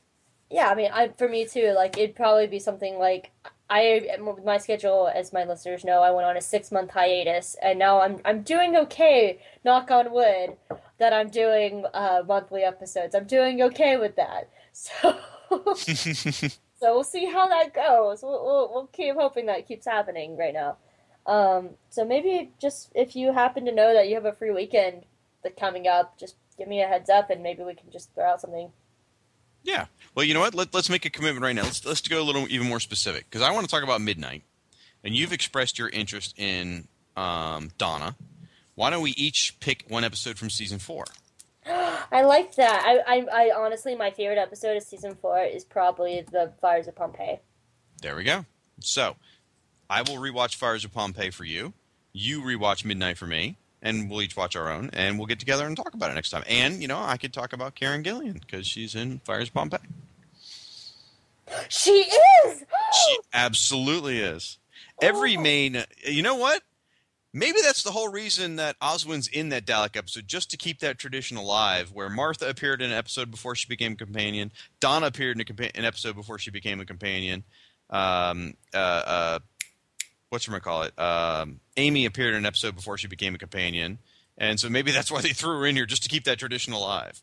[0.51, 0.69] yeah.
[0.69, 1.73] I mean, I for me too.
[1.75, 3.31] Like it'd probably be something like
[3.69, 7.55] I with my schedule, as my listeners know, I went on a six month hiatus,
[7.61, 9.39] and now I'm I'm doing okay.
[9.63, 10.57] Knock on wood,
[10.97, 13.15] that I'm doing uh, monthly episodes.
[13.15, 14.49] I'm doing okay with that.
[14.71, 15.17] So.
[16.79, 18.23] So we'll see how that goes.
[18.23, 20.77] We'll, we'll, we'll keep hoping that keeps happening right now.
[21.25, 25.03] Um, so maybe just if you happen to know that you have a free weekend
[25.43, 28.25] that coming up, just give me a heads up and maybe we can just throw
[28.25, 28.71] out something.
[29.63, 29.85] Yeah.
[30.15, 30.55] Well, you know what?
[30.55, 31.63] Let, let's make a commitment right now.
[31.63, 34.43] Let's let's go a little even more specific because I want to talk about Midnight,
[35.03, 38.15] and you've expressed your interest in um, Donna.
[38.75, 41.05] Why don't we each pick one episode from season four?
[41.65, 42.83] I like that.
[42.85, 46.95] I, I, I honestly, my favorite episode of season four is probably the Fires of
[46.95, 47.39] Pompeii.
[48.01, 48.45] There we go.
[48.79, 49.17] So,
[49.89, 51.73] I will rewatch Fires of Pompeii for you.
[52.13, 55.65] You rewatch Midnight for me, and we'll each watch our own, and we'll get together
[55.65, 56.43] and talk about it next time.
[56.47, 59.79] And you know, I could talk about Karen Gillan because she's in Fires of Pompeii.
[61.67, 61.91] She
[62.45, 62.63] is.
[62.93, 64.57] She absolutely is.
[65.01, 66.61] Every main, you know what?
[67.31, 70.97] Maybe that's the whole reason that Oswin's in that Dalek episode, just to keep that
[70.97, 71.91] tradition alive.
[71.93, 75.45] Where Martha appeared in an episode before she became a companion, Donna appeared in a
[75.45, 77.43] compa- an episode before she became a companion.
[77.91, 79.39] Um, uh, uh,
[80.29, 80.97] what's you call it?
[80.99, 83.99] Um, Amy appeared in an episode before she became a companion,
[84.37, 86.73] and so maybe that's why they threw her in here, just to keep that tradition
[86.73, 87.21] alive.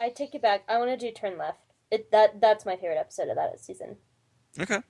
[0.00, 0.64] I take it back.
[0.68, 1.58] I want to do Turn Left.
[1.90, 3.96] It that that's my favorite episode of that season.
[4.58, 4.80] Okay.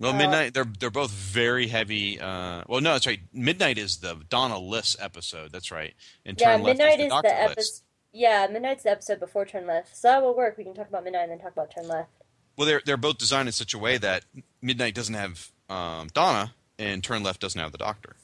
[0.00, 2.20] Well, Uh, Midnight, they're they're both very heavy.
[2.20, 3.20] Uh, well, no, that's right.
[3.32, 5.50] Midnight is the Donna Liss episode.
[5.52, 5.94] That's right.
[6.24, 7.50] And yeah, Turn Left Midnight is is the the, Doctor Liss.
[7.50, 7.82] episode.
[8.12, 9.96] Yeah, Midnight's the episode before Turn Left.
[9.96, 10.56] So that will work.
[10.56, 12.10] We can talk about Midnight and then talk about Turn Left.
[12.56, 14.24] Well, they're they're both designed in such a way that
[14.62, 18.16] Midnight doesn't have um, Donna and Turn Left doesn't have the Doctor.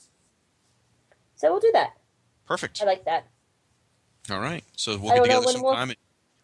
[1.37, 1.95] So we'll do that.
[2.47, 2.81] Perfect.
[2.83, 3.27] I like that.
[4.31, 4.65] All right.
[4.77, 5.95] So we'll I get together when we'll- sometime.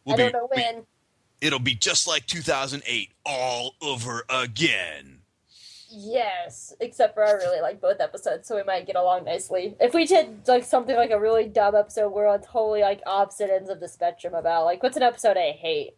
[0.05, 0.87] We'll I don't know when.
[1.41, 5.21] It'll be just like 2008 all over again.
[5.93, 9.75] Yes, except for I really like both episodes, so we might get along nicely.
[9.81, 13.51] If we did like something like a really dumb episode, we're on totally like opposite
[13.51, 15.97] ends of the spectrum about like what's an episode I hate?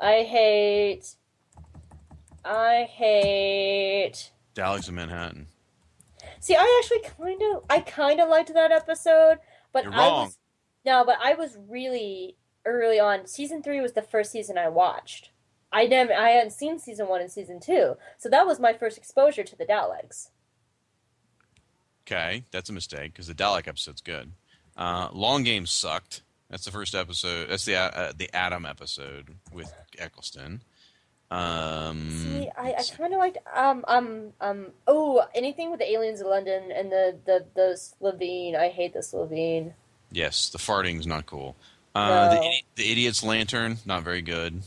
[0.00, 1.14] I hate.
[2.44, 4.30] I hate.
[4.58, 5.46] Daleks of Manhattan.
[6.40, 9.38] See, I actually kind of, I kind of liked that episode,
[9.72, 10.24] but You're I wrong.
[10.26, 10.38] was
[10.84, 13.26] no, but I was really early on.
[13.26, 15.30] Season three was the first season I watched.
[15.70, 18.96] I never, I hadn't seen season one and season two, so that was my first
[18.98, 20.30] exposure to the Daleks.
[22.06, 24.32] Okay, that's a mistake because the Dalek episode's good.
[24.76, 26.22] Uh, Long Game sucked.
[26.48, 27.50] That's the first episode.
[27.50, 30.62] That's the uh, the Adam episode with Eccleston.
[31.30, 36.20] Um, See, I, I kind of liked um um um oh anything with the aliens
[36.22, 38.56] in London and the the the Slitheen.
[38.56, 39.72] I hate the Slitheen.
[40.10, 41.54] yes, the farting's not cool.
[41.94, 42.40] Uh, the, No.
[42.40, 44.62] idi- the Idiot's Lantern, not very good.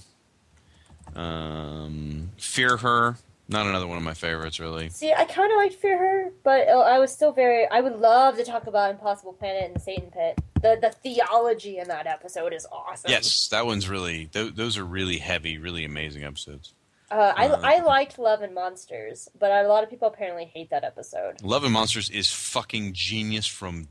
[1.15, 3.17] Um, Fear Her,
[3.51, 4.89] not another one of my favorites, really.
[4.89, 7.67] See, I kind of liked Fear Her, but uh, I was still very.
[7.67, 10.39] I would love to talk about Impossible Planet and Satan Pit.
[10.61, 13.11] The the theology in that episode is awesome.
[13.11, 14.25] Yes, that one's really.
[14.27, 16.73] Th- those are really heavy, really amazing episodes.
[17.11, 20.69] Uh, I, Uh, I liked Love and Monsters, but a lot of people apparently hate
[20.69, 21.41] that episode.
[21.43, 23.87] Love and Monsters is fucking genius from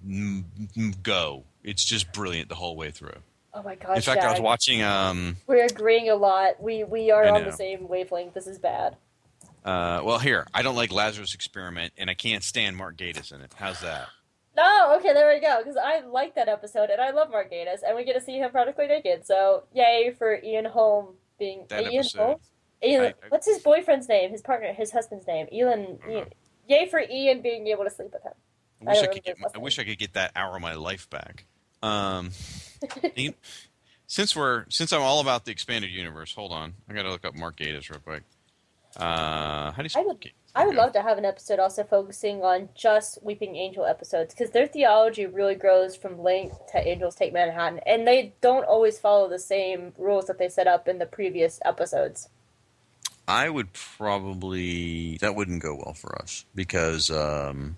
[1.03, 1.45] go.
[1.63, 3.19] It's just brilliant the whole way through.
[3.53, 3.97] Oh my god!
[3.97, 4.81] In fact, I was watching.
[4.83, 6.63] Um, We're agreeing a lot.
[6.63, 8.33] We we are on the same wavelength.
[8.33, 8.97] This is bad.
[9.65, 13.41] Uh, well, here I don't like Lazarus Experiment, and I can't stand Mark Gatiss in
[13.41, 13.53] it.
[13.57, 14.09] How's that?
[14.57, 15.59] No, okay, there we go.
[15.59, 18.39] Because I like that episode, and I love Mark Gatiss, and we get to see
[18.39, 19.27] him practically naked.
[19.27, 22.19] So yay for Ian Holm being That Ian episode.
[22.19, 22.37] Holm.
[22.83, 24.31] Ian, I- I- what's his boyfriend's name?
[24.31, 25.47] His partner, his husband's name.
[25.53, 25.99] Ian.
[26.09, 26.27] Ian
[26.71, 28.33] yay for Ian being able to sleep with him.
[28.83, 29.39] I wish I, don't could get.
[29.39, 31.45] his I wish I could get that hour of my life back.
[31.83, 32.31] Um,
[34.07, 36.75] since we're since I'm all about the expanded universe, hold on.
[36.89, 38.23] I got to look up Mark Gatiss real quick.
[39.01, 40.01] Uh, how do you?
[40.01, 43.85] I would, I would love to have an episode also focusing on just Weeping Angel
[43.85, 48.65] episodes because their theology really grows from Blink to Angels Take Manhattan, and they don't
[48.65, 52.29] always follow the same rules that they set up in the previous episodes.
[53.27, 57.77] I would probably that wouldn't go well for us because um,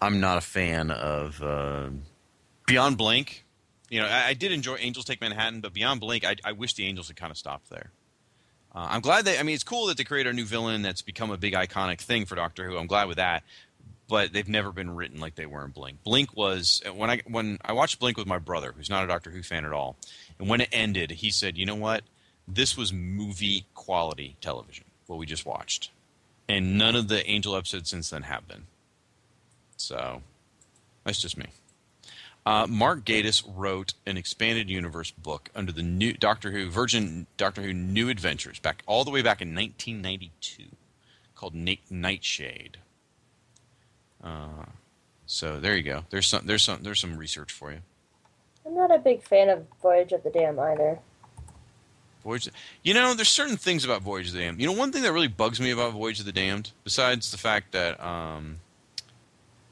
[0.00, 1.90] I'm not a fan of uh,
[2.66, 3.44] Beyond Blink.
[3.90, 6.74] You know, I, I did enjoy Angels Take Manhattan, but Beyond Blink, I, I wish
[6.74, 7.90] the Angels had kind of stopped there.
[8.74, 11.02] Uh, I'm glad that I mean it's cool that they create a new villain that's
[11.02, 12.76] become a big iconic thing for Doctor Who.
[12.78, 13.42] I'm glad with that,
[14.08, 16.02] but they've never been written like they were in Blink.
[16.04, 19.30] Blink was when I when I watched Blink with my brother, who's not a Doctor
[19.30, 19.96] Who fan at all,
[20.38, 22.02] and when it ended, he said, "You know what?
[22.48, 24.84] This was movie quality television.
[25.06, 25.90] What we just watched,
[26.48, 28.66] and none of the Angel episodes since then have been."
[29.76, 30.22] So
[31.04, 31.46] that's just me.
[32.44, 37.62] Uh, Mark Gatiss wrote an expanded universe book under the new Doctor Who Virgin Doctor
[37.62, 40.64] Who New Adventures back all the way back in 1992,
[41.36, 42.78] called Nightshade.
[44.22, 44.66] Uh,
[45.26, 46.04] so there you go.
[46.10, 47.78] There's some there's some there's some research for you.
[48.66, 50.98] I'm not a big fan of Voyage of the Dam either.
[52.24, 52.48] Voyage.
[52.82, 54.60] You know, there's certain things about Voyage of the Damned.
[54.60, 57.38] You know, one thing that really bugs me about Voyage of the Damned, besides the
[57.38, 58.58] fact that um,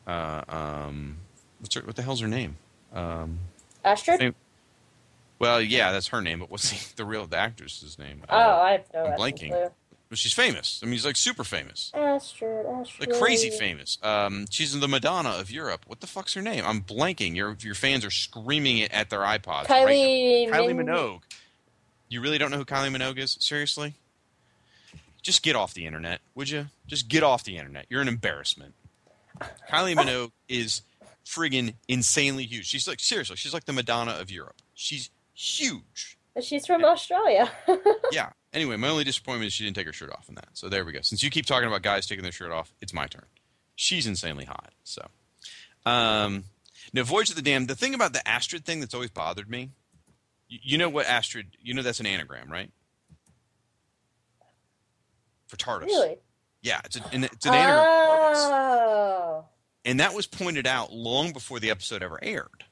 [0.07, 1.19] uh, um,
[1.61, 2.57] what's her, what the hell's her name?
[2.93, 3.39] Um,
[3.85, 4.19] Astrid?
[4.21, 4.35] Same-
[5.39, 8.23] well, yeah, that's her name, but what's the, the real the actress's name?
[8.29, 9.49] oh, Uh, I have no I'm blanking.
[9.49, 9.59] clue.
[9.61, 9.73] well,
[10.15, 10.81] she's famous.
[10.83, 13.09] I mean, she's like super famous, Astrid, Astrid.
[13.11, 13.97] like crazy famous.
[14.03, 15.85] Um, she's the Madonna of Europe.
[15.87, 16.65] What the fuck's her name?
[16.67, 17.35] I'm blanking.
[17.37, 19.65] Your your fans are screaming it at their iPods.
[19.67, 20.59] Kylie, right now.
[20.61, 21.21] Kylie Minogue.
[22.11, 23.37] You really don't know who Kylie Minogue is?
[23.41, 23.95] Seriously?
[25.23, 26.67] Just get off the internet, would you?
[26.87, 27.87] Just get off the internet.
[27.89, 28.75] You're an embarrassment.
[29.71, 30.83] Kylie Minogue is
[31.25, 32.67] friggin' insanely huge.
[32.67, 34.63] She's like seriously, she's like the Madonna of Europe.
[34.75, 36.19] She's huge.
[36.41, 37.51] She's from Australia.
[38.13, 38.31] Yeah.
[38.53, 40.49] Anyway, my only disappointment is she didn't take her shirt off in that.
[40.55, 41.01] So there we go.
[41.03, 43.27] Since you keep talking about guys taking their shirt off, it's my turn.
[43.77, 44.73] She's insanely hot.
[44.83, 45.07] So,
[45.87, 46.45] um,
[46.93, 47.69] now Voyage of the Damned.
[47.69, 49.71] The thing about the Astrid thing that's always bothered me.
[50.49, 51.57] You, you know what Astrid?
[51.63, 52.73] You know that's an anagram, right?
[55.47, 55.87] For TARDIS.
[55.87, 56.17] really?
[56.63, 57.85] Yeah, it's, a, an, it's an anagram.
[59.91, 62.65] And that was pointed out long before the episode ever aired.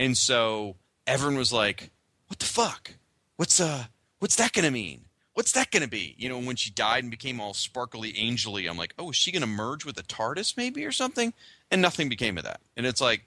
[0.00, 0.74] And so
[1.06, 1.90] everyone was like,
[2.26, 2.94] "What the fuck?
[3.36, 3.84] What's uh,
[4.18, 5.04] what's that gonna mean?
[5.34, 8.76] What's that gonna be?" You know, when she died and became all sparkly, angely, I'm
[8.76, 11.32] like, "Oh, is she gonna merge with the TARDIS maybe or something?"
[11.70, 12.60] And nothing became of that.
[12.76, 13.26] And it's like,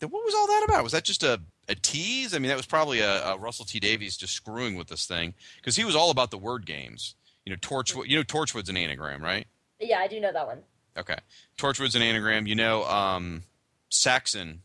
[0.00, 0.82] what was all that about?
[0.82, 2.34] Was that just a a tease?
[2.34, 5.32] I mean, that was probably a, a Russell T Davies just screwing with this thing
[5.56, 7.14] because he was all about the word games.
[7.46, 8.08] You know, Torchwood.
[8.08, 9.46] You know, Torchwood's an anagram, right?
[9.80, 10.58] Yeah, I do know that one.
[10.96, 11.16] Okay.
[11.58, 12.46] Torchwood's an anagram.
[12.46, 13.42] You know, um,
[13.88, 14.62] Saxon,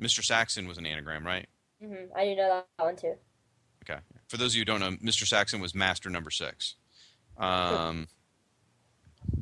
[0.00, 0.24] Mr.
[0.24, 1.46] Saxon was an anagram, right?
[1.82, 3.14] hmm I do know that one too.
[3.88, 4.00] Okay.
[4.28, 5.26] for those of you who don't know, Mr.
[5.26, 6.74] Saxon was Master Number Six,
[7.38, 8.06] um,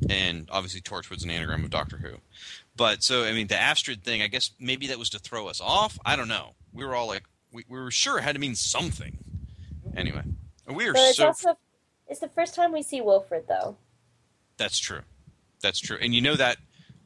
[0.09, 2.15] and obviously Torchwood's an anagram of Doctor Who.
[2.75, 4.21] But so I mean, the Astrid thing.
[4.21, 5.99] I guess maybe that was to throw us off.
[6.05, 6.55] I don't know.
[6.73, 9.17] We were all like, we, we were sure it had to mean something.
[9.97, 10.23] Anyway,
[10.67, 11.27] we are But it's so.
[11.27, 11.57] also
[12.07, 13.75] it's the first time we see Wilfred though.
[14.57, 15.01] That's true.
[15.61, 15.97] That's true.
[16.01, 16.57] And you know that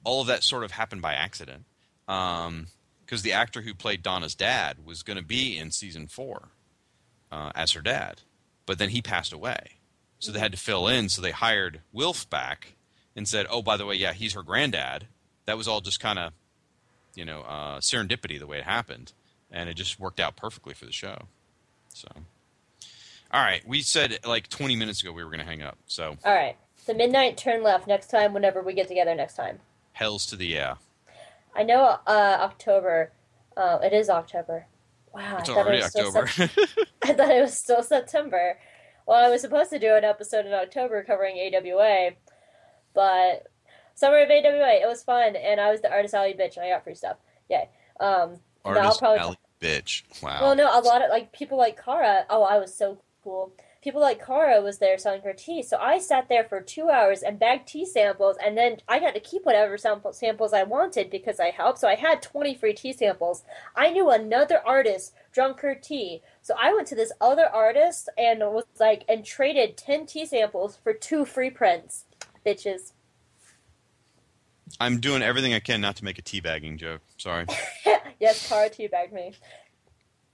[0.04, 1.66] all of that sort of happened by accident.
[2.06, 6.50] Because the actor who played Donna's dad was going to be in season four
[7.32, 8.22] uh, as her dad.
[8.66, 9.78] But then he passed away.
[10.20, 11.10] So they had to fill in.
[11.10, 12.76] So they hired Wilf back
[13.16, 15.08] and said, oh, by the way, yeah, he's her granddad.
[15.46, 16.34] That was all just kind of,
[17.16, 19.12] you know, uh, serendipity the way it happened.
[19.52, 21.24] And it just worked out perfectly for the show.
[21.90, 22.08] So.
[23.32, 23.62] All right.
[23.68, 25.78] We said like 20 minutes ago we were going to hang up.
[25.88, 26.56] So All right.
[26.86, 28.34] The midnight turn left next time.
[28.34, 29.60] Whenever we get together next time.
[29.94, 30.76] hells to the yeah.
[31.56, 33.12] I know uh, October.
[33.56, 34.68] Uh, it is October.
[35.14, 36.28] Wow, It's I thought already it was still October.
[36.28, 36.50] Sep-
[37.04, 38.58] I thought it was still September.
[39.06, 42.12] Well, I was supposed to do an episode in October covering AWA,
[42.94, 43.48] but
[43.96, 46.70] summer of AWA, it was fun, and I was the artist alley bitch, and I
[46.70, 47.18] got free stuff.
[47.50, 47.70] Yay.
[48.00, 50.04] Um, Artist probably alley bitch.
[50.22, 50.42] Wow.
[50.42, 52.26] well, no, a lot of like people like Kara.
[52.30, 53.52] Oh, I was so cool.
[53.84, 57.22] People like Kara was there selling her tea, so I sat there for two hours
[57.22, 61.10] and bagged tea samples, and then I got to keep whatever sample, samples I wanted
[61.10, 61.80] because I helped.
[61.80, 63.44] So I had twenty free tea samples.
[63.76, 68.40] I knew another artist drunk her tea, so I went to this other artist and
[68.40, 72.06] was like and traded ten tea samples for two free prints.
[72.46, 72.94] Bitches.
[74.80, 77.02] I'm doing everything I can not to make a teabagging joke.
[77.18, 77.46] Sorry.
[78.20, 79.34] yes, Kara teabagged me.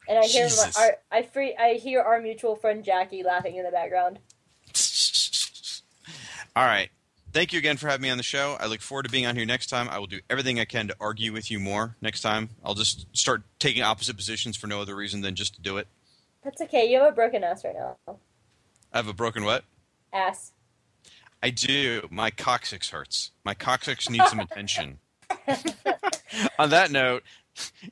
[0.10, 3.64] And I hear my, our, I free I hear our mutual friend Jackie laughing in
[3.64, 4.18] the background.
[6.56, 6.90] All right.
[7.32, 8.58] Thank you again for having me on the show.
[8.60, 9.88] I look forward to being on here next time.
[9.88, 12.50] I will do everything I can to argue with you more next time.
[12.66, 15.88] I'll just start taking opposite positions for no other reason than just to do it.
[16.44, 16.90] That's okay.
[16.90, 18.18] You have a broken ass right now.
[18.92, 19.64] I have a broken what?
[20.12, 20.54] Ass.
[21.44, 22.08] I do.
[22.10, 23.30] My coccyx hurts.
[23.46, 24.98] My coccyx needs some attention.
[26.60, 27.22] on that note,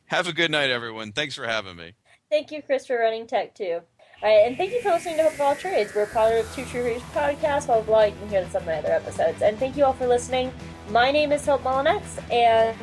[0.06, 1.12] have a good night, everyone.
[1.12, 1.94] Thanks for having me.
[2.30, 3.80] Thank you, Chris, for running tech too.
[4.22, 5.94] All right, and thank you for listening to Hope of All Trades.
[5.96, 7.68] We're part of Two True Freaks podcast.
[7.68, 8.04] Blah blah.
[8.04, 9.42] You can hear some of my other episodes.
[9.42, 10.52] And thank you all for listening.
[10.90, 12.76] My name is Hope Mullinax, and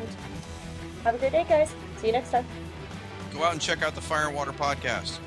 [1.03, 1.75] have a great day, guys.
[1.97, 2.45] See you next time.
[3.33, 5.19] Go out and check out the Fire and Water podcast.